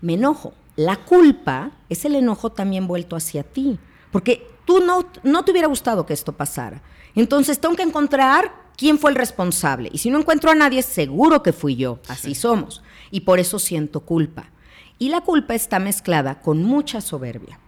me 0.00 0.14
enojo. 0.14 0.54
La 0.76 0.96
culpa 0.96 1.72
es 1.88 2.04
el 2.04 2.14
enojo 2.14 2.50
también 2.50 2.86
vuelto 2.86 3.16
hacia 3.16 3.42
ti, 3.42 3.78
porque 4.10 4.46
tú 4.64 4.80
no, 4.80 5.06
no 5.22 5.44
te 5.44 5.52
hubiera 5.52 5.68
gustado 5.68 6.06
que 6.06 6.14
esto 6.14 6.32
pasara. 6.32 6.82
Entonces 7.14 7.58
tengo 7.58 7.76
que 7.76 7.82
encontrar 7.82 8.52
quién 8.80 8.98
fue 8.98 9.10
el 9.10 9.16
responsable. 9.16 9.90
Y 9.92 9.98
si 9.98 10.08
no 10.08 10.18
encuentro 10.18 10.50
a 10.50 10.54
nadie, 10.54 10.80
seguro 10.80 11.42
que 11.42 11.52
fui 11.52 11.76
yo. 11.76 11.98
Así 12.08 12.34
somos. 12.34 12.82
Y 13.10 13.20
por 13.20 13.38
eso 13.38 13.58
siento 13.58 14.00
culpa. 14.00 14.48
Y 14.98 15.10
la 15.10 15.20
culpa 15.20 15.54
está 15.54 15.78
mezclada 15.78 16.40
con 16.40 16.62
mucha 16.62 17.02
soberbia. 17.02 17.60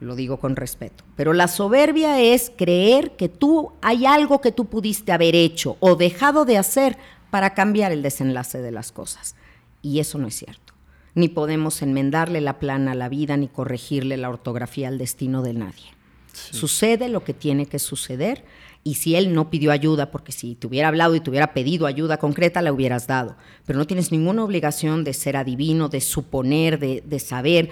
Lo 0.00 0.16
digo 0.16 0.38
con 0.38 0.56
respeto. 0.56 1.02
Pero 1.16 1.32
la 1.32 1.48
soberbia 1.48 2.20
es 2.20 2.52
creer 2.54 3.16
que 3.16 3.30
tú 3.30 3.72
hay 3.80 4.04
algo 4.04 4.42
que 4.42 4.52
tú 4.52 4.66
pudiste 4.66 5.12
haber 5.12 5.34
hecho 5.34 5.78
o 5.80 5.96
dejado 5.96 6.44
de 6.44 6.58
hacer 6.58 6.98
para 7.30 7.54
cambiar 7.54 7.90
el 7.90 8.02
desenlace 8.02 8.60
de 8.60 8.70
las 8.70 8.92
cosas. 8.92 9.36
Y 9.80 10.00
eso 10.00 10.18
no 10.18 10.28
es 10.28 10.34
cierto 10.34 10.74
ni 11.16 11.26
podemos 11.28 11.82
enmendarle 11.82 12.40
la 12.40 12.60
plana 12.60 12.92
a 12.92 12.94
la 12.94 13.08
vida 13.08 13.36
ni 13.36 13.48
corregirle 13.48 14.16
la 14.16 14.28
ortografía 14.28 14.86
al 14.86 14.96
destino 14.96 15.42
de 15.42 15.54
nadie. 15.54 15.86
Sucede 16.32 17.08
lo 17.08 17.24
que 17.24 17.34
tiene 17.34 17.66
que 17.66 17.80
suceder 17.80 18.44
y 18.82 18.94
si 18.94 19.14
él 19.14 19.34
no 19.34 19.50
pidió 19.50 19.72
ayuda, 19.72 20.10
porque 20.10 20.32
si 20.32 20.54
te 20.54 20.66
hubiera 20.66 20.88
hablado 20.88 21.14
y 21.14 21.20
te 21.20 21.28
hubiera 21.28 21.52
pedido 21.52 21.86
ayuda 21.86 22.16
concreta, 22.16 22.62
la 22.62 22.72
hubieras 22.72 23.06
dado. 23.06 23.36
Pero 23.66 23.78
no 23.78 23.86
tienes 23.86 24.10
ninguna 24.10 24.42
obligación 24.42 25.04
de 25.04 25.12
ser 25.12 25.36
adivino, 25.36 25.88
de 25.88 26.00
suponer, 26.00 26.78
de, 26.78 27.18
saber 27.18 27.68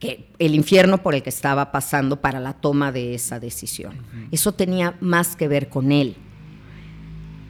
que 0.00 0.28
el 0.38 0.54
infierno 0.54 0.98
por 1.02 1.14
el 1.14 1.22
que 1.22 1.28
estaba 1.28 1.70
pasando 1.70 2.20
para 2.20 2.40
la 2.40 2.54
toma 2.54 2.90
de 2.90 3.14
esa 3.14 3.38
decisión. 3.38 3.94
Eso 4.32 4.52
tenía 4.52 4.96
más 5.00 5.36
que 5.36 5.46
ver 5.46 5.68
con 5.68 5.92
él, 5.92 6.16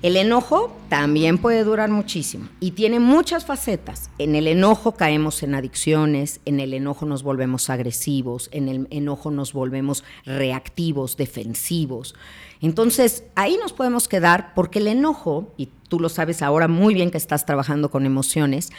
el 0.02 0.16
enojo 0.16 0.74
también 0.88 1.36
puede 1.36 1.62
durar 1.62 1.90
muchísimo 1.90 2.48
y 2.58 2.70
tiene 2.70 3.00
muchas 3.00 3.44
facetas. 3.44 4.10
En 4.16 4.34
el 4.34 4.46
enojo 4.46 4.92
caemos 4.92 5.42
en 5.42 5.54
adicciones, 5.54 6.40
en 6.46 6.58
el 6.58 6.72
enojo 6.72 7.04
nos 7.04 7.22
volvemos 7.22 7.68
agresivos, 7.68 8.48
en 8.52 8.68
el 8.68 8.88
enojo 8.90 9.30
nos 9.30 9.52
volvemos 9.52 10.02
reactivos, 10.24 11.18
defensivos. 11.18 12.14
Entonces, 12.62 13.24
ahí 13.34 13.58
nos 13.60 13.74
podemos 13.74 14.08
quedar 14.08 14.54
porque 14.54 14.78
el 14.78 14.86
enojo, 14.86 15.52
y 15.58 15.68
tú 15.88 16.00
lo 16.00 16.08
sabes 16.08 16.40
ahora 16.40 16.66
muy 16.66 16.94
bien 16.94 17.10
que 17.10 17.18
estás 17.18 17.44
trabajando 17.44 17.90
con 17.90 18.06
emociones, 18.06 18.70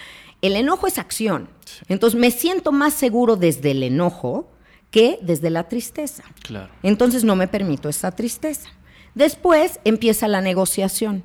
el 0.41 0.55
enojo 0.55 0.87
es 0.87 0.97
acción. 0.97 1.49
Entonces, 1.87 2.19
me 2.19 2.31
siento 2.31 2.71
más 2.71 2.93
seguro 2.95 3.35
desde 3.35 3.71
el 3.71 3.83
enojo 3.83 4.49
que 4.89 5.19
desde 5.21 5.51
la 5.51 5.67
tristeza. 5.67 6.23
Claro. 6.41 6.71
Entonces, 6.81 7.23
no 7.23 7.35
me 7.35 7.47
permito 7.47 7.89
esa 7.89 8.11
tristeza. 8.11 8.69
Después 9.15 9.79
empieza 9.83 10.27
la 10.27 10.41
negociación. 10.41 11.23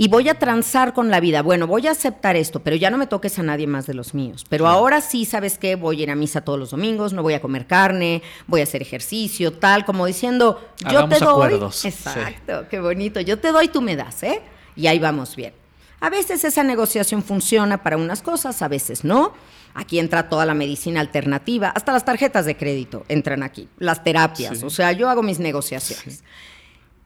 Y 0.00 0.06
voy 0.06 0.28
a 0.28 0.38
transar 0.38 0.94
con 0.94 1.10
la 1.10 1.18
vida. 1.18 1.42
Bueno, 1.42 1.66
voy 1.66 1.88
a 1.88 1.90
aceptar 1.90 2.36
esto, 2.36 2.60
pero 2.60 2.76
ya 2.76 2.88
no 2.88 2.98
me 2.98 3.08
toques 3.08 3.36
a 3.40 3.42
nadie 3.42 3.66
más 3.66 3.86
de 3.86 3.94
los 3.94 4.14
míos. 4.14 4.46
Pero 4.48 4.68
ahora 4.68 5.00
sí, 5.00 5.24
¿sabes 5.24 5.58
qué? 5.58 5.74
Voy 5.74 5.98
a 5.98 6.02
ir 6.04 6.10
a 6.12 6.14
misa 6.14 6.42
todos 6.42 6.56
los 6.56 6.70
domingos, 6.70 7.12
no 7.12 7.24
voy 7.24 7.34
a 7.34 7.40
comer 7.40 7.66
carne, 7.66 8.22
voy 8.46 8.60
a 8.60 8.62
hacer 8.62 8.80
ejercicio, 8.80 9.54
tal, 9.54 9.84
como 9.84 10.06
diciendo, 10.06 10.60
yo 10.88 11.08
te 11.08 11.18
doy. 11.18 11.54
Exacto, 11.82 12.66
qué 12.70 12.78
bonito. 12.78 13.20
Yo 13.20 13.40
te 13.40 13.50
doy, 13.50 13.66
tú 13.66 13.80
me 13.80 13.96
das, 13.96 14.22
¿eh? 14.22 14.40
Y 14.76 14.86
ahí 14.86 15.00
vamos 15.00 15.34
bien. 15.34 15.52
A 16.00 16.10
veces 16.10 16.44
esa 16.44 16.62
negociación 16.62 17.24
funciona 17.24 17.82
para 17.82 17.96
unas 17.96 18.22
cosas, 18.22 18.62
a 18.62 18.68
veces 18.68 19.02
no. 19.02 19.32
Aquí 19.74 19.98
entra 19.98 20.28
toda 20.28 20.46
la 20.46 20.54
medicina 20.54 21.00
alternativa, 21.00 21.70
hasta 21.70 21.92
las 21.92 22.04
tarjetas 22.04 22.46
de 22.46 22.56
crédito 22.56 23.04
entran 23.08 23.42
aquí, 23.42 23.68
las 23.78 24.04
terapias. 24.04 24.62
O 24.62 24.70
sea, 24.70 24.92
yo 24.92 25.08
hago 25.10 25.24
mis 25.24 25.40
negociaciones. 25.40 26.22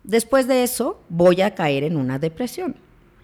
Después 0.05 0.49
de 0.49 0.65
eso, 0.65 1.01
voy 1.09 1.43
a 1.43 1.55
caer 1.55 1.85
en 1.85 1.97
una 1.97 2.19
depresión. 2.19 2.77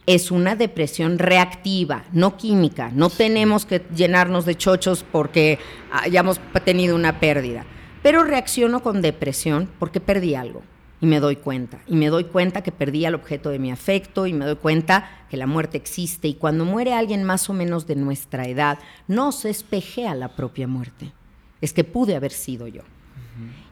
Es 0.06 0.30
una 0.30 0.56
depresión 0.56 1.18
reactiva, 1.18 2.04
no 2.12 2.36
química. 2.36 2.90
No 2.94 3.10
tenemos 3.10 3.66
que 3.66 3.82
llenarnos 3.94 4.46
de 4.46 4.56
chochos 4.56 5.04
porque 5.10 5.58
hayamos 5.90 6.40
tenido 6.64 6.96
una 6.96 7.20
pérdida. 7.20 7.66
Pero 8.02 8.22
reacciono 8.22 8.82
con 8.82 9.02
depresión 9.02 9.68
porque 9.78 10.00
perdí 10.00 10.34
algo 10.34 10.62
y 11.00 11.06
me 11.06 11.20
doy 11.20 11.36
cuenta. 11.36 11.80
Y 11.86 11.96
me 11.96 12.08
doy 12.08 12.24
cuenta 12.24 12.62
que 12.62 12.72
perdí 12.72 13.04
al 13.04 13.14
objeto 13.14 13.50
de 13.50 13.58
mi 13.58 13.70
afecto 13.70 14.26
y 14.26 14.32
me 14.32 14.46
doy 14.46 14.56
cuenta 14.56 15.10
que 15.28 15.36
la 15.36 15.46
muerte 15.46 15.76
existe. 15.76 16.28
Y 16.28 16.34
cuando 16.34 16.64
muere 16.64 16.94
alguien 16.94 17.24
más 17.24 17.50
o 17.50 17.52
menos 17.52 17.86
de 17.86 17.96
nuestra 17.96 18.46
edad, 18.46 18.78
no 19.06 19.32
se 19.32 19.50
espejea 19.50 20.14
la 20.14 20.34
propia 20.36 20.66
muerte. 20.66 21.12
Es 21.60 21.72
que 21.72 21.84
pude 21.84 22.16
haber 22.16 22.32
sido 22.32 22.66
yo. 22.66 22.82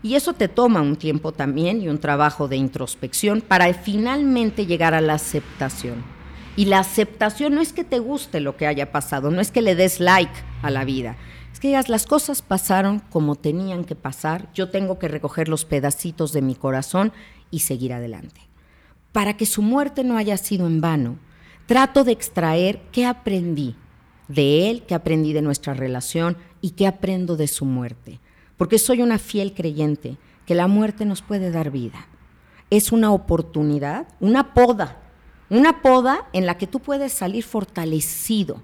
Y 0.02 0.14
eso 0.14 0.32
te 0.32 0.48
toma 0.48 0.82
un 0.82 0.96
tiempo 0.96 1.32
también 1.32 1.80
y 1.80 1.88
un 1.88 1.98
trabajo 1.98 2.48
de 2.48 2.56
introspección 2.56 3.40
para 3.40 3.72
finalmente 3.74 4.66
llegar 4.66 4.94
a 4.94 5.00
la 5.00 5.14
aceptación. 5.14 6.04
Y 6.56 6.66
la 6.66 6.78
aceptación 6.78 7.54
no 7.54 7.60
es 7.60 7.72
que 7.72 7.84
te 7.84 7.98
guste 7.98 8.40
lo 8.40 8.56
que 8.56 8.66
haya 8.66 8.92
pasado, 8.92 9.30
no 9.30 9.40
es 9.40 9.50
que 9.50 9.62
le 9.62 9.74
des 9.74 10.00
like 10.00 10.32
a 10.62 10.70
la 10.70 10.84
vida, 10.84 11.16
es 11.52 11.60
que 11.60 11.68
digas, 11.68 11.88
las 11.88 12.06
cosas 12.06 12.42
pasaron 12.42 13.00
como 13.10 13.34
tenían 13.34 13.84
que 13.84 13.94
pasar, 13.94 14.52
yo 14.52 14.68
tengo 14.70 14.98
que 14.98 15.08
recoger 15.08 15.48
los 15.48 15.64
pedacitos 15.64 16.32
de 16.32 16.42
mi 16.42 16.54
corazón 16.54 17.12
y 17.50 17.60
seguir 17.60 17.92
adelante. 17.92 18.40
Para 19.12 19.36
que 19.36 19.46
su 19.46 19.62
muerte 19.62 20.04
no 20.04 20.18
haya 20.18 20.36
sido 20.36 20.66
en 20.66 20.80
vano, 20.80 21.18
trato 21.66 22.04
de 22.04 22.12
extraer 22.12 22.80
qué 22.92 23.06
aprendí 23.06 23.74
de 24.28 24.70
él, 24.70 24.82
qué 24.86 24.94
aprendí 24.94 25.32
de 25.32 25.42
nuestra 25.42 25.74
relación 25.74 26.36
y 26.60 26.70
qué 26.70 26.86
aprendo 26.86 27.36
de 27.36 27.48
su 27.48 27.64
muerte. 27.64 28.20
Porque 28.56 28.78
soy 28.78 29.02
una 29.02 29.18
fiel 29.18 29.54
creyente 29.54 30.16
que 30.46 30.54
la 30.54 30.66
muerte 30.66 31.04
nos 31.04 31.22
puede 31.22 31.50
dar 31.50 31.70
vida. 31.70 32.06
Es 32.70 32.92
una 32.92 33.12
oportunidad, 33.12 34.08
una 34.20 34.54
poda, 34.54 34.98
una 35.50 35.82
poda 35.82 36.28
en 36.32 36.46
la 36.46 36.58
que 36.58 36.66
tú 36.66 36.80
puedes 36.80 37.12
salir 37.12 37.44
fortalecido. 37.44 38.62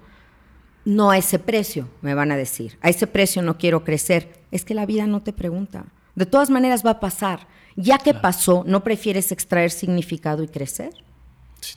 No 0.85 1.11
a 1.11 1.17
ese 1.17 1.39
precio, 1.39 1.87
me 2.01 2.13
van 2.13 2.31
a 2.31 2.37
decir. 2.37 2.77
A 2.81 2.89
ese 2.89 3.07
precio 3.07 3.41
no 3.41 3.57
quiero 3.57 3.83
crecer. 3.83 4.41
Es 4.51 4.65
que 4.65 4.73
la 4.73 4.85
vida 4.85 5.07
no 5.07 5.21
te 5.21 5.31
pregunta. 5.31 5.85
De 6.15 6.25
todas 6.25 6.49
maneras 6.49 6.85
va 6.85 6.91
a 6.91 6.99
pasar. 6.99 7.47
Ya 7.75 7.97
que 7.97 8.13
pasó, 8.13 8.63
¿no 8.67 8.83
prefieres 8.83 9.31
extraer 9.31 9.71
significado 9.71 10.43
y 10.43 10.47
crecer? 10.47 10.91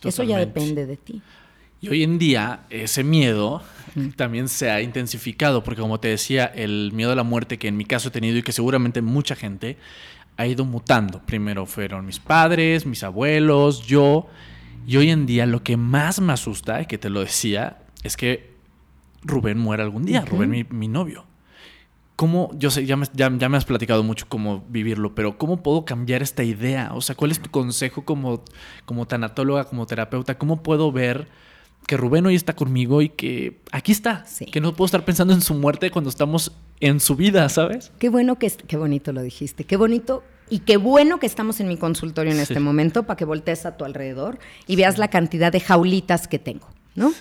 Eso 0.02 0.22
ya 0.24 0.38
depende 0.38 0.86
de 0.86 0.96
ti. 0.96 1.22
Y 1.80 1.88
hoy 1.88 2.02
en 2.02 2.18
día 2.18 2.66
ese 2.70 3.04
miedo 3.04 3.62
también 4.16 4.48
se 4.48 4.70
ha 4.70 4.80
intensificado, 4.82 5.62
porque 5.62 5.80
como 5.80 6.00
te 6.00 6.08
decía, 6.08 6.44
el 6.44 6.90
miedo 6.92 7.12
a 7.12 7.14
la 7.14 7.22
muerte 7.22 7.58
que 7.58 7.68
en 7.68 7.76
mi 7.76 7.84
caso 7.84 8.08
he 8.08 8.10
tenido 8.10 8.38
y 8.38 8.42
que 8.42 8.52
seguramente 8.52 9.02
mucha 9.02 9.34
gente 9.34 9.76
ha 10.36 10.46
ido 10.46 10.64
mutando. 10.64 11.20
Primero 11.24 11.66
fueron 11.66 12.04
mis 12.06 12.18
padres, 12.18 12.86
mis 12.86 13.02
abuelos, 13.02 13.86
yo. 13.86 14.28
Y 14.86 14.96
hoy 14.96 15.10
en 15.10 15.26
día 15.26 15.46
lo 15.46 15.62
que 15.62 15.76
más 15.76 16.20
me 16.20 16.32
asusta, 16.32 16.82
y 16.82 16.86
que 16.86 16.98
te 16.98 17.10
lo 17.10 17.20
decía, 17.20 17.78
es 18.02 18.16
que 18.16 18.54
Rubén 19.22 19.58
muera 19.58 19.82
algún 19.82 20.04
día, 20.04 20.24
Rubén 20.24 20.66
mi, 20.70 20.88
novio. 20.88 21.24
¿Cómo, 22.14 22.50
yo 22.54 22.70
sé, 22.70 22.86
ya 22.86 22.96
me, 22.96 23.06
ya, 23.12 23.28
me, 23.28 23.56
has 23.56 23.64
platicado 23.64 24.02
mucho 24.02 24.26
cómo 24.28 24.64
vivirlo, 24.68 25.14
pero 25.14 25.36
¿cómo 25.36 25.62
puedo 25.62 25.84
cambiar 25.84 26.22
esta 26.22 26.44
idea? 26.44 26.92
O 26.94 27.00
sea, 27.00 27.14
¿cuál 27.14 27.30
es 27.30 27.40
tu 27.40 27.50
consejo 27.50 28.04
como, 28.04 28.42
como 28.84 29.06
tanatóloga, 29.06 29.64
como 29.64 29.86
terapeuta? 29.86 30.38
¿Cómo 30.38 30.62
puedo 30.62 30.92
ver 30.92 31.28
que 31.86 31.96
Rubén 31.96 32.26
hoy 32.26 32.34
está 32.34 32.54
conmigo 32.54 33.00
y 33.00 33.08
que 33.08 33.60
aquí 33.70 33.92
está. 33.92 34.24
Que 34.50 34.60
no 34.60 34.74
puedo 34.74 34.86
estar 34.86 35.04
pensando 35.04 35.32
en 35.32 35.40
su 35.40 35.54
muerte 35.54 35.90
cuando 35.90 36.10
estamos 36.10 36.52
en 36.80 37.00
su 37.00 37.14
vida, 37.14 37.48
¿sabes? 37.48 37.92
Qué 37.98 38.08
bueno 38.08 38.38
que, 38.38 38.50
qué 38.50 38.76
bonito 38.76 39.12
lo 39.12 39.22
dijiste. 39.22 39.64
Qué 39.64 39.76
bonito 39.76 40.24
y 40.50 40.60
qué 40.60 40.76
bueno 40.76 41.18
que 41.20 41.26
estamos 41.26 41.60
en 41.60 41.68
mi 41.68 41.76
consultorio 41.76 42.32
en 42.32 42.40
este 42.40 42.60
momento 42.60 43.04
para 43.04 43.16
que 43.16 43.24
voltees 43.24 43.66
a 43.66 43.76
tu 43.76 43.84
alrededor 43.84 44.38
y 44.66 44.76
veas 44.76 44.98
la 44.98 45.08
cantidad 45.08 45.52
de 45.52 45.60
jaulitas 45.60 46.26
que 46.28 46.38
tengo, 46.38 46.68
¿no? 46.96 47.12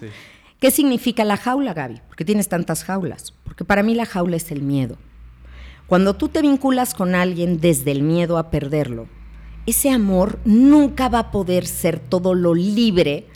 ¿Qué 0.59 0.72
significa 0.72 1.24
la 1.26 1.38
jaula, 1.38 1.74
Gaby? 1.74 2.01
¿Por 2.07 2.16
qué 2.16 2.26
tienes 2.26 2.49
tantas 2.49 2.84
jaulas? 2.84 3.34
Porque 3.43 3.66
para 3.66 3.84
mí 3.84 3.93
la 3.93 4.05
jaula 4.05 4.38
es 4.38 4.51
el 4.51 4.61
miedo. 4.61 4.97
Cuando 5.86 6.16
tú 6.16 6.30
te 6.30 6.41
vinculas 6.41 6.95
con 6.95 7.13
alguien 7.13 7.59
desde 7.59 7.91
el 7.91 8.01
miedo 8.01 8.39
a 8.39 8.49
perderlo, 8.49 9.07
ese 9.68 9.91
amor 9.91 10.39
nunca 10.45 11.09
va 11.09 11.20
a 11.20 11.32
poder 11.32 11.68
ser 11.68 11.99
todo 11.99 12.34
lo 12.34 12.55
libre 12.55 13.28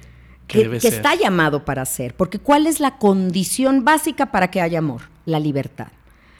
que, 0.49 0.87
está 0.87 1.15
llamado 1.15 1.63
para 1.63 1.85
ser. 1.85 2.13
Porque 2.15 2.39
¿cuál 2.39 2.67
es 2.67 2.79
la 2.79 2.97
condición 2.97 3.85
básica 3.85 4.31
para 4.31 4.51
que 4.51 4.61
haya 4.61 4.79
amor? 4.79 5.03
La 5.25 5.39
libertad. 5.39 5.87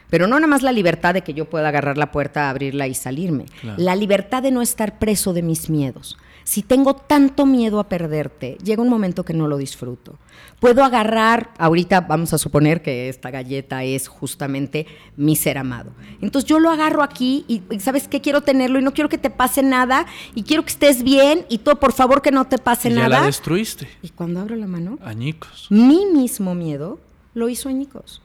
Pero 0.10 0.26
no 0.28 0.36
nada 0.36 0.47
más 0.47 0.64
la 0.64 0.72
libertad 0.72 1.14
de 1.14 1.22
que 1.22 1.36
yo 1.36 1.49
pueda 1.49 1.70
agarrar 1.70 1.97
la 1.97 2.12
puerta, 2.12 2.49
abrirla 2.49 2.88
y 2.88 2.95
salirme. 2.95 3.45
La 3.78 3.95
libertad 3.95 4.41
de 4.41 4.51
no 4.51 4.62
estar 4.62 4.97
preso 4.97 5.34
de 5.34 5.43
mis 5.43 5.70
miedos. 5.70 6.18
Si 6.50 6.64
tengo 6.64 6.95
tanto 6.95 7.45
miedo 7.45 7.80
a 7.80 7.88
perderte, 7.88 8.58
llega 8.64 8.82
un 8.82 8.89
momento 8.89 9.24
que 9.24 9.36
no 9.36 9.47
lo 9.47 9.56
disfruto. 9.56 10.18
Puedo 10.60 10.84
agarrar, 10.84 11.52
ahorita 11.60 12.02
vamos 12.02 12.34
a 12.34 12.39
suponer 12.39 12.82
que 12.82 13.08
esta 13.08 13.30
galleta 13.30 13.84
es 13.84 14.08
justamente 14.08 14.88
mi 15.16 15.36
ser 15.36 15.60
amado. 15.60 15.91
Entonces 16.22 16.50
yo 16.50 16.60
lo 16.60 16.72
agarro 16.72 17.04
aquí 17.04 17.45
y, 17.47 17.62
¿sabes 17.78 18.08
qué? 18.08 18.20
Quiero 18.20 18.41
tenerlo 18.41 18.80
y 18.80 18.82
no 18.82 18.95
quiero 18.95 19.10
que 19.10 19.20
te 19.20 19.30
pase 19.30 19.62
nada 19.62 20.08
y 20.34 20.41
quiero 20.41 20.64
que 20.64 20.72
estés 20.72 21.04
bien 21.04 21.45
y 21.50 21.60
tú, 21.60 21.78
por 21.78 21.93
favor, 21.93 22.24
que 22.24 22.32
no 22.32 22.45
te 22.45 22.58
pase 22.58 22.89
nada. 22.89 23.10
Ya 23.10 23.20
la 23.20 23.26
destruiste. 23.28 23.88
Y 24.02 24.10
cuando 24.10 24.39
abro 24.39 24.56
la 24.56 24.66
mano, 24.66 24.97
añicos. 25.04 25.68
Mi 25.70 26.08
mismo 26.08 26.56
miedo 26.56 27.00
lo 27.36 27.47
hizo 27.50 27.70
añicos. 27.70 28.24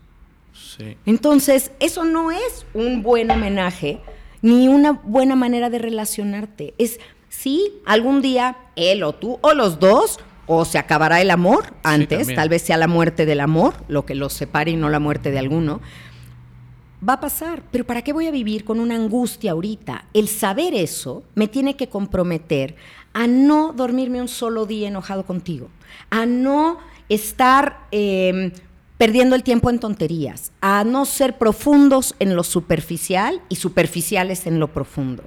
Sí. 0.55 0.97
Entonces, 1.05 1.73
eso 1.79 2.07
no 2.07 2.31
es 2.31 2.65
un 2.73 3.03
buen 3.03 3.31
homenaje 3.31 4.01
ni 4.45 4.69
una 4.69 4.93
buena 4.93 5.37
manera 5.37 5.71
de 5.71 5.79
relacionarte. 5.79 6.75
Es 6.77 7.01
sí, 7.45 7.75
algún 7.85 8.23
día 8.23 8.57
él 8.75 9.03
o 9.03 9.13
tú 9.13 9.39
o 9.43 9.53
los 9.53 9.79
dos, 9.79 10.19
o 10.47 10.65
se 10.65 10.79
acabará 10.79 11.21
el 11.21 11.31
amor 11.31 11.75
antes, 11.83 12.35
tal 12.35 12.49
vez 12.49 12.63
sea 12.63 12.79
la 12.79 12.89
muerte 12.89 13.27
del 13.27 13.41
amor, 13.41 13.75
lo 13.87 14.07
que 14.07 14.15
los 14.15 14.33
separe 14.33 14.71
y 14.71 14.77
no 14.77 14.89
la 14.89 14.99
muerte 14.99 15.31
de 15.31 15.39
alguno. 15.39 15.83
Va 17.07 17.15
a 17.15 17.21
pasar, 17.21 17.63
pero 17.71 17.85
¿para 17.85 18.01
qué 18.01 18.15
voy 18.15 18.29
a 18.29 18.31
vivir 18.31 18.65
con 18.65 18.81
una 18.81 18.95
angustia 18.95 19.53
ahorita? 19.53 20.07
El 20.15 20.29
saber 20.29 20.75
eso 20.75 21.23
me 21.35 21.47
tiene 21.47 21.77
que 21.77 21.91
comprometer 21.91 22.77
a 23.13 23.27
no 23.27 23.75
dormirme 23.75 24.23
un 24.23 24.29
solo 24.29 24.65
día 24.65 24.89
enojado 24.89 25.27
contigo, 25.27 25.69
a 26.09 26.25
no 26.25 26.79
estar 27.11 27.87
em, 27.91 28.53
perdiendo 28.97 29.37
el 29.37 29.43
tiempo 29.43 29.69
en 29.69 29.81
tonterías, 29.81 30.51
a 30.63 30.83
no 30.83 31.05
ser 31.05 31.37
profundos 31.37 32.15
en 32.21 32.37
lo 32.37 32.43
superficial 32.43 33.43
y 33.51 33.57
superficiales 33.57 34.47
en 34.47 34.59
lo 34.61 34.69
profundo. 34.69 35.25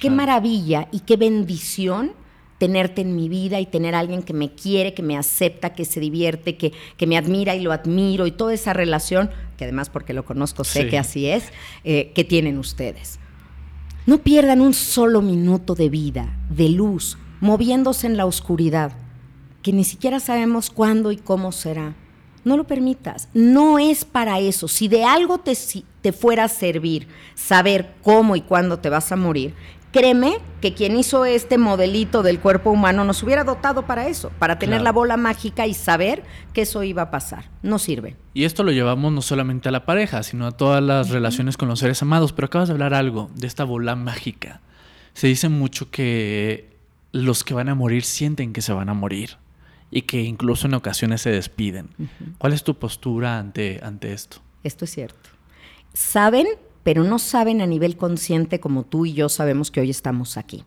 Qué 0.00 0.10
maravilla 0.10 0.88
y 0.92 1.00
qué 1.00 1.16
bendición 1.16 2.12
tenerte 2.58 3.02
en 3.02 3.14
mi 3.14 3.28
vida 3.28 3.60
y 3.60 3.66
tener 3.66 3.94
a 3.94 3.98
alguien 3.98 4.22
que 4.22 4.32
me 4.32 4.52
quiere, 4.52 4.94
que 4.94 5.02
me 5.02 5.16
acepta, 5.16 5.74
que 5.74 5.84
se 5.84 6.00
divierte, 6.00 6.56
que, 6.56 6.72
que 6.96 7.06
me 7.06 7.18
admira 7.18 7.54
y 7.54 7.60
lo 7.60 7.72
admiro 7.72 8.26
y 8.26 8.32
toda 8.32 8.54
esa 8.54 8.72
relación, 8.72 9.30
que 9.56 9.64
además 9.64 9.90
porque 9.90 10.14
lo 10.14 10.24
conozco 10.24 10.64
sé 10.64 10.88
que 10.88 10.98
así 10.98 11.26
es, 11.26 11.44
eh, 11.84 12.12
que 12.14 12.24
tienen 12.24 12.58
ustedes. 12.58 13.18
No 14.06 14.18
pierdan 14.18 14.60
un 14.60 14.72
solo 14.72 15.20
minuto 15.20 15.74
de 15.74 15.88
vida, 15.88 16.38
de 16.48 16.68
luz, 16.68 17.18
moviéndose 17.40 18.06
en 18.06 18.16
la 18.16 18.24
oscuridad, 18.24 18.92
que 19.62 19.72
ni 19.72 19.84
siquiera 19.84 20.20
sabemos 20.20 20.70
cuándo 20.70 21.12
y 21.12 21.16
cómo 21.16 21.52
será. 21.52 21.94
No 22.44 22.56
lo 22.56 22.64
permitas, 22.64 23.28
no 23.34 23.80
es 23.80 24.04
para 24.04 24.38
eso. 24.38 24.68
Si 24.68 24.86
de 24.86 25.02
algo 25.02 25.38
te, 25.38 25.58
te 26.00 26.12
fuera 26.12 26.44
a 26.44 26.48
servir 26.48 27.08
saber 27.34 27.94
cómo 28.04 28.36
y 28.36 28.40
cuándo 28.40 28.78
te 28.78 28.88
vas 28.88 29.10
a 29.10 29.16
morir, 29.16 29.54
créeme 29.96 30.40
que 30.60 30.74
quien 30.74 30.94
hizo 30.98 31.24
este 31.24 31.56
modelito 31.56 32.22
del 32.22 32.38
cuerpo 32.38 32.70
humano 32.70 33.02
nos 33.04 33.22
hubiera 33.22 33.44
dotado 33.44 33.86
para 33.86 34.08
eso, 34.08 34.30
para 34.38 34.58
tener 34.58 34.82
la 34.82 34.92
bola 34.92 35.16
mágica 35.16 35.66
y 35.66 35.72
saber 35.72 36.22
que 36.52 36.62
eso 36.62 36.82
iba 36.82 37.00
a 37.00 37.10
pasar. 37.10 37.48
No 37.62 37.78
sirve. 37.78 38.14
Y 38.34 38.44
esto 38.44 38.62
lo 38.62 38.72
llevamos 38.72 39.10
no 39.10 39.22
solamente 39.22 39.70
a 39.70 39.72
la 39.72 39.86
pareja, 39.86 40.22
sino 40.22 40.46
a 40.46 40.52
todas 40.52 40.82
las 40.82 41.08
relaciones 41.08 41.56
con 41.56 41.68
los 41.68 41.78
seres 41.78 42.02
amados. 42.02 42.34
Pero 42.34 42.44
acabas 42.44 42.68
de 42.68 42.72
hablar 42.74 42.92
algo 42.92 43.30
de 43.34 43.46
esta 43.46 43.64
bola 43.64 43.96
mágica. 43.96 44.60
Se 45.14 45.28
dice 45.28 45.48
mucho 45.48 45.90
que 45.90 46.76
los 47.12 47.42
que 47.42 47.54
van 47.54 47.70
a 47.70 47.74
morir 47.74 48.04
sienten 48.04 48.52
que 48.52 48.60
se 48.60 48.74
van 48.74 48.90
a 48.90 48.94
morir 48.94 49.38
y 49.90 50.02
que 50.02 50.20
incluso 50.20 50.66
en 50.66 50.74
ocasiones 50.74 51.22
se 51.22 51.30
despiden. 51.30 51.88
¿Cuál 52.36 52.52
es 52.52 52.64
tu 52.64 52.78
postura 52.78 53.38
ante, 53.38 53.80
ante 53.82 54.12
esto? 54.12 54.42
Esto 54.62 54.84
es 54.84 54.90
cierto. 54.90 55.30
Saben 55.94 56.46
pero 56.86 57.02
no 57.02 57.18
saben 57.18 57.62
a 57.62 57.66
nivel 57.66 57.96
consciente 57.96 58.60
como 58.60 58.84
tú 58.84 59.06
y 59.06 59.12
yo 59.12 59.28
sabemos 59.28 59.72
que 59.72 59.80
hoy 59.80 59.90
estamos 59.90 60.36
aquí. 60.36 60.62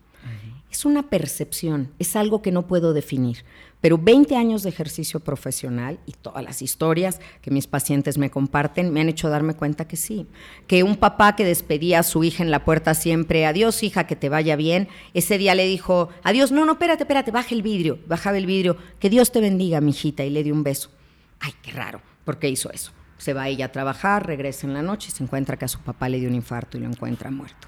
Es 0.70 0.84
una 0.84 1.10
percepción, 1.10 1.94
es 1.98 2.18
algo 2.18 2.42
que 2.42 2.52
no 2.52 2.68
puedo 2.68 2.92
definir. 2.92 3.46
Pero 3.80 3.98
20 3.98 4.36
años 4.36 4.64
de 4.64 4.70
ejercicio 4.70 5.22
profesional 5.22 5.98
y 6.06 6.12
todas 6.12 6.44
las 6.44 6.62
historias 6.62 7.22
que 7.42 7.52
mis 7.52 7.68
pacientes 7.68 8.18
me 8.18 8.30
comparten 8.30 8.92
me 8.92 9.00
han 9.00 9.08
hecho 9.08 9.30
darme 9.30 9.54
cuenta 9.54 9.88
que 9.88 9.96
sí. 9.96 10.28
Que 10.68 10.84
un 10.84 10.98
papá 10.98 11.38
que 11.38 11.46
despedía 11.46 12.00
a 12.00 12.04
su 12.04 12.22
hija 12.26 12.44
en 12.44 12.52
la 12.52 12.66
puerta 12.66 12.96
siempre, 12.96 13.46
adiós 13.46 13.82
hija, 13.82 14.06
que 14.06 14.18
te 14.18 14.28
vaya 14.28 14.58
bien, 14.58 14.90
ese 15.14 15.38
día 15.38 15.56
le 15.56 15.68
dijo, 15.68 16.10
adiós, 16.24 16.52
no, 16.52 16.66
no, 16.66 16.74
espérate, 16.74 17.04
espérate, 17.04 17.32
baja 17.32 17.56
el 17.56 17.62
vidrio, 17.62 17.98
bajaba 18.08 18.38
el 18.38 18.46
vidrio, 18.46 18.76
que 19.00 19.10
Dios 19.10 19.32
te 19.32 19.40
bendiga, 19.40 19.80
mi 19.80 19.92
hijita, 19.92 20.26
y 20.26 20.32
le 20.32 20.44
dio 20.44 20.54
un 20.54 20.64
beso. 20.64 20.92
Ay, 21.40 21.54
qué 21.62 21.72
raro, 21.72 22.02
¿por 22.26 22.40
qué 22.40 22.50
hizo 22.50 22.70
eso? 22.74 22.92
Se 23.20 23.34
va 23.34 23.48
ella 23.48 23.66
a 23.66 23.72
trabajar, 23.72 24.26
regresa 24.26 24.66
en 24.66 24.74
la 24.74 24.82
noche 24.82 25.10
y 25.10 25.16
se 25.16 25.24
encuentra 25.24 25.56
que 25.58 25.66
a 25.66 25.68
su 25.68 25.80
papá 25.80 26.10
le 26.10 26.20
dio 26.20 26.28
un 26.28 26.36
infarto 26.36 26.78
y 26.78 26.82
lo 26.82 26.88
encuentra 26.88 27.30
muerto. 27.30 27.68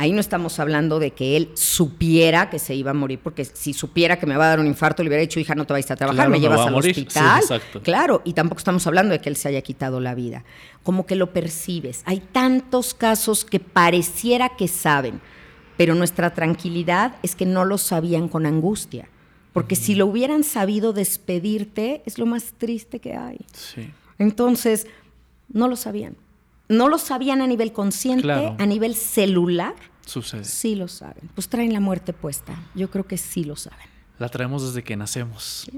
Ahí 0.00 0.12
no 0.12 0.20
estamos 0.20 0.60
hablando 0.60 1.00
de 1.00 1.10
que 1.10 1.36
él 1.36 1.50
supiera 1.54 2.50
que 2.50 2.60
se 2.60 2.72
iba 2.72 2.92
a 2.92 2.94
morir, 2.94 3.18
porque 3.20 3.44
si 3.44 3.72
supiera 3.72 4.16
que 4.16 4.26
me 4.26 4.36
va 4.36 4.44
a 4.44 4.48
dar 4.50 4.60
un 4.60 4.68
infarto, 4.68 5.02
le 5.02 5.08
hubiera 5.08 5.22
dicho, 5.22 5.40
hija, 5.40 5.56
no 5.56 5.66
te 5.66 5.72
vayas 5.72 5.90
a 5.90 5.96
trabajar, 5.96 6.28
me 6.28 6.38
llevas 6.38 6.66
al 6.66 6.74
hospital. 6.76 7.42
claro, 7.82 8.22
y 8.24 8.32
tampoco 8.32 8.58
estamos 8.58 8.86
hablando 8.86 9.12
de 9.12 9.20
que 9.20 9.28
él 9.28 9.34
se 9.34 9.48
haya 9.48 9.60
quitado 9.60 9.98
la 9.98 10.14
vida. 10.14 10.44
Como 10.84 11.04
que 11.04 11.16
lo 11.16 11.32
percibes. 11.32 12.02
Hay 12.04 12.20
tantos 12.20 12.94
casos 12.94 13.44
que 13.44 13.58
pareciera 13.58 14.50
que 14.50 14.68
saben, 14.68 15.20
pero 15.76 15.96
nuestra 15.96 16.32
tranquilidad 16.32 17.16
es 17.24 17.34
que 17.34 17.44
no 17.44 17.64
lo 17.64 17.76
sabían 17.76 18.28
con 18.28 18.46
angustia. 18.46 19.08
Porque 19.52 19.74
si 19.74 19.96
lo 19.96 20.06
hubieran 20.06 20.44
sabido 20.44 20.92
despedirte, 20.92 22.02
es 22.06 22.18
lo 22.18 22.26
más 22.26 22.52
triste 22.56 23.00
que 23.00 23.16
hay. 23.16 23.38
Sí. 23.52 23.90
Entonces, 24.18 24.86
no 25.52 25.68
lo 25.68 25.76
sabían. 25.76 26.16
no 26.70 26.88
lo 26.88 26.98
sabían 26.98 27.40
a 27.40 27.46
nivel 27.46 27.72
consciente, 27.72 28.22
Claro. 28.24 28.54
a 28.58 28.66
nivel 28.66 28.94
celular, 28.94 29.74
Sucede. 30.04 30.44
sí 30.44 30.74
lo 30.74 30.86
saben. 30.86 31.30
Pues 31.34 31.48
traen 31.48 31.72
la 31.72 31.80
muerte 31.80 32.12
puesta. 32.12 32.54
Yo 32.74 32.90
creo 32.90 33.06
que 33.06 33.16
sí 33.16 33.42
lo 33.44 33.56
saben. 33.56 33.86
La 34.18 34.28
traemos 34.28 34.62
desde 34.66 34.84
que 34.84 34.94
nacemos. 34.94 35.70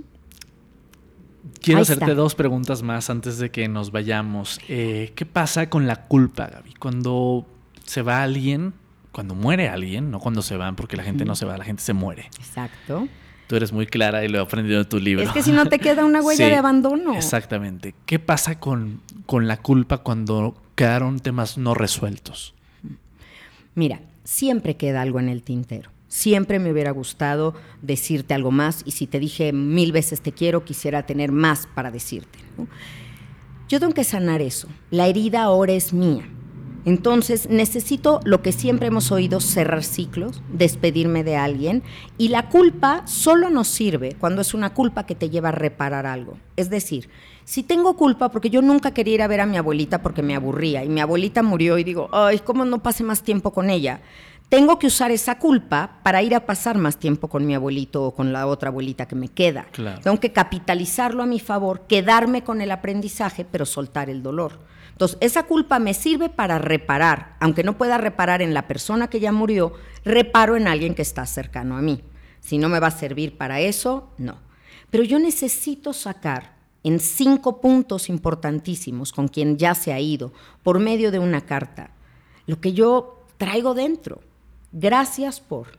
Quiero 1.62 1.78
Ahí 1.78 1.82
hacerte 1.82 2.04
está. 2.06 2.14
dos 2.14 2.34
preguntas 2.34 2.82
más 2.82 3.08
antes 3.08 3.38
de 3.38 3.50
que 3.50 3.68
nos 3.68 3.92
vayamos. 3.92 4.58
Eh, 4.68 5.12
¿Qué 5.14 5.24
pasa 5.26 5.70
con 5.70 5.86
la 5.86 6.06
culpa, 6.06 6.48
Gaby? 6.48 6.74
Cuando 6.74 7.46
se 7.84 8.02
va 8.02 8.22
alguien, 8.22 8.74
cuando 9.12 9.34
muere 9.34 9.68
alguien, 9.68 10.10
no 10.10 10.18
cuando 10.20 10.42
se 10.42 10.56
van, 10.56 10.74
porque 10.76 10.96
la 10.96 11.02
gente 11.04 11.24
no 11.24 11.36
se 11.36 11.46
va, 11.46 11.56
la 11.56 11.64
gente 11.64 11.82
se 11.82 11.92
muere. 11.92 12.26
Exacto. 12.38 13.06
Tú 13.50 13.56
eres 13.56 13.72
muy 13.72 13.86
clara 13.86 14.24
y 14.24 14.28
lo 14.28 14.38
he 14.38 14.40
aprendido 14.40 14.78
de 14.78 14.84
tu 14.84 15.00
libro. 15.00 15.24
Es 15.24 15.30
que 15.30 15.42
si 15.42 15.50
no 15.50 15.66
te 15.66 15.80
queda 15.80 16.04
una 16.04 16.20
huella 16.22 16.44
Sí, 16.44 16.50
de 16.52 16.56
abandono. 16.56 17.16
Exactamente. 17.16 17.96
¿Qué 18.06 18.20
pasa 18.20 18.60
con, 18.60 19.00
con 19.26 19.48
la 19.48 19.56
culpa 19.56 19.98
cuando 19.98 20.54
quedaron 20.76 21.18
temas 21.18 21.58
no 21.58 21.74
resueltos? 21.74 22.54
Mira, 23.74 24.02
siempre 24.22 24.76
queda 24.76 25.02
algo 25.02 25.18
en 25.18 25.28
el 25.28 25.42
tintero. 25.42 25.90
Siempre 26.06 26.60
me 26.60 26.70
hubiera 26.70 26.92
gustado 26.92 27.56
decirte 27.82 28.34
algo 28.34 28.52
más 28.52 28.82
y 28.84 28.92
si 28.92 29.08
te 29.08 29.18
dije 29.18 29.52
mil 29.52 29.90
veces 29.90 30.20
te 30.20 30.30
quiero, 30.30 30.64
quisiera 30.64 31.04
tener 31.04 31.32
más 31.32 31.66
para 31.74 31.90
decirte. 31.90 32.38
¿no? 32.56 32.68
Yo 33.68 33.80
tengo 33.80 33.94
que 33.94 34.04
sanar 34.04 34.42
eso. 34.42 34.68
La 34.92 35.08
herida 35.08 35.42
ahora 35.42 35.72
es 35.72 35.92
mía. 35.92 36.22
Entonces 36.84 37.48
necesito 37.50 38.20
lo 38.24 38.42
que 38.42 38.52
siempre 38.52 38.88
hemos 38.88 39.12
oído, 39.12 39.40
cerrar 39.40 39.82
ciclos, 39.82 40.42
despedirme 40.52 41.24
de 41.24 41.36
alguien 41.36 41.82
y 42.16 42.28
la 42.28 42.48
culpa 42.48 43.02
solo 43.06 43.50
nos 43.50 43.68
sirve 43.68 44.16
cuando 44.18 44.40
es 44.40 44.54
una 44.54 44.72
culpa 44.72 45.04
que 45.04 45.14
te 45.14 45.30
lleva 45.30 45.50
a 45.50 45.52
reparar 45.52 46.06
algo. 46.06 46.38
Es 46.56 46.70
decir, 46.70 47.08
si 47.44 47.62
tengo 47.62 47.96
culpa 47.96 48.30
porque 48.30 48.50
yo 48.50 48.62
nunca 48.62 48.92
quería 48.92 49.14
ir 49.14 49.22
a 49.22 49.28
ver 49.28 49.40
a 49.40 49.46
mi 49.46 49.56
abuelita 49.56 50.02
porque 50.02 50.22
me 50.22 50.34
aburría 50.34 50.84
y 50.84 50.88
mi 50.88 51.00
abuelita 51.00 51.42
murió 51.42 51.78
y 51.78 51.84
digo, 51.84 52.08
ay, 52.12 52.38
¿cómo 52.38 52.64
no 52.64 52.82
pase 52.82 53.04
más 53.04 53.22
tiempo 53.22 53.52
con 53.52 53.70
ella? 53.70 54.00
Tengo 54.48 54.80
que 54.80 54.88
usar 54.88 55.12
esa 55.12 55.38
culpa 55.38 56.00
para 56.02 56.22
ir 56.22 56.34
a 56.34 56.44
pasar 56.44 56.76
más 56.76 56.96
tiempo 56.96 57.28
con 57.28 57.46
mi 57.46 57.54
abuelito 57.54 58.02
o 58.02 58.14
con 58.14 58.32
la 58.32 58.48
otra 58.48 58.70
abuelita 58.70 59.06
que 59.06 59.14
me 59.14 59.28
queda. 59.28 59.66
Claro. 59.70 60.00
Tengo 60.00 60.18
que 60.18 60.32
capitalizarlo 60.32 61.22
a 61.22 61.26
mi 61.26 61.38
favor, 61.38 61.82
quedarme 61.86 62.42
con 62.42 62.60
el 62.60 62.72
aprendizaje, 62.72 63.44
pero 63.44 63.64
soltar 63.64 64.10
el 64.10 64.24
dolor. 64.24 64.58
Entonces, 65.00 65.16
esa 65.22 65.44
culpa 65.44 65.78
me 65.78 65.94
sirve 65.94 66.28
para 66.28 66.58
reparar. 66.58 67.34
Aunque 67.40 67.64
no 67.64 67.78
pueda 67.78 67.96
reparar 67.96 68.42
en 68.42 68.52
la 68.52 68.68
persona 68.68 69.08
que 69.08 69.18
ya 69.18 69.32
murió, 69.32 69.72
reparo 70.04 70.58
en 70.58 70.68
alguien 70.68 70.94
que 70.94 71.00
está 71.00 71.24
cercano 71.24 71.78
a 71.78 71.80
mí. 71.80 72.02
Si 72.40 72.58
no 72.58 72.68
me 72.68 72.80
va 72.80 72.88
a 72.88 72.90
servir 72.90 73.38
para 73.38 73.60
eso, 73.60 74.10
no. 74.18 74.36
Pero 74.90 75.02
yo 75.02 75.18
necesito 75.18 75.94
sacar 75.94 76.52
en 76.84 77.00
cinco 77.00 77.62
puntos 77.62 78.10
importantísimos 78.10 79.10
con 79.10 79.28
quien 79.28 79.56
ya 79.56 79.74
se 79.74 79.94
ha 79.94 80.00
ido, 80.00 80.34
por 80.62 80.80
medio 80.80 81.10
de 81.10 81.18
una 81.18 81.40
carta, 81.46 81.92
lo 82.44 82.60
que 82.60 82.74
yo 82.74 83.24
traigo 83.38 83.72
dentro. 83.72 84.20
Gracias 84.70 85.40
por. 85.40 85.78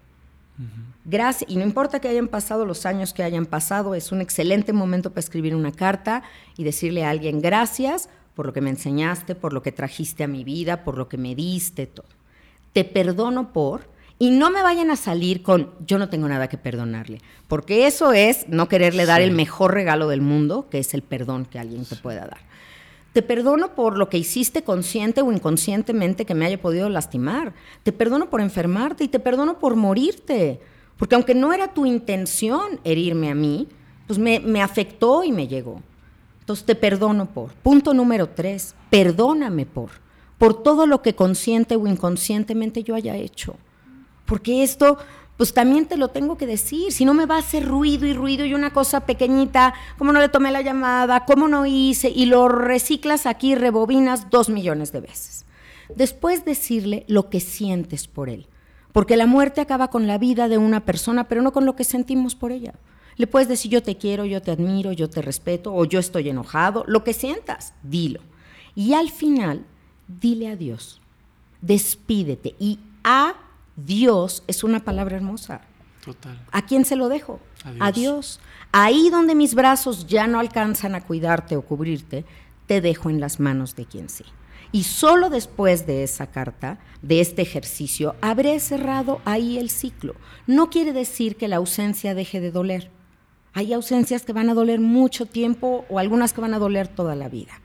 Gracias, 1.06 1.48
y 1.48 1.58
no 1.58 1.64
importa 1.64 2.00
que 2.00 2.08
hayan 2.08 2.28
pasado 2.28 2.66
los 2.66 2.88
años 2.88 3.14
que 3.14 3.22
hayan 3.22 3.46
pasado, 3.46 3.94
es 3.94 4.12
un 4.12 4.22
excelente 4.22 4.74
momento 4.74 5.12
para 5.12 5.20
escribir 5.20 5.56
una 5.56 5.72
carta 5.72 6.24
y 6.58 6.64
decirle 6.64 7.04
a 7.04 7.12
alguien 7.12 7.40
gracias 7.40 8.10
por 8.36 8.46
lo 8.46 8.54
que 8.54 8.62
me 8.62 8.70
enseñaste, 8.70 9.36
por 9.36 9.54
lo 9.54 9.62
que 9.62 9.72
trajiste 9.72 10.24
a 10.24 10.28
mi 10.28 10.44
vida, 10.44 10.84
por 10.84 10.98
lo 10.98 11.08
que 11.08 11.18
me 11.18 11.36
diste, 11.36 11.88
todo. 11.88 12.08
Te 12.74 12.84
perdono 12.84 13.52
por, 13.52 13.90
y 14.18 14.30
no 14.30 14.52
me 14.52 14.62
vayan 14.62 14.92
a 14.92 14.96
salir 14.96 15.42
con 15.42 15.72
yo 15.86 15.98
no 15.98 16.10
tengo 16.10 16.28
nada 16.28 16.48
que 16.48 16.58
perdonarle, 16.58 17.22
porque 17.48 17.88
eso 17.88 18.14
es 18.14 18.48
no 18.48 18.70
quererle 18.70 19.08
dar 19.08 19.22
el 19.22 19.32
mejor 19.32 19.74
regalo 19.74 20.08
del 20.08 20.22
mundo, 20.22 20.68
que 20.70 20.78
es 20.78 20.94
el 20.94 21.02
perdón 21.02 21.46
que 21.46 21.58
alguien 21.58 21.86
te 21.86 21.96
pueda 21.96 22.28
dar. 22.28 22.52
Te 23.14 23.22
perdono 23.22 23.76
por 23.76 23.98
lo 23.98 24.10
que 24.10 24.18
hiciste 24.18 24.64
consciente 24.64 25.22
o 25.22 25.32
inconscientemente 25.32 26.26
que 26.26 26.36
me 26.36 26.46
haya 26.46 26.62
podido 26.62 26.88
lastimar. 26.88 27.54
Te 27.84 27.92
perdono 27.92 28.30
por 28.30 28.40
enfermarte 28.40 29.04
y 29.04 29.08
te 29.10 29.20
perdono 29.20 29.60
por 29.60 29.76
morirte. 29.76 30.62
Porque 30.98 31.16
aunque 31.16 31.36
no 31.36 31.52
era 31.52 31.74
tu 31.74 31.86
intención 31.86 32.80
herirme 32.84 33.30
a 33.30 33.36
mí, 33.36 33.68
pues 34.08 34.18
me, 34.18 34.40
me 34.40 34.62
afectó 34.62 35.24
y 35.24 35.32
me 35.32 35.48
llegó. 35.48 35.82
Te 36.66 36.76
perdono 36.76 37.26
por. 37.28 37.54
Punto 37.54 37.94
número 37.94 38.30
tres, 38.30 38.76
perdóname 38.90 39.66
por. 39.66 39.90
Por 40.38 40.62
todo 40.62 40.86
lo 40.86 41.02
que 41.02 41.16
consciente 41.16 41.76
o 41.76 41.88
inconscientemente 41.88 42.84
yo 42.84 42.96
haya 42.96 43.16
hecho. 43.16 43.56
Porque 44.26 44.64
esto, 44.64 44.98
pues 45.38 45.54
también 45.54 45.86
te 45.86 45.98
lo 45.98 46.10
tengo 46.10 46.38
que 46.38 46.46
decir. 46.48 46.92
Si 46.92 47.06
no 47.06 47.14
me 47.14 47.26
va 47.26 47.36
a 47.36 47.40
hacer 47.40 47.66
ruido 47.66 48.06
y 48.06 48.14
ruido 48.14 48.46
y 48.46 48.54
una 48.54 48.74
cosa 48.74 49.02
pequeñita, 49.02 49.74
como 49.98 50.12
no 50.12 50.20
le 50.20 50.30
tomé 50.30 50.52
la 50.52 50.62
llamada, 50.62 51.26
cómo 51.26 51.48
no 51.48 51.66
hice, 51.66 52.10
y 52.10 52.26
lo 52.26 52.48
reciclas 52.48 53.26
aquí, 53.26 53.56
rebobinas 53.56 54.30
dos 54.30 54.50
millones 54.50 54.92
de 54.92 55.02
veces. 55.02 55.46
Después 55.96 56.46
decirle 56.46 57.06
lo 57.08 57.30
que 57.30 57.40
sientes 57.40 58.08
por 58.08 58.30
él. 58.30 58.48
Porque 58.92 59.16
la 59.16 59.26
muerte 59.26 59.62
acaba 59.62 59.90
con 59.90 60.08
la 60.08 60.18
vida 60.18 60.48
de 60.48 60.58
una 60.58 60.86
persona, 60.86 61.26
pero 61.28 61.42
no 61.42 61.54
con 61.54 61.66
lo 61.66 61.76
que 61.76 61.84
sentimos 61.84 62.36
por 62.36 62.52
ella. 62.52 62.74
Le 63.22 63.28
puedes 63.28 63.48
decir 63.48 63.70
yo 63.70 63.84
te 63.84 63.98
quiero, 63.98 64.26
yo 64.26 64.42
te 64.42 64.52
admiro, 64.52 64.92
yo 64.92 65.10
te 65.10 65.22
respeto, 65.22 65.74
o 65.74 65.86
yo 65.86 66.00
estoy 66.00 66.28
enojado, 66.30 66.84
lo 66.88 67.04
que 67.04 67.14
sientas, 67.14 67.74
dilo. 67.84 68.22
Y 68.74 68.94
al 68.94 69.12
final, 69.12 69.64
dile 70.08 70.50
adiós 70.50 71.02
despídete. 71.62 72.56
Y 72.60 72.80
a 73.04 73.36
Dios 73.76 74.44
es 74.48 74.64
una 74.64 74.84
palabra 74.84 75.16
hermosa. 75.16 75.62
Total. 76.04 76.40
¿A 76.52 76.66
quién 76.66 76.84
se 76.84 76.96
lo 76.96 77.10
dejo? 77.10 77.40
A 77.64 77.72
Dios. 77.72 77.80
A 77.80 77.92
Dios. 77.92 78.40
Ahí 78.72 79.10
donde 79.10 79.36
mis 79.36 79.54
brazos 79.54 80.08
ya 80.08 80.28
no 80.28 80.40
alcanzan 80.40 80.96
a 80.96 81.02
cuidarte 81.02 81.56
o 81.56 81.62
cubrirte, 81.62 82.26
te 82.66 82.82
dejo 82.82 83.10
en 83.10 83.20
las 83.20 83.40
manos 83.40 83.76
de 83.76 83.86
quien 83.86 84.10
sí. 84.10 84.26
Y 84.72 84.84
solo 84.84 85.30
después 85.30 85.86
de 85.86 86.04
esa 86.04 86.28
carta, 86.28 86.80
de 87.02 87.20
este 87.20 87.42
ejercicio, 87.42 88.16
habré 88.22 88.60
cerrado 88.60 89.22
ahí 89.26 89.58
el 89.58 89.70
ciclo. 89.70 90.16
No 90.48 90.70
quiere 90.70 90.94
decir 90.94 91.36
que 91.36 91.50
la 91.50 91.58
ausencia 91.58 92.16
deje 92.16 92.40
de 92.40 92.52
doler. 92.52 92.90
Hay 93.54 93.74
ausencias 93.74 94.24
que 94.24 94.34
van 94.34 94.50
a 94.50 94.54
doler 94.54 94.80
mucho 94.80 95.26
tiempo 95.26 95.86
o 95.90 96.00
algunas 96.00 96.34
que 96.34 96.42
van 96.42 96.54
a 96.54 96.60
doler 96.60 96.88
toda 96.88 97.16
la 97.16 97.28
vida. 97.28 97.60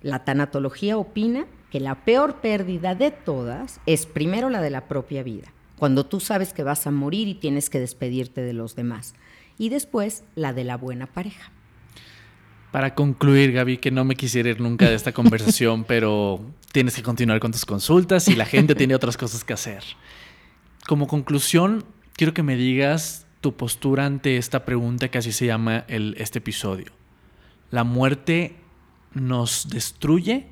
La 0.00 0.24
tanatología 0.24 0.96
opina 0.96 1.46
que 1.70 1.80
la 1.80 2.04
peor 2.04 2.40
pérdida 2.40 2.94
de 2.94 3.10
todas 3.10 3.80
es 3.86 4.06
primero 4.06 4.50
la 4.50 4.60
de 4.60 4.70
la 4.70 4.88
propia 4.88 5.22
vida, 5.22 5.52
cuando 5.76 6.04
tú 6.04 6.20
sabes 6.20 6.52
que 6.52 6.62
vas 6.62 6.86
a 6.86 6.90
morir 6.90 7.28
y 7.28 7.34
tienes 7.34 7.70
que 7.70 7.80
despedirte 7.80 8.42
de 8.42 8.52
los 8.52 8.76
demás, 8.76 9.14
y 9.58 9.70
después 9.70 10.22
la 10.34 10.52
de 10.52 10.64
la 10.64 10.76
buena 10.76 11.06
pareja. 11.06 11.50
Para 12.72 12.94
concluir, 12.94 13.52
Gaby, 13.52 13.78
que 13.78 13.90
no 13.90 14.04
me 14.04 14.16
quisiera 14.16 14.50
ir 14.50 14.60
nunca 14.60 14.88
de 14.88 14.94
esta 14.94 15.12
conversación, 15.14 15.84
pero 15.84 16.40
tienes 16.72 16.94
que 16.94 17.02
continuar 17.02 17.40
con 17.40 17.52
tus 17.52 17.64
consultas 17.64 18.28
y 18.28 18.34
la 18.34 18.46
gente 18.46 18.74
tiene 18.74 18.94
otras 18.94 19.16
cosas 19.16 19.44
que 19.44 19.52
hacer. 19.52 19.82
Como 20.86 21.06
conclusión, 21.06 21.84
quiero 22.14 22.34
que 22.34 22.42
me 22.42 22.56
digas 22.56 23.26
tu 23.42 23.54
postura 23.54 24.06
ante 24.06 24.38
esta 24.38 24.64
pregunta 24.64 25.10
que 25.10 25.18
así 25.18 25.32
se 25.32 25.46
llama 25.46 25.84
el, 25.88 26.14
este 26.16 26.38
episodio. 26.38 26.86
¿La 27.70 27.84
muerte 27.84 28.56
nos 29.12 29.68
destruye 29.68 30.46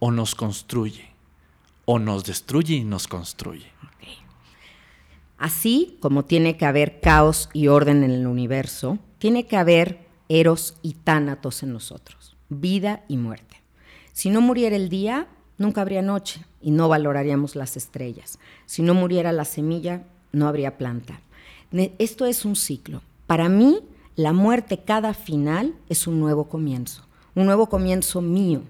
o 0.00 0.10
nos 0.10 0.34
construye? 0.34 1.10
¿O 1.84 1.98
nos 1.98 2.24
destruye 2.24 2.76
y 2.76 2.84
nos 2.84 3.08
construye? 3.08 3.66
Así 5.36 5.98
como 6.00 6.24
tiene 6.24 6.56
que 6.56 6.64
haber 6.64 7.00
caos 7.00 7.50
y 7.52 7.66
orden 7.66 8.04
en 8.04 8.12
el 8.12 8.28
universo, 8.28 8.98
tiene 9.18 9.46
que 9.46 9.56
haber 9.56 10.06
eros 10.28 10.76
y 10.80 10.94
tánatos 10.94 11.64
en 11.64 11.72
nosotros, 11.72 12.36
vida 12.48 13.02
y 13.08 13.16
muerte. 13.16 13.56
Si 14.12 14.30
no 14.30 14.40
muriera 14.40 14.76
el 14.76 14.88
día, 14.88 15.26
nunca 15.58 15.80
habría 15.80 16.02
noche 16.02 16.44
y 16.60 16.70
no 16.70 16.88
valoraríamos 16.88 17.56
las 17.56 17.76
estrellas. 17.76 18.38
Si 18.66 18.82
no 18.82 18.94
muriera 18.94 19.32
la 19.32 19.44
semilla, 19.44 20.04
no 20.30 20.46
habría 20.46 20.78
planta. 20.78 21.20
Esto 21.72 22.26
es 22.26 22.44
un 22.44 22.54
ciclo. 22.54 23.02
Para 23.26 23.48
mí, 23.48 23.80
la 24.14 24.32
muerte 24.32 24.80
cada 24.84 25.14
final 25.14 25.74
es 25.88 26.06
un 26.06 26.20
nuevo 26.20 26.48
comienzo, 26.48 27.06
un 27.34 27.46
nuevo 27.46 27.68
comienzo 27.68 28.20
mío, 28.20 28.62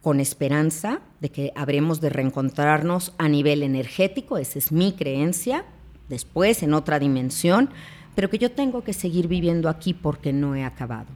con 0.00 0.18
esperanza 0.18 1.00
de 1.20 1.30
que 1.30 1.52
habremos 1.54 2.00
de 2.00 2.08
reencontrarnos 2.08 3.12
a 3.18 3.28
nivel 3.28 3.62
energético, 3.62 4.36
esa 4.36 4.58
es 4.58 4.72
mi 4.72 4.92
creencia, 4.92 5.64
después 6.08 6.64
en 6.64 6.74
otra 6.74 6.98
dimensión, 6.98 7.70
pero 8.16 8.28
que 8.28 8.38
yo 8.38 8.50
tengo 8.50 8.82
que 8.82 8.94
seguir 8.94 9.28
viviendo 9.28 9.68
aquí 9.68 9.94
porque 9.94 10.32
no 10.32 10.56
he 10.56 10.64
acabado. 10.64 11.06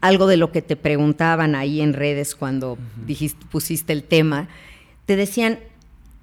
Algo 0.00 0.28
de 0.28 0.36
lo 0.36 0.52
que 0.52 0.62
te 0.62 0.76
preguntaban 0.76 1.56
ahí 1.56 1.80
en 1.80 1.94
redes 1.94 2.36
cuando 2.36 2.78
dijiste, 3.04 3.44
pusiste 3.50 3.92
el 3.92 4.04
tema, 4.04 4.48
te 5.04 5.16
decían, 5.16 5.58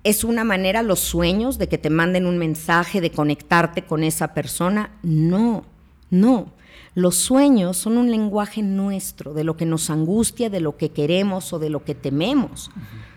¿es 0.05 0.23
una 0.23 0.43
manera 0.43 0.83
los 0.83 0.99
sueños 0.99 1.57
de 1.57 1.67
que 1.67 1.79
te 1.79 1.89
manden 1.89 2.27
un 2.27 2.37
mensaje, 2.37 3.01
de 3.01 3.09
conectarte 3.09 3.81
con 3.81 4.03
esa 4.03 4.35
persona? 4.35 4.91
No, 5.01 5.65
no. 6.11 6.53
Los 6.93 7.15
sueños 7.15 7.75
son 7.75 7.97
un 7.97 8.11
lenguaje 8.11 8.61
nuestro, 8.61 9.33
de 9.33 9.43
lo 9.43 9.57
que 9.57 9.65
nos 9.65 9.89
angustia, 9.89 10.51
de 10.51 10.59
lo 10.61 10.77
que 10.77 10.91
queremos 10.91 11.51
o 11.53 11.59
de 11.59 11.71
lo 11.71 11.83
que 11.83 11.95
tememos. 11.95 12.69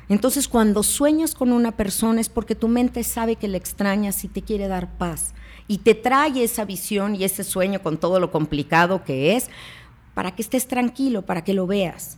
Entonces, 0.08 0.48
cuando 0.48 0.82
sueñas 0.82 1.34
con 1.34 1.52
una 1.52 1.72
persona 1.72 2.22
es 2.22 2.30
porque 2.30 2.54
tu 2.54 2.68
mente 2.68 3.04
sabe 3.04 3.36
que 3.36 3.48
la 3.48 3.58
extrañas 3.58 4.24
y 4.24 4.28
te 4.28 4.40
quiere 4.40 4.66
dar 4.66 4.96
paz. 4.96 5.34
Y 5.68 5.78
te 5.78 5.94
trae 5.94 6.42
esa 6.42 6.64
visión 6.64 7.14
y 7.14 7.24
ese 7.24 7.44
sueño 7.44 7.82
con 7.82 7.98
todo 7.98 8.18
lo 8.18 8.30
complicado 8.30 9.04
que 9.04 9.36
es, 9.36 9.50
para 10.14 10.34
que 10.34 10.40
estés 10.40 10.66
tranquilo, 10.66 11.20
para 11.20 11.44
que 11.44 11.52
lo 11.52 11.66
veas. 11.66 12.16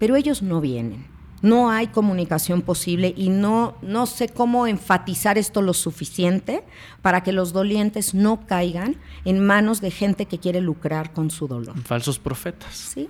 Pero 0.00 0.16
ellos 0.16 0.42
no 0.42 0.60
vienen. 0.60 1.17
No 1.42 1.70
hay 1.70 1.88
comunicación 1.88 2.62
posible 2.62 3.14
y 3.16 3.28
no, 3.28 3.76
no 3.82 4.06
sé 4.06 4.28
cómo 4.28 4.66
enfatizar 4.66 5.38
esto 5.38 5.62
lo 5.62 5.74
suficiente 5.74 6.64
para 7.02 7.22
que 7.22 7.32
los 7.32 7.52
dolientes 7.52 8.14
no 8.14 8.46
caigan 8.46 8.96
en 9.24 9.44
manos 9.44 9.80
de 9.80 9.90
gente 9.90 10.26
que 10.26 10.38
quiere 10.38 10.60
lucrar 10.60 11.12
con 11.12 11.30
su 11.30 11.46
dolor. 11.46 11.78
Falsos 11.82 12.18
profetas. 12.18 12.74
¿Sí? 12.74 13.08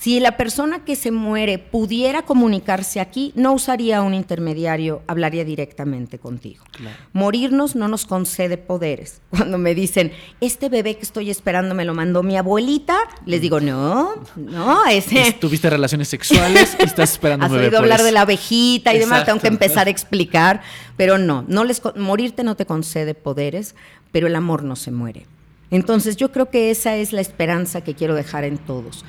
Si 0.00 0.20
la 0.20 0.36
persona 0.36 0.84
que 0.84 0.94
se 0.94 1.10
muere 1.10 1.58
pudiera 1.58 2.22
comunicarse 2.22 3.00
aquí, 3.00 3.32
no 3.34 3.54
usaría 3.54 4.02
un 4.02 4.14
intermediario, 4.14 5.02
hablaría 5.06 5.44
directamente 5.44 6.18
contigo. 6.18 6.64
Morirnos 7.12 7.74
no 7.74 7.88
nos 7.88 8.04
concede 8.04 8.58
poderes. 8.58 9.20
Cuando 9.30 9.58
me 9.58 9.74
dicen, 9.74 10.12
este 10.40 10.68
bebé 10.68 10.96
que 10.96 11.02
estoy 11.02 11.30
esperando 11.30 11.74
me 11.74 11.84
lo 11.84 11.94
mandó 11.94 12.22
mi 12.22 12.36
abuelita, 12.36 12.96
les 13.24 13.40
digo, 13.40 13.58
no, 13.58 14.22
no, 14.36 14.86
ese... 14.86 15.32
Tuviste 15.40 15.70
relaciones 15.70 16.08
sexuales 16.08 16.76
y 16.78 16.84
estás 16.84 17.12
esperando 17.12 17.46
un 17.46 17.52
bebé. 17.52 17.64
Has 17.64 17.68
oído 17.68 17.78
hablar 17.78 18.02
de 18.02 18.12
la 18.12 18.20
abejita 18.20 18.94
y 18.94 18.98
demás, 18.98 19.24
tengo 19.24 19.40
que 19.40 19.48
empezar 19.48 19.86
a 19.86 19.90
explicar, 19.90 20.62
pero 20.96 21.16
no, 21.16 21.44
no 21.48 21.64
les, 21.64 21.82
morirte 21.96 22.44
no 22.44 22.54
te 22.54 22.66
concede 22.66 23.14
poderes, 23.14 23.74
pero 24.12 24.26
el 24.26 24.36
amor 24.36 24.62
no 24.62 24.76
se 24.76 24.90
muere. 24.90 25.26
Entonces 25.70 26.16
yo 26.16 26.30
creo 26.30 26.48
que 26.48 26.70
esa 26.70 26.94
es 26.94 27.12
la 27.12 27.20
esperanza 27.20 27.80
que 27.80 27.94
quiero 27.94 28.14
dejar 28.14 28.44
en 28.44 28.58
todos 28.58 29.04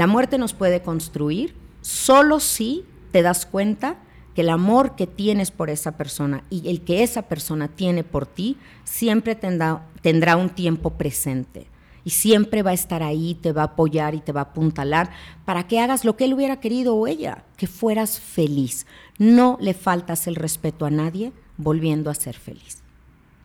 la 0.00 0.06
muerte 0.06 0.38
nos 0.38 0.54
puede 0.54 0.80
construir 0.80 1.54
solo 1.82 2.40
si 2.40 2.86
te 3.12 3.20
das 3.20 3.44
cuenta 3.44 3.98
que 4.34 4.40
el 4.40 4.48
amor 4.48 4.96
que 4.96 5.06
tienes 5.06 5.50
por 5.50 5.68
esa 5.68 5.98
persona 5.98 6.42
y 6.48 6.70
el 6.70 6.80
que 6.80 7.02
esa 7.02 7.28
persona 7.28 7.68
tiene 7.68 8.02
por 8.02 8.24
ti 8.24 8.56
siempre 8.84 9.34
tendrá, 9.34 9.86
tendrá 10.00 10.36
un 10.36 10.48
tiempo 10.48 10.94
presente 10.94 11.66
y 12.02 12.10
siempre 12.12 12.62
va 12.62 12.70
a 12.70 12.72
estar 12.72 13.02
ahí, 13.02 13.34
te 13.34 13.52
va 13.52 13.60
a 13.60 13.64
apoyar 13.66 14.14
y 14.14 14.22
te 14.22 14.32
va 14.32 14.40
a 14.40 14.44
apuntalar 14.44 15.10
para 15.44 15.68
que 15.68 15.80
hagas 15.80 16.06
lo 16.06 16.16
que 16.16 16.24
él 16.24 16.32
hubiera 16.32 16.60
querido 16.60 16.96
o 16.96 17.06
ella, 17.06 17.44
que 17.58 17.66
fueras 17.66 18.18
feliz. 18.18 18.86
No 19.18 19.58
le 19.60 19.74
faltas 19.74 20.26
el 20.26 20.34
respeto 20.34 20.86
a 20.86 20.90
nadie 20.90 21.34
volviendo 21.58 22.08
a 22.08 22.14
ser 22.14 22.38
feliz. 22.38 22.82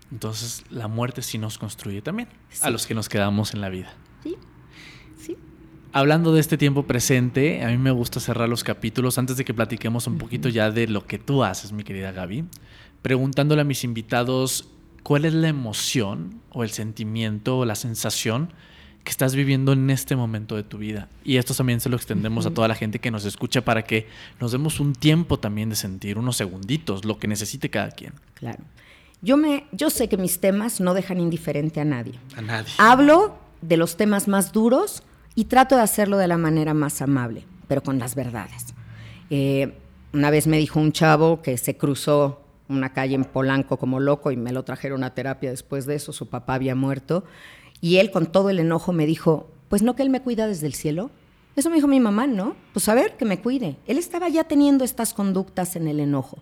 Entonces 0.10 0.64
la 0.70 0.88
muerte 0.88 1.22
sí 1.22 1.38
nos 1.38 1.58
construye 1.58 2.02
también, 2.02 2.30
a 2.62 2.70
los 2.70 2.88
que 2.88 2.94
nos 2.94 3.10
quedamos 3.10 3.54
en 3.54 3.60
la 3.60 3.68
vida. 3.68 3.94
Sí 4.24 4.38
hablando 5.96 6.34
de 6.34 6.42
este 6.42 6.58
tiempo 6.58 6.84
presente, 6.84 7.64
a 7.64 7.70
mí 7.70 7.78
me 7.78 7.90
gusta 7.90 8.20
cerrar 8.20 8.50
los 8.50 8.66
capítulos 8.66 9.18
antes 9.18 9.38
de 9.38 9.46
que 9.46 9.54
platiquemos 9.54 10.08
un 10.08 10.18
poquito 10.18 10.50
ya 10.50 10.70
de 10.70 10.90
lo 10.90 11.08
que 11.08 11.18
tú 11.18 11.42
haces, 11.42 11.72
mi 11.72 11.86
querida 11.86 12.12
Gaby, 12.12 12.44
preguntándole 13.02 13.62
a 13.62 13.64
mis 13.64 13.86
invitados 13.86 14.68
cuál 15.04 15.24
es 15.24 15.34
la 15.34 15.48
emoción 15.48 16.42
o 16.52 16.66
el 16.66 16.70
sentimiento 16.70 17.60
o 17.60 17.66
la 17.66 17.76
sensación 17.76 18.52
que 19.06 19.12
estás 19.12 19.36
viviendo 19.36 19.72
en 19.72 19.90
este 19.90 20.18
momento 20.18 20.58
de 20.58 20.64
tu 20.64 20.80
vida. 20.80 21.08
Y 21.24 21.38
esto 21.38 21.54
también 21.54 21.80
se 21.80 21.88
lo 21.88 21.96
extendemos 21.96 22.46
a 22.46 22.52
toda 22.54 22.68
la 22.68 22.76
gente 22.76 23.00
que 23.00 23.10
nos 23.10 23.24
escucha 23.24 23.64
para 23.64 23.84
que 23.84 24.10
nos 24.42 24.52
demos 24.52 24.82
un 24.82 24.92
tiempo 24.92 25.40
también 25.40 25.70
de 25.70 25.78
sentir, 25.78 26.18
unos 26.18 26.36
segunditos, 26.36 27.06
lo 27.06 27.20
que 27.20 27.30
necesite 27.30 27.70
cada 27.70 27.92
quien. 27.92 28.12
Claro. 28.34 28.62
Yo, 29.22 29.38
me, 29.38 29.66
yo 29.72 29.90
sé 29.90 30.10
que 30.10 30.18
mis 30.18 30.42
temas 30.42 30.82
no 30.82 30.94
dejan 30.94 31.22
indiferente 31.22 31.80
a 31.80 31.86
nadie. 31.86 32.16
A 32.36 32.42
nadie. 32.42 32.74
Hablo 32.80 33.38
de 33.62 33.78
los 33.78 33.96
temas 33.96 34.28
más 34.28 34.52
duros, 34.52 35.02
y 35.36 35.46
trato 35.46 35.76
de 35.76 35.82
hacerlo 35.82 36.18
de 36.18 36.28
la 36.28 36.38
manera 36.38 36.74
más 36.74 37.02
amable, 37.02 37.44
pero 37.68 37.84
con 37.84 38.00
las 38.00 38.16
verdades. 38.16 38.74
Eh, 39.30 39.74
una 40.14 40.30
vez 40.30 40.48
me 40.48 40.58
dijo 40.58 40.80
un 40.80 40.94
chavo 40.94 41.42
que 41.42 41.58
se 41.58 41.78
cruzó 41.78 42.42
una 42.70 42.94
calle 42.94 43.16
en 43.16 43.26
Polanco 43.26 43.78
como 43.78 44.00
loco 44.00 44.32
y 44.32 44.38
me 44.38 44.52
lo 44.52 44.64
trajeron 44.64 45.04
a 45.04 45.14
terapia 45.14 45.50
después 45.50 45.86
de 45.86 45.96
eso, 45.96 46.14
su 46.14 46.30
papá 46.30 46.56
había 46.56 46.74
muerto, 46.74 47.24
y 47.82 47.98
él 47.98 48.12
con 48.12 48.28
todo 48.28 48.50
el 48.50 48.60
enojo 48.60 48.94
me 48.94 49.06
dijo, 49.06 49.52
pues 49.70 49.82
no 49.82 49.96
que 49.96 50.04
él 50.04 50.10
me 50.10 50.22
cuida 50.22 50.48
desde 50.48 50.68
el 50.68 50.74
cielo. 50.74 51.12
Eso 51.56 51.70
me 51.70 51.76
dijo 51.76 51.88
mi 51.88 52.02
mamá, 52.02 52.28
¿no? 52.28 52.56
Pues 52.74 52.90
a 52.90 52.94
ver, 52.94 53.16
que 53.16 53.24
me 53.24 53.40
cuide. 53.40 53.78
Él 53.88 53.98
estaba 53.98 54.28
ya 54.28 54.44
teniendo 54.44 54.84
estas 54.84 55.14
conductas 55.14 55.78
en 55.78 55.88
el 55.88 56.02
enojo. 56.02 56.40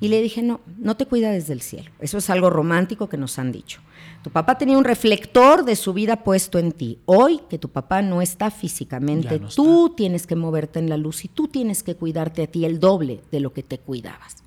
Y 0.00 0.08
le 0.08 0.22
dije, 0.22 0.42
no, 0.42 0.60
no 0.78 0.96
te 0.96 1.06
cuida 1.06 1.30
desde 1.30 1.52
el 1.52 1.60
cielo. 1.60 1.90
Eso 1.98 2.18
es 2.18 2.30
algo 2.30 2.50
romántico 2.50 3.08
que 3.08 3.16
nos 3.16 3.38
han 3.40 3.50
dicho. 3.50 3.80
Tu 4.22 4.30
papá 4.30 4.56
tenía 4.56 4.78
un 4.78 4.84
reflector 4.84 5.64
de 5.64 5.74
su 5.74 5.92
vida 5.92 6.22
puesto 6.22 6.58
en 6.58 6.72
ti. 6.72 6.98
Hoy 7.04 7.40
que 7.50 7.58
tu 7.58 7.68
papá 7.68 8.00
no 8.00 8.22
está 8.22 8.50
físicamente, 8.50 9.40
tú 9.54 9.92
tienes 9.96 10.26
que 10.26 10.36
moverte 10.36 10.78
en 10.78 10.88
la 10.88 10.96
luz 10.96 11.24
y 11.24 11.28
tú 11.28 11.48
tienes 11.48 11.82
que 11.82 11.96
cuidarte 11.96 12.44
a 12.44 12.46
ti 12.46 12.64
el 12.64 12.78
doble 12.78 13.22
de 13.32 13.40
lo 13.40 13.52
que 13.52 13.62
te 13.62 13.78
cuidabas. 13.78 14.43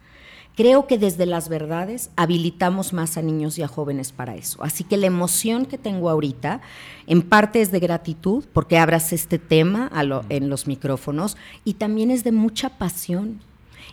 Creo 0.58 0.88
que 0.88 0.98
desde 0.98 1.28
las 1.28 1.50
verdades 1.50 2.10
habilitamos 2.16 2.92
más 2.92 3.16
a 3.16 3.22
niños 3.22 3.60
y 3.60 3.62
a 3.62 3.68
jóvenes 3.68 4.12
para 4.12 4.36
eso. 4.36 4.64
Así 4.64 4.84
que 4.84 4.98
la 4.98 5.06
emoción 5.06 5.68
que 5.68 5.78
tengo 5.78 6.10
ahorita, 6.10 6.62
en 7.06 7.22
parte 7.22 7.62
es 7.62 7.72
de 7.72 7.80
gratitud, 7.80 8.44
porque 8.54 8.80
abras 8.80 9.14
este 9.14 9.38
tema 9.38 9.92
en 10.30 10.50
los 10.50 10.66
micrófonos, 10.66 11.38
y 11.64 11.76
también 11.76 12.10
es 12.10 12.24
de 12.24 12.32
mucha 12.32 12.70
pasión. 12.70 13.40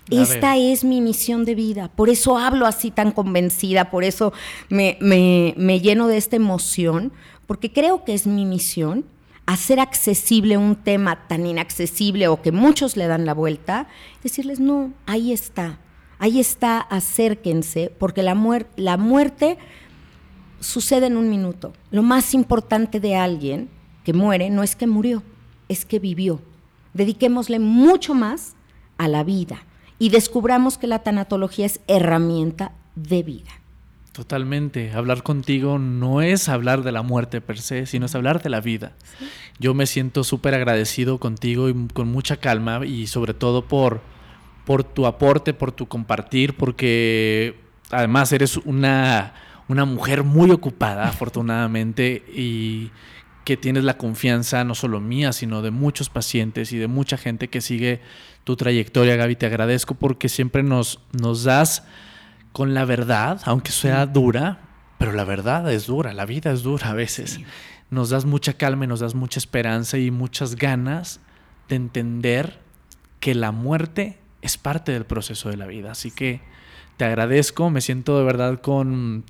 Esta 0.08 0.56
es 0.56 0.84
mi 0.84 1.02
misión 1.02 1.44
de 1.44 1.54
vida, 1.54 1.90
por 1.94 2.08
eso 2.08 2.38
hablo 2.38 2.66
así 2.66 2.90
tan 2.90 3.12
convencida, 3.12 3.90
por 3.90 4.02
eso 4.02 4.32
me, 4.70 4.96
me 5.00 5.80
lleno 5.80 6.08
de 6.08 6.16
esta 6.16 6.36
emoción, 6.36 7.12
porque 7.46 7.74
creo 7.74 8.04
que 8.04 8.14
es 8.14 8.26
mi 8.26 8.46
misión 8.46 9.04
hacer 9.44 9.80
accesible 9.80 10.56
un 10.56 10.76
tema 10.76 11.28
tan 11.28 11.46
inaccesible 11.46 12.28
o 12.28 12.40
que 12.40 12.52
muchos 12.52 12.96
le 12.96 13.06
dan 13.06 13.26
la 13.26 13.34
vuelta, 13.34 13.86
decirles, 14.22 14.60
no, 14.60 14.92
ahí 15.06 15.32
está, 15.32 15.78
ahí 16.18 16.40
está, 16.40 16.80
acérquense, 16.80 17.92
porque 17.98 18.22
la, 18.22 18.36
la 18.76 18.96
muerte 18.96 19.58
sucede 20.60 21.06
en 21.06 21.16
un 21.16 21.28
minuto. 21.28 21.72
Lo 21.90 22.02
más 22.02 22.34
importante 22.34 23.00
de 23.00 23.16
alguien 23.16 23.68
que 24.04 24.12
muere 24.12 24.50
no 24.50 24.62
es 24.62 24.76
que 24.76 24.86
murió, 24.86 25.22
es 25.68 25.84
que 25.84 25.98
vivió. 25.98 26.40
Dediquémosle 26.92 27.58
mucho 27.58 28.14
más 28.14 28.54
a 28.98 29.08
la 29.08 29.24
vida 29.24 29.62
y 29.98 30.10
descubramos 30.10 30.78
que 30.78 30.86
la 30.86 31.00
tanatología 31.00 31.66
es 31.66 31.80
herramienta 31.86 32.72
de 32.94 33.22
vida. 33.22 33.50
Totalmente. 34.12 34.92
Hablar 34.92 35.24
contigo 35.24 35.80
no 35.80 36.22
es 36.22 36.48
hablar 36.48 36.84
de 36.84 36.92
la 36.92 37.02
muerte 37.02 37.40
per 37.40 37.58
se, 37.58 37.86
sino 37.86 38.06
es 38.06 38.14
hablar 38.14 38.40
de 38.42 38.48
la 38.48 38.60
vida. 38.60 38.92
Yo 39.58 39.74
me 39.74 39.86
siento 39.86 40.22
súper 40.22 40.54
agradecido 40.54 41.18
contigo 41.18 41.68
y 41.68 41.88
con 41.88 42.12
mucha 42.12 42.36
calma 42.36 42.86
y 42.86 43.08
sobre 43.08 43.34
todo 43.34 43.66
por, 43.66 44.02
por 44.64 44.84
tu 44.84 45.06
aporte, 45.06 45.54
por 45.54 45.72
tu 45.72 45.86
compartir, 45.86 46.56
porque 46.56 47.60
además 47.90 48.32
eres 48.32 48.56
una, 48.56 49.34
una 49.68 49.84
mujer 49.84 50.24
muy 50.24 50.50
ocupada, 50.50 51.04
afortunadamente, 51.08 52.24
y 52.34 52.90
que 53.44 53.56
tienes 53.56 53.84
la 53.84 53.98
confianza 53.98 54.64
no 54.64 54.74
solo 54.74 55.00
mía, 55.00 55.32
sino 55.32 55.60
de 55.60 55.70
muchos 55.70 56.08
pacientes 56.08 56.72
y 56.72 56.78
de 56.78 56.88
mucha 56.88 57.18
gente 57.18 57.48
que 57.48 57.60
sigue 57.60 58.00
tu 58.44 58.56
trayectoria, 58.56 59.16
Gaby. 59.16 59.36
Te 59.36 59.46
agradezco 59.46 59.94
porque 59.94 60.30
siempre 60.30 60.62
nos, 60.62 61.00
nos 61.12 61.44
das 61.44 61.84
con 62.52 62.72
la 62.72 62.86
verdad, 62.86 63.42
aunque 63.44 63.70
sea 63.70 64.06
dura, 64.06 64.60
pero 64.96 65.12
la 65.12 65.24
verdad 65.24 65.70
es 65.70 65.86
dura, 65.86 66.14
la 66.14 66.24
vida 66.24 66.52
es 66.52 66.62
dura 66.62 66.90
a 66.90 66.94
veces. 66.94 67.40
Nos 67.90 68.10
das 68.10 68.24
mucha 68.24 68.54
calma 68.54 68.86
y 68.86 68.88
nos 68.88 69.00
das 69.00 69.14
mucha 69.14 69.38
esperanza 69.38 69.98
y 69.98 70.10
muchas 70.10 70.56
ganas 70.56 71.20
de 71.68 71.76
entender 71.76 72.60
que 73.20 73.34
la 73.34 73.52
muerte 73.52 74.18
es 74.44 74.58
parte 74.58 74.92
del 74.92 75.06
proceso 75.06 75.48
de 75.48 75.56
la 75.56 75.66
vida. 75.66 75.92
Así 75.92 76.10
que 76.10 76.40
te 76.96 77.04
agradezco, 77.04 77.70
me 77.70 77.80
siento 77.80 78.18
de 78.18 78.24
verdad 78.24 78.60
con 78.60 79.24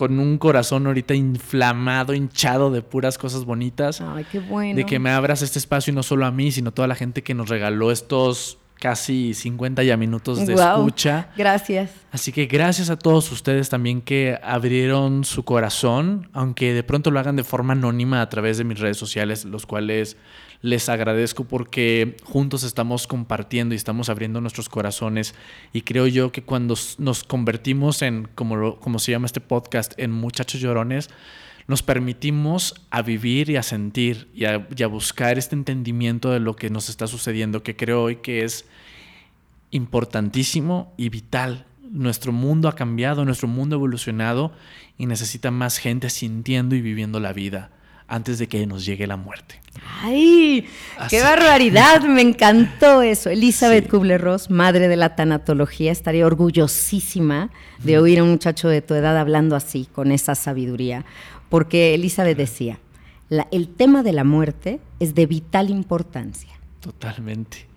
con 0.00 0.18
un 0.18 0.38
corazón 0.38 0.86
ahorita 0.86 1.14
inflamado, 1.14 2.14
hinchado 2.14 2.70
de 2.70 2.80
puras 2.80 3.18
cosas 3.18 3.44
bonitas. 3.44 4.00
Ay, 4.00 4.24
qué 4.32 4.38
bueno. 4.38 4.74
De 4.74 4.86
que 4.86 4.98
me 4.98 5.10
abras 5.10 5.42
este 5.42 5.58
espacio 5.58 5.92
y 5.92 5.94
no 5.94 6.02
solo 6.02 6.24
a 6.24 6.30
mí, 6.30 6.50
sino 6.52 6.70
a 6.70 6.72
toda 6.72 6.88
la 6.88 6.94
gente 6.94 7.22
que 7.22 7.34
nos 7.34 7.50
regaló 7.50 7.90
estos 7.90 8.56
casi 8.80 9.34
50 9.34 9.84
ya 9.84 9.96
minutos 9.96 10.44
de 10.44 10.54
escucha. 10.54 11.28
Gracias. 11.36 11.90
Así 12.10 12.32
que 12.32 12.46
gracias 12.46 12.90
a 12.90 12.96
todos 12.96 13.30
ustedes 13.30 13.68
también 13.68 14.00
que 14.00 14.38
abrieron 14.42 15.24
su 15.24 15.44
corazón, 15.44 16.28
aunque 16.32 16.72
de 16.72 16.82
pronto 16.82 17.10
lo 17.10 17.20
hagan 17.20 17.36
de 17.36 17.44
forma 17.44 17.74
anónima 17.74 18.22
a 18.22 18.28
través 18.28 18.58
de 18.58 18.64
mis 18.64 18.80
redes 18.80 18.96
sociales, 18.96 19.44
los 19.44 19.66
cuales 19.66 20.16
les 20.62 20.88
agradezco 20.88 21.44
porque 21.44 22.16
juntos 22.24 22.64
estamos 22.64 23.06
compartiendo 23.06 23.74
y 23.74 23.76
estamos 23.76 24.08
abriendo 24.08 24.40
nuestros 24.40 24.68
corazones 24.68 25.34
y 25.72 25.82
creo 25.82 26.06
yo 26.06 26.32
que 26.32 26.42
cuando 26.42 26.74
nos 26.98 27.24
convertimos 27.24 28.02
en, 28.02 28.28
como, 28.34 28.76
como 28.80 28.98
se 28.98 29.12
llama 29.12 29.26
este 29.26 29.40
podcast, 29.40 29.92
en 29.98 30.10
muchachos 30.10 30.60
llorones, 30.60 31.10
nos 31.66 31.82
permitimos 31.82 32.74
a 32.90 33.02
vivir 33.02 33.50
y 33.50 33.56
a 33.56 33.62
sentir 33.62 34.28
y 34.34 34.44
a, 34.44 34.66
y 34.74 34.82
a, 34.82 34.86
buscar 34.86 35.38
este 35.38 35.54
entendimiento 35.54 36.30
de 36.30 36.40
lo 36.40 36.56
que 36.56 36.70
nos 36.70 36.88
está 36.88 37.06
sucediendo, 37.06 37.62
que 37.62 37.76
creo 37.76 38.02
hoy 38.02 38.16
que 38.16 38.44
es 38.44 38.66
importantísimo 39.70 40.92
y 40.96 41.08
vital. 41.08 41.66
Nuestro 41.90 42.32
mundo 42.32 42.68
ha 42.68 42.74
cambiado, 42.74 43.24
nuestro 43.24 43.48
mundo 43.48 43.76
ha 43.76 43.78
evolucionado 43.78 44.52
y 44.98 45.06
necesita 45.06 45.50
más 45.50 45.78
gente 45.78 46.10
sintiendo 46.10 46.74
y 46.74 46.80
viviendo 46.80 47.20
la 47.20 47.32
vida 47.32 47.70
antes 48.10 48.38
de 48.40 48.48
que 48.48 48.66
nos 48.66 48.84
llegue 48.84 49.06
la 49.06 49.16
muerte. 49.16 49.60
¡Ay! 50.02 50.66
¡Qué 51.08 51.22
barbaridad! 51.22 52.02
Me 52.02 52.22
encantó 52.22 53.02
eso. 53.02 53.30
Elizabeth 53.30 53.88
Kubler-Ross, 53.88 54.50
madre 54.50 54.88
de 54.88 54.96
la 54.96 55.14
tanatología, 55.14 55.92
estaría 55.92 56.26
orgullosísima 56.26 57.50
de 57.78 57.98
oír 57.98 58.18
a 58.18 58.24
un 58.24 58.30
muchacho 58.30 58.68
de 58.68 58.82
tu 58.82 58.94
edad 58.94 59.16
hablando 59.16 59.54
así, 59.54 59.86
con 59.92 60.10
esa 60.10 60.34
sabiduría. 60.34 61.04
Porque 61.50 61.94
Elizabeth 61.94 62.38
decía, 62.38 62.78
el 63.50 63.68
tema 63.68 64.02
de 64.02 64.12
la 64.12 64.24
muerte 64.24 64.80
es 64.98 65.14
de 65.14 65.26
vital 65.26 65.68
importancia. 65.68 66.50
Totalmente. 66.80 67.70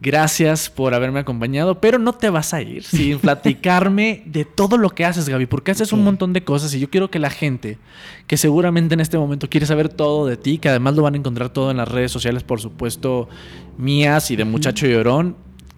Gracias 0.00 0.68
por 0.68 0.92
haberme 0.92 1.20
acompañado, 1.20 1.80
pero 1.80 1.98
no 1.98 2.12
te 2.12 2.28
vas 2.28 2.52
a 2.52 2.60
ir 2.60 2.82
sin 2.84 3.18
platicarme 3.18 4.22
de 4.26 4.44
todo 4.44 4.76
lo 4.76 4.90
que 4.90 5.04
haces, 5.04 5.28
Gaby, 5.28 5.46
porque 5.46 5.70
haces 5.70 5.92
un 5.92 6.04
montón 6.04 6.32
de 6.32 6.44
cosas 6.44 6.74
y 6.74 6.80
yo 6.80 6.90
quiero 6.90 7.10
que 7.10 7.18
la 7.18 7.30
gente, 7.30 7.78
que 8.26 8.36
seguramente 8.36 8.94
en 8.94 9.00
este 9.00 9.16
momento 9.16 9.48
quiere 9.48 9.66
saber 9.66 9.88
todo 9.88 10.26
de 10.26 10.36
ti, 10.36 10.58
que 10.58 10.68
además 10.68 10.94
lo 10.94 11.02
van 11.02 11.14
a 11.14 11.16
encontrar 11.16 11.48
todo 11.50 11.70
en 11.70 11.78
las 11.78 11.88
redes 11.88 12.12
sociales, 12.12 12.42
por 12.42 12.60
supuesto, 12.60 13.28
mías 13.78 14.30
y 14.30 14.36
de 14.36 14.44
Muchacho 14.44 14.86
Llorón, 14.86 15.36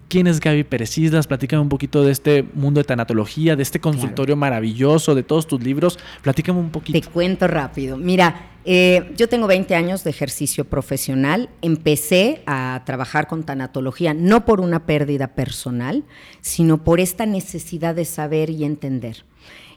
¿Quién 0.09 0.27
es 0.27 0.39
Gaby 0.39 0.63
Pérez 0.63 0.97
Islas? 0.97 1.27
Platícame 1.27 1.61
un 1.61 1.67
poquito 1.67 2.01
de 2.01 2.13
este 2.13 2.43
mundo 2.53 2.79
de 2.79 2.85
tanatología, 2.85 3.57
de 3.57 3.63
este 3.63 3.81
consultorio 3.81 4.37
maravilloso, 4.37 5.13
de 5.15 5.23
todos 5.23 5.47
tus 5.47 5.61
libros. 5.61 5.99
Platícame 6.21 6.59
un 6.59 6.69
poquito. 6.69 6.97
Te 6.97 7.05
cuento 7.07 7.45
rápido. 7.45 7.97
Mira, 7.97 8.51
eh, 8.63 9.11
yo 9.17 9.27
tengo 9.27 9.47
20 9.47 9.75
años 9.75 10.05
de 10.05 10.11
ejercicio 10.11 10.63
profesional. 10.63 11.49
Empecé 11.61 12.41
a 12.45 12.83
trabajar 12.85 13.27
con 13.27 13.43
tanatología 13.43 14.13
no 14.13 14.45
por 14.45 14.61
una 14.61 14.85
pérdida 14.85 15.35
personal, 15.35 16.05
sino 16.39 16.85
por 16.85 17.01
esta 17.01 17.25
necesidad 17.25 17.93
de 17.93 18.05
saber 18.05 18.49
y 18.49 18.63
entender. 18.63 19.25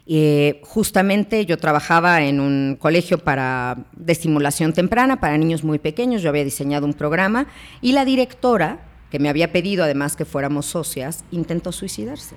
Eh, 0.06 0.60
justamente 0.64 1.44
yo 1.44 1.56
trabajaba 1.56 2.22
en 2.22 2.40
un 2.40 2.76
colegio 2.80 3.18
para, 3.18 3.86
de 3.96 4.12
estimulación 4.12 4.72
temprana 4.72 5.20
para 5.20 5.38
niños 5.38 5.62
muy 5.62 5.78
pequeños, 5.78 6.22
yo 6.22 6.30
había 6.30 6.42
diseñado 6.42 6.86
un 6.86 6.94
programa 6.94 7.46
y 7.80 7.92
la 7.92 8.04
directora 8.04 8.89
que 9.10 9.18
me 9.18 9.28
había 9.28 9.52
pedido 9.52 9.84
además 9.84 10.16
que 10.16 10.24
fuéramos 10.24 10.66
socias, 10.66 11.24
intentó 11.30 11.72
suicidarse. 11.72 12.36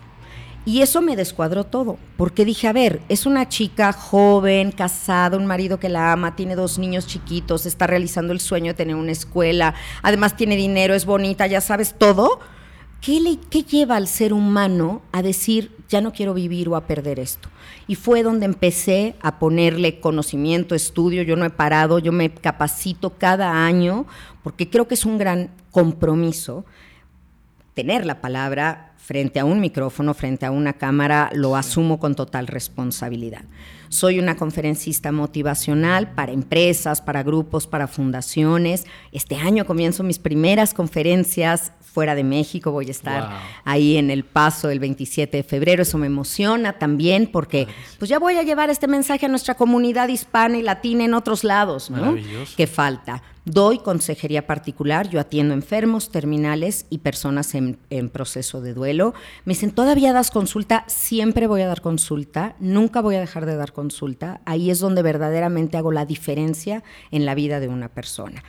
Y 0.65 0.81
eso 0.81 1.01
me 1.01 1.17
descuadró 1.17 1.65
todo, 1.65 1.97
porque 2.15 2.45
dije, 2.45 2.69
a 2.69 2.73
ver, 2.73 3.01
es 3.09 3.25
una 3.25 3.49
chica 3.49 3.91
joven, 3.91 4.71
casada, 4.71 5.35
un 5.35 5.45
marido 5.45 5.77
que 5.77 5.89
la 5.89 6.13
ama, 6.13 6.37
tiene 6.37 6.55
dos 6.55 6.79
niños 6.79 7.05
chiquitos, 7.05 7.65
está 7.65 7.85
realizando 7.85 8.31
el 8.31 8.39
sueño 8.39 8.67
de 8.67 8.75
tener 8.75 8.95
una 8.95 9.11
escuela, 9.11 9.73
además 10.01 10.37
tiene 10.37 10.55
dinero, 10.55 10.93
es 10.93 11.05
bonita, 11.05 11.47
ya 11.47 11.59
sabes 11.59 11.95
todo. 11.97 12.39
¿Qué, 13.01 13.19
le, 13.19 13.37
¿Qué 13.49 13.63
lleva 13.63 13.97
al 13.97 14.07
ser 14.07 14.31
humano 14.31 15.01
a 15.11 15.21
decir, 15.21 15.75
ya 15.89 15.99
no 15.99 16.13
quiero 16.13 16.33
vivir 16.33 16.69
o 16.69 16.77
a 16.77 16.87
perder 16.87 17.19
esto? 17.19 17.49
Y 17.85 17.95
fue 17.95 18.23
donde 18.23 18.45
empecé 18.45 19.15
a 19.21 19.39
ponerle 19.39 19.99
conocimiento, 19.99 20.75
estudio, 20.75 21.23
yo 21.23 21.35
no 21.35 21.43
he 21.43 21.49
parado, 21.49 21.99
yo 21.99 22.13
me 22.13 22.33
capacito 22.33 23.09
cada 23.17 23.65
año, 23.65 24.05
porque 24.43 24.69
creo 24.69 24.87
que 24.87 24.93
es 24.93 25.03
un 25.03 25.17
gran 25.17 25.49
compromiso 25.73 26.65
tener 27.73 28.05
la 28.05 28.21
palabra 28.21 28.93
frente 28.97 29.41
a 29.41 29.45
un 29.45 29.59
micrófono, 29.59 30.13
frente 30.13 30.45
a 30.45 30.51
una 30.51 30.73
cámara, 30.73 31.29
lo 31.33 31.57
asumo 31.57 31.99
con 31.99 32.15
total 32.15 32.47
responsabilidad. 32.47 33.43
Soy 33.89 34.17
una 34.17 34.37
conferencista 34.37 35.11
motivacional 35.11 36.11
para 36.13 36.31
empresas, 36.31 37.01
para 37.01 37.21
grupos, 37.21 37.67
para 37.67 37.87
fundaciones. 37.87 38.85
Este 39.11 39.35
año 39.35 39.65
comienzo 39.65 40.03
mis 40.03 40.19
primeras 40.19 40.73
conferencias 40.73 41.73
fuera 41.81 42.15
de 42.15 42.23
México, 42.23 42.71
voy 42.71 42.87
a 42.87 42.91
estar 42.91 43.29
ahí 43.65 43.97
en 43.97 44.09
El 44.09 44.23
Paso 44.23 44.69
el 44.69 44.79
27 44.79 45.37
de 45.37 45.43
febrero, 45.43 45.83
eso 45.83 45.99
me 45.99 46.07
emociona 46.07 46.73
también 46.79 47.29
porque 47.31 47.67
pues 47.99 48.09
ya 48.09 48.17
voy 48.17 48.37
a 48.37 48.43
llevar 48.43 48.71
este 48.71 48.87
mensaje 48.87 49.27
a 49.27 49.29
nuestra 49.29 49.53
comunidad 49.55 50.07
hispana 50.07 50.57
y 50.57 50.63
latina 50.63 51.03
en 51.03 51.13
otros 51.13 51.43
lados, 51.43 51.91
¿no? 51.91 52.15
Que 52.57 52.65
falta. 52.65 53.21
Doy 53.45 53.79
consejería 53.79 54.47
particular, 54.47 55.09
yo 55.09 55.19
atiendo 55.19 55.53
enfermos, 55.53 56.09
terminales 56.11 56.85
y 56.89 56.99
personas 56.99 57.55
en, 57.55 57.77
en, 57.89 58.09
proceso 58.09 58.61
de 58.61 58.73
duelo. 58.73 59.13
Me 59.43 59.53
dicen, 59.53 59.71
¿todavía 59.71 60.13
das 60.13 60.31
consulta? 60.31 60.85
Siempre 60.87 61.47
voy 61.47 61.61
a 61.61 61.67
dar 61.67 61.81
consulta, 61.81 62.55
nunca 62.59 63.01
voy 63.01 63.15
a 63.15 63.19
dejar 63.19 63.45
de 63.45 63.57
dar 63.57 63.73
consulta. 63.73 64.39
Ahí 64.45 64.69
es 64.69 64.79
donde 64.79 65.01
verdaderamente 65.01 65.77
hago 65.77 65.91
la 65.91 66.05
diferencia 66.05 66.83
en 67.11 67.25
la 67.25 67.35
vida 67.35 67.59
de 67.59 67.67
una 67.67 67.89
persona 67.89 68.43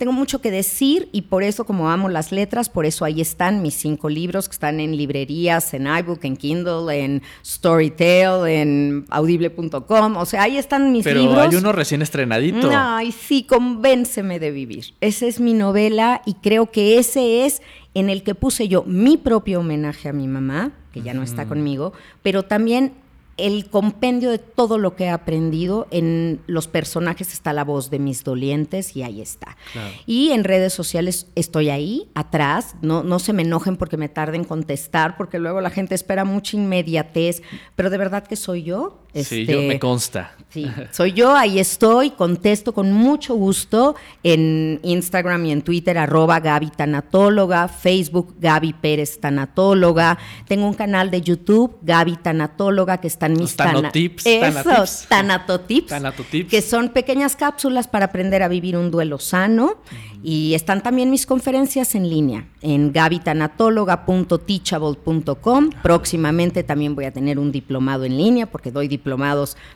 tengo 0.00 0.12
mucho 0.14 0.40
que 0.40 0.50
decir 0.50 1.10
y 1.12 1.22
por 1.22 1.42
eso, 1.42 1.64
como 1.66 1.90
amo 1.90 2.08
las 2.08 2.32
letras, 2.32 2.70
por 2.70 2.86
eso 2.86 3.04
ahí 3.04 3.20
están 3.20 3.60
mis 3.60 3.74
cinco 3.74 4.08
libros 4.08 4.48
que 4.48 4.54
están 4.54 4.80
en 4.80 4.96
librerías, 4.96 5.74
en 5.74 5.86
iBook, 5.86 6.24
en 6.24 6.38
Kindle, 6.38 6.98
en 6.98 7.22
Storytel, 7.44 8.46
en 8.48 9.04
audible.com. 9.10 10.16
O 10.16 10.24
sea, 10.24 10.44
ahí 10.44 10.56
están 10.56 10.90
mis 10.90 11.04
libros. 11.04 11.26
Pero 11.28 11.40
hay 11.42 11.54
uno 11.54 11.72
recién 11.72 12.00
estrenadito. 12.00 12.70
Ay, 12.72 13.12
sí, 13.12 13.44
Convénceme 13.44 14.39
de 14.40 14.50
vivir. 14.50 14.94
Esa 15.00 15.26
es 15.26 15.38
mi 15.38 15.54
novela 15.54 16.22
y 16.26 16.34
creo 16.34 16.70
que 16.70 16.98
ese 16.98 17.46
es 17.46 17.62
en 17.94 18.10
el 18.10 18.22
que 18.22 18.34
puse 18.34 18.68
yo 18.68 18.82
mi 18.84 19.16
propio 19.16 19.60
homenaje 19.60 20.08
a 20.08 20.12
mi 20.12 20.26
mamá, 20.26 20.72
que 20.92 21.02
ya 21.02 21.14
no 21.14 21.22
está 21.22 21.46
conmigo, 21.46 21.92
pero 22.22 22.44
también 22.44 22.94
el 23.40 23.68
compendio 23.70 24.30
de 24.30 24.38
todo 24.38 24.78
lo 24.78 24.96
que 24.96 25.04
he 25.04 25.08
aprendido. 25.08 25.88
En 25.90 26.40
los 26.46 26.68
personajes 26.68 27.32
está 27.32 27.52
la 27.52 27.64
voz 27.64 27.90
de 27.90 27.98
mis 27.98 28.22
dolientes 28.22 28.96
y 28.96 29.02
ahí 29.02 29.20
está. 29.20 29.56
Y 30.06 30.30
en 30.30 30.44
redes 30.44 30.72
sociales 30.72 31.26
estoy 31.34 31.70
ahí, 31.70 32.08
atrás. 32.14 32.76
No, 32.82 33.02
no 33.02 33.18
se 33.18 33.32
me 33.32 33.42
enojen 33.42 33.76
porque 33.76 33.96
me 33.96 34.08
tarde 34.08 34.36
en 34.36 34.44
contestar, 34.44 35.16
porque 35.16 35.38
luego 35.38 35.60
la 35.60 35.70
gente 35.70 35.94
espera 35.94 36.24
mucha 36.24 36.56
inmediatez. 36.56 37.42
Pero 37.76 37.90
de 37.90 37.98
verdad 37.98 38.26
que 38.26 38.36
soy 38.36 38.62
yo. 38.62 38.99
Sí, 39.14 39.46
yo 39.46 39.62
me 39.62 39.78
consta. 39.78 40.34
Sí, 40.50 40.66
soy 40.90 41.12
yo, 41.12 41.36
ahí 41.36 41.58
estoy, 41.58 42.10
contesto 42.10 42.72
con 42.72 42.92
mucho 42.92 43.34
gusto 43.34 43.96
en 44.22 44.78
Instagram 44.82 45.46
y 45.46 45.52
en 45.52 45.62
Twitter, 45.62 45.96
arroba 45.98 46.38
Gaby 46.40 46.70
Tanatóloga, 46.70 47.68
Facebook 47.68 48.36
Gaby 48.40 48.72
Pérez 48.74 49.18
Tanatóloga. 49.20 50.18
Tengo 50.46 50.66
un 50.66 50.74
canal 50.74 51.10
de 51.10 51.22
YouTube, 51.22 51.78
Gaby 51.82 52.16
Tanatóloga, 52.16 52.98
que 52.98 53.08
está 53.08 53.28
mis 53.28 53.56
tanotips. 53.56 54.26
Eso, 54.26 54.84
tanatotips. 55.08 55.88
Tanatotips. 55.90 56.50
Que 56.50 56.62
son 56.62 56.90
pequeñas 56.90 57.34
cápsulas 57.36 57.88
para 57.88 58.04
aprender 58.06 58.42
a 58.42 58.48
vivir 58.48 58.76
un 58.76 58.90
duelo 58.90 59.18
sano. 59.18 59.76
Y 60.22 60.52
están 60.52 60.82
también 60.82 61.10
mis 61.10 61.24
conferencias 61.24 61.94
en 61.94 62.10
línea 62.10 62.46
en 62.60 62.92
gabitanatóloga.teachable.com. 62.92 65.70
Próximamente 65.82 66.62
también 66.62 66.94
voy 66.94 67.06
a 67.06 67.10
tener 67.10 67.38
un 67.38 67.50
diplomado 67.50 68.04
en 68.04 68.18
línea 68.18 68.44
porque 68.44 68.70
doy 68.70 68.86
diplomados 68.86 68.99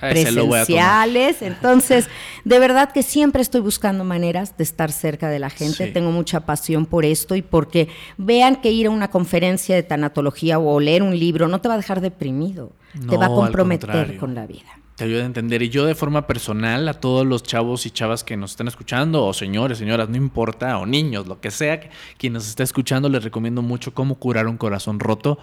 ah, 0.00 0.10
presenciales. 0.10 1.42
Entonces, 1.42 2.08
de 2.44 2.58
verdad 2.58 2.92
que 2.92 3.02
siempre 3.02 3.42
estoy 3.42 3.60
buscando 3.60 4.04
maneras 4.04 4.56
de 4.56 4.64
estar 4.64 4.92
cerca 4.92 5.28
de 5.28 5.38
la 5.38 5.50
gente. 5.50 5.88
Tengo 5.88 6.10
mucha 6.10 6.40
pasión 6.40 6.86
por 6.86 7.04
esto 7.04 7.34
y 7.34 7.42
porque 7.42 7.88
vean 8.16 8.56
que 8.56 8.70
ir 8.70 8.86
a 8.86 8.90
una 8.90 9.10
conferencia 9.10 9.74
de 9.74 9.82
tanatología 9.82 10.58
o 10.58 10.80
leer 10.80 11.02
un 11.02 11.18
libro 11.18 11.48
no 11.48 11.60
te 11.60 11.68
va 11.68 11.74
a 11.74 11.78
dejar 11.78 12.00
deprimido 12.00 12.72
te 13.08 13.16
va 13.16 13.26
a 13.26 13.28
comprometer 13.28 14.16
con 14.16 14.34
la 14.34 14.46
vida. 14.46 14.78
Te 14.96 15.04
ayuda 15.04 15.22
a 15.22 15.26
entender. 15.26 15.60
Y 15.62 15.70
yo 15.70 15.86
de 15.86 15.96
forma 15.96 16.26
personal, 16.26 16.86
a 16.86 16.94
todos 16.94 17.26
los 17.26 17.42
chavos 17.42 17.84
y 17.84 17.90
chavas 17.90 18.22
que 18.22 18.36
nos 18.36 18.52
están 18.52 18.68
escuchando, 18.68 19.24
o 19.24 19.32
señores, 19.32 19.78
señoras, 19.78 20.08
no 20.08 20.16
importa, 20.16 20.78
o 20.78 20.86
niños, 20.86 21.26
lo 21.26 21.40
que 21.40 21.50
sea, 21.50 21.80
quien 22.16 22.32
nos 22.32 22.46
está 22.46 22.62
escuchando, 22.62 23.08
les 23.08 23.24
recomiendo 23.24 23.60
mucho 23.60 23.92
cómo 23.92 24.14
curar 24.16 24.46
un 24.46 24.56
corazón 24.56 25.00
roto, 25.00 25.38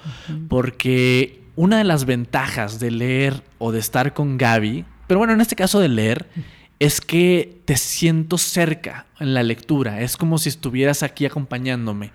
porque 0.47 1.40
una 1.55 1.77
de 1.77 1.83
las 1.83 2.05
ventajas 2.05 2.79
de 2.79 2.91
leer 2.91 3.43
o 3.57 3.71
de 3.71 3.79
estar 3.79 4.13
con 4.13 4.37
Gaby, 4.37 4.85
pero 5.07 5.19
bueno, 5.19 5.33
en 5.33 5.41
este 5.41 5.55
caso 5.55 5.79
de 5.79 5.89
leer, 5.89 6.27
es 6.79 6.99
que 6.99 7.61
te 7.65 7.77
siento 7.77 8.39
cerca 8.39 9.05
en 9.19 9.35
la 9.35 9.43
lectura. 9.43 10.01
Es 10.01 10.17
como 10.17 10.39
si 10.39 10.49
estuvieras 10.49 11.03
aquí 11.03 11.27
acompañándome 11.27 12.11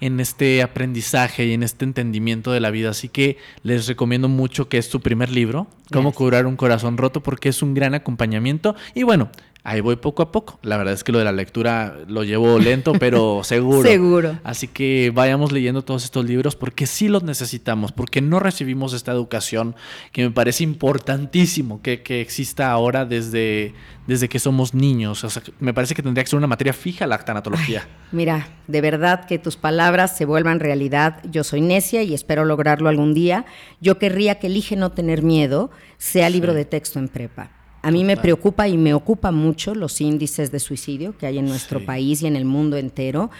en 0.00 0.18
este 0.18 0.62
aprendizaje 0.62 1.46
y 1.46 1.52
en 1.52 1.62
este 1.62 1.84
entendimiento 1.84 2.50
de 2.50 2.58
la 2.58 2.70
vida. 2.70 2.90
Así 2.90 3.08
que 3.08 3.36
les 3.62 3.86
recomiendo 3.86 4.28
mucho 4.28 4.68
que 4.68 4.78
es 4.78 4.88
tu 4.88 5.00
primer 5.00 5.30
libro, 5.30 5.68
Cómo 5.92 6.12
curar 6.12 6.46
un 6.46 6.56
corazón 6.56 6.96
roto, 6.96 7.22
porque 7.22 7.48
es 7.50 7.62
un 7.62 7.74
gran 7.74 7.94
acompañamiento. 7.94 8.74
Y 8.94 9.02
bueno, 9.04 9.30
ahí 9.64 9.80
voy 9.80 9.96
poco 9.96 10.22
a 10.22 10.32
poco. 10.32 10.58
La 10.62 10.76
verdad 10.76 10.94
es 10.94 11.04
que 11.04 11.12
lo 11.12 11.18
de 11.18 11.24
la 11.24 11.32
lectura 11.32 11.96
lo 12.06 12.24
llevo 12.24 12.58
lento, 12.58 12.92
pero 12.98 13.40
seguro. 13.44 13.88
seguro. 13.88 14.38
Así 14.44 14.68
que 14.68 15.12
vayamos 15.14 15.52
leyendo 15.52 15.82
todos 15.82 16.04
estos 16.04 16.24
libros 16.24 16.56
porque 16.56 16.86
sí 16.86 17.08
los 17.08 17.22
necesitamos, 17.22 17.92
porque 17.92 18.20
no 18.20 18.40
recibimos 18.40 18.92
esta 18.92 19.12
educación 19.12 19.74
que 20.12 20.22
me 20.22 20.30
parece 20.30 20.64
importantísimo 20.64 21.82
que, 21.82 22.02
que 22.02 22.20
exista 22.20 22.70
ahora 22.70 23.04
desde, 23.04 23.74
desde 24.06 24.28
que 24.28 24.38
somos 24.38 24.74
niños. 24.74 25.24
O 25.24 25.30
sea, 25.30 25.42
me 25.58 25.74
parece 25.74 25.94
que 25.94 26.02
tendría 26.02 26.24
que 26.24 26.30
ser 26.30 26.38
una 26.38 26.46
materia 26.46 26.72
fija 26.72 27.06
la 27.06 27.18
tanatología. 27.18 27.86
mira, 28.12 28.48
de 28.66 28.80
verdad 28.80 29.26
que 29.26 29.38
tus 29.38 29.56
palabras 29.56 30.16
se 30.16 30.24
vuelvan 30.24 30.60
realidad. 30.60 31.20
Yo 31.30 31.44
soy 31.44 31.60
necia 31.60 32.02
y 32.02 32.14
espero 32.14 32.44
lograrlo 32.44 32.88
algún 32.88 33.14
día. 33.14 33.44
Yo 33.80 33.98
querría 33.98 34.38
que 34.38 34.46
Elige 34.46 34.76
no 34.76 34.90
tener 34.90 35.22
miedo 35.22 35.70
sea 35.98 36.30
libro 36.30 36.54
de 36.54 36.64
texto 36.64 36.98
en 36.98 37.08
prepa 37.08 37.59
a 37.82 37.90
mí 37.90 38.04
me 38.04 38.16
preocupa 38.16 38.68
y 38.68 38.76
me 38.76 38.92
ocupa 38.92 39.30
mucho 39.30 39.74
los 39.74 40.00
índices 40.00 40.52
de 40.52 40.60
suicidio 40.60 41.16
que 41.16 41.26
hay 41.26 41.38
en 41.38 41.46
nuestro 41.46 41.84
país 41.84 42.20
y 42.22 42.26
en 42.26 42.36
el 42.36 42.44
mundo 42.44 42.76
entero. 42.76 43.30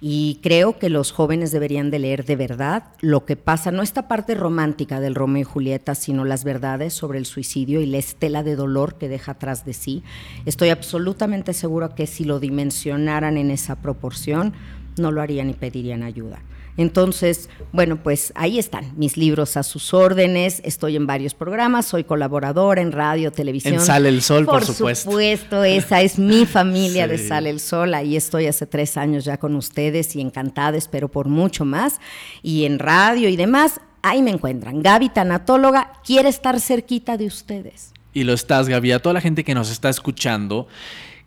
Y 0.00 0.38
creo 0.42 0.78
que 0.78 0.88
los 0.88 1.12
jóvenes 1.12 1.52
deberían 1.52 1.90
de 1.90 1.98
leer 1.98 2.24
de 2.24 2.36
verdad 2.36 2.84
lo 3.02 3.26
que 3.26 3.36
pasa, 3.36 3.70
no 3.70 3.82
esta 3.82 4.08
parte 4.08 4.34
romántica 4.34 5.00
del 5.00 5.14
Romeo 5.14 5.42
y 5.42 5.44
Julieta, 5.44 5.94
sino 5.94 6.24
las 6.24 6.44
verdades 6.44 6.94
sobre 6.94 7.18
el 7.18 7.26
suicidio 7.26 7.82
y 7.82 7.86
la 7.86 7.98
estela 7.98 8.42
de 8.42 8.56
dolor 8.56 8.94
que 8.94 9.10
deja 9.10 9.32
atrás 9.32 9.66
de 9.66 9.74
sí. 9.74 10.02
Estoy 10.46 10.70
absolutamente 10.70 11.52
segura 11.52 11.94
que 11.94 12.06
si 12.06 12.24
lo 12.24 12.40
dimensionaran 12.40 13.36
en 13.36 13.50
esa 13.50 13.76
proporción, 13.76 14.54
no 14.96 15.12
lo 15.12 15.20
harían 15.20 15.50
y 15.50 15.54
pedirían 15.54 16.02
ayuda. 16.02 16.40
Entonces, 16.76 17.48
bueno, 17.72 18.02
pues 18.02 18.32
ahí 18.36 18.58
están 18.58 18.92
mis 18.96 19.16
libros 19.16 19.56
a 19.56 19.62
sus 19.62 19.92
órdenes. 19.94 20.60
Estoy 20.64 20.96
en 20.96 21.06
varios 21.06 21.34
programas, 21.34 21.86
soy 21.86 22.04
colaboradora 22.04 22.80
en 22.80 22.92
radio, 22.92 23.32
televisión. 23.32 23.74
En 23.74 23.80
Sale 23.80 24.08
el 24.08 24.22
Sol, 24.22 24.46
por, 24.46 24.64
supuesto. 24.64 25.10
Por 25.10 25.14
supuesto, 25.14 25.64
esa 25.64 26.02
es 26.02 26.18
mi 26.18 26.46
familia 26.46 27.06
de 27.06 27.18
Sale 27.18 27.50
el 27.50 27.60
Sol. 27.60 27.94
Ahí 27.94 28.16
estoy 28.16 28.46
hace 28.46 28.66
tres 28.66 28.96
años 28.96 29.24
ya 29.24 29.36
con 29.36 29.54
ustedes 29.56 30.16
y 30.16 30.20
encantada, 30.20 30.76
espero 30.76 31.08
por 31.08 31.28
mucho 31.28 31.64
más. 31.64 32.00
Y 32.42 32.64
en 32.64 32.78
radio 32.78 33.28
y 33.28 33.36
demás, 33.36 33.80
ahí 34.02 34.22
me 34.22 34.30
encuentran. 34.30 34.82
Gaby 34.82 35.10
Tanatóloga 35.10 35.92
quiere 36.04 36.28
estar 36.28 36.60
cerquita 36.60 37.16
de 37.16 37.26
ustedes. 37.26 37.92
Y 38.12 38.24
lo 38.24 38.32
estás, 38.32 38.68
Gaby. 38.68 38.92
A 38.92 38.98
toda 38.98 39.12
la 39.14 39.20
gente 39.20 39.44
que 39.44 39.54
nos 39.54 39.70
está 39.70 39.88
escuchando. 39.88 40.66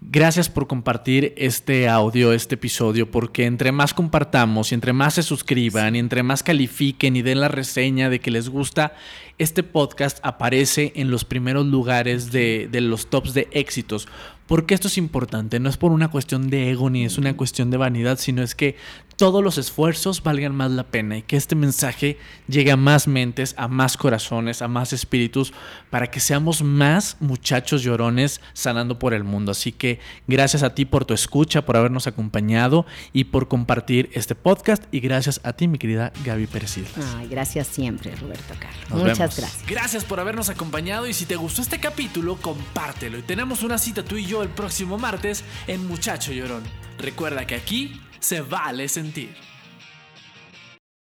Gracias 0.10 0.49
por 0.49 0.68
compartir 0.68 1.34
este 1.38 1.88
audio, 1.88 2.34
este 2.34 2.56
episodio, 2.56 3.10
porque 3.10 3.45
entre 3.45 3.72
más 3.72 3.93
compartamos 3.93 4.72
y 4.72 4.76
entre 4.76 4.91
más 4.91 5.14
se 5.14 5.24
suscriban 5.24 5.95
y 5.95 5.99
entre 5.99 6.24
más 6.24 6.43
califiquen 6.43 7.16
y 7.16 7.22
den 7.22 7.39
la 7.39 7.47
reseña 7.47 8.10
de 8.10 8.20
que 8.20 8.30
les 8.30 8.49
gusta, 8.49 8.93
este 9.38 9.64
podcast 9.64 10.20
aparece 10.22 10.91
en 10.95 11.10
los 11.10 11.24
primeros 11.24 11.66
lugares 11.66 12.32
de, 12.32 12.68
de 12.70 12.82
los 12.82 13.08
tops 13.10 13.34
de 13.34 13.47
éxitos. 13.51 14.08
Porque 14.54 14.76
esto 14.76 14.88
es 14.88 14.99
importante, 14.99 15.60
no 15.60 15.68
es 15.68 15.78
por 15.78 15.91
una 15.91 16.10
cuestión 16.10 16.51
de 16.51 16.70
ego 16.70 16.91
ni 16.91 17.06
es 17.06 17.18
una 17.18 17.36
cuestión 17.36 17.72
de 17.72 17.78
vanidad, 17.78 18.20
sino 18.20 18.43
es 18.43 18.54
que 18.54 18.76
todos 19.16 19.43
los 19.43 19.58
esfuerzos 19.58 20.22
valgan 20.22 20.56
más 20.56 20.70
la 20.70 20.84
pena 20.84 21.18
y 21.18 21.22
que 21.24 21.38
este 21.38 21.56
mensaje 21.56 22.20
llegue 22.47 22.72
a 22.72 22.78
más 22.78 23.08
mentes, 23.08 23.56
a 23.58 23.68
más 23.68 23.97
corazones, 23.97 24.62
a 24.62 24.68
más 24.68 24.93
espíritus, 24.93 25.54
para 25.89 26.12
que 26.12 26.20
seamos 26.20 26.62
más 26.62 27.18
muchachos 27.20 27.82
llorones 27.82 28.41
sanando 28.54 28.99
por 28.99 29.16
el 29.16 29.24
mundo. 29.24 29.51
Así 29.51 29.72
que 29.72 29.99
gracias 30.28 30.62
a 30.62 30.76
ti 30.76 30.86
por 30.86 31.06
tu 31.06 31.16
escucha, 31.16 31.66
por 31.66 31.78
habernos 31.78 32.06
acompañado 32.06 32.86
y 33.12 33.24
por 33.26 33.47
compartir 33.47 34.12
este 34.14 34.36
podcast 34.36 34.84
y 34.91 34.99
gracias 34.99 35.41
a 35.43 35.54
ti, 35.54 35.68
mi 35.68 35.80
querida 35.80 36.12
Gaby 36.24 36.45
Pérez 36.45 36.78
Ay, 37.18 37.28
gracias 37.28 37.68
siempre, 37.68 38.16
Roberto 38.16 38.54
Carlos. 38.60 39.01
Muchas 39.01 39.36
gracias. 39.36 39.64
Gracias 39.68 40.06
por 40.06 40.20
habernos 40.20 40.49
acompañado 40.49 41.08
y 41.08 41.14
si 41.14 41.26
te 41.26 41.38
gustó 41.38 41.64
este 41.64 41.80
capítulo, 41.80 42.36
compártelo. 42.38 43.18
Y 43.18 43.24
tenemos 43.24 43.64
una 43.64 43.80
cita 43.80 44.04
tú 44.04 44.18
y 44.18 44.26
yo 44.26 44.43
el 44.44 44.50
próximo 44.50 44.98
martes 44.98 45.44
en 45.68 45.88
Muchacho 45.88 46.32
Llorón. 46.32 46.64
Recuerda 46.98 47.48
que 47.48 47.56
aquí 47.56 48.02
se 48.20 48.41
vale 48.41 48.88
sentir. 48.88 49.53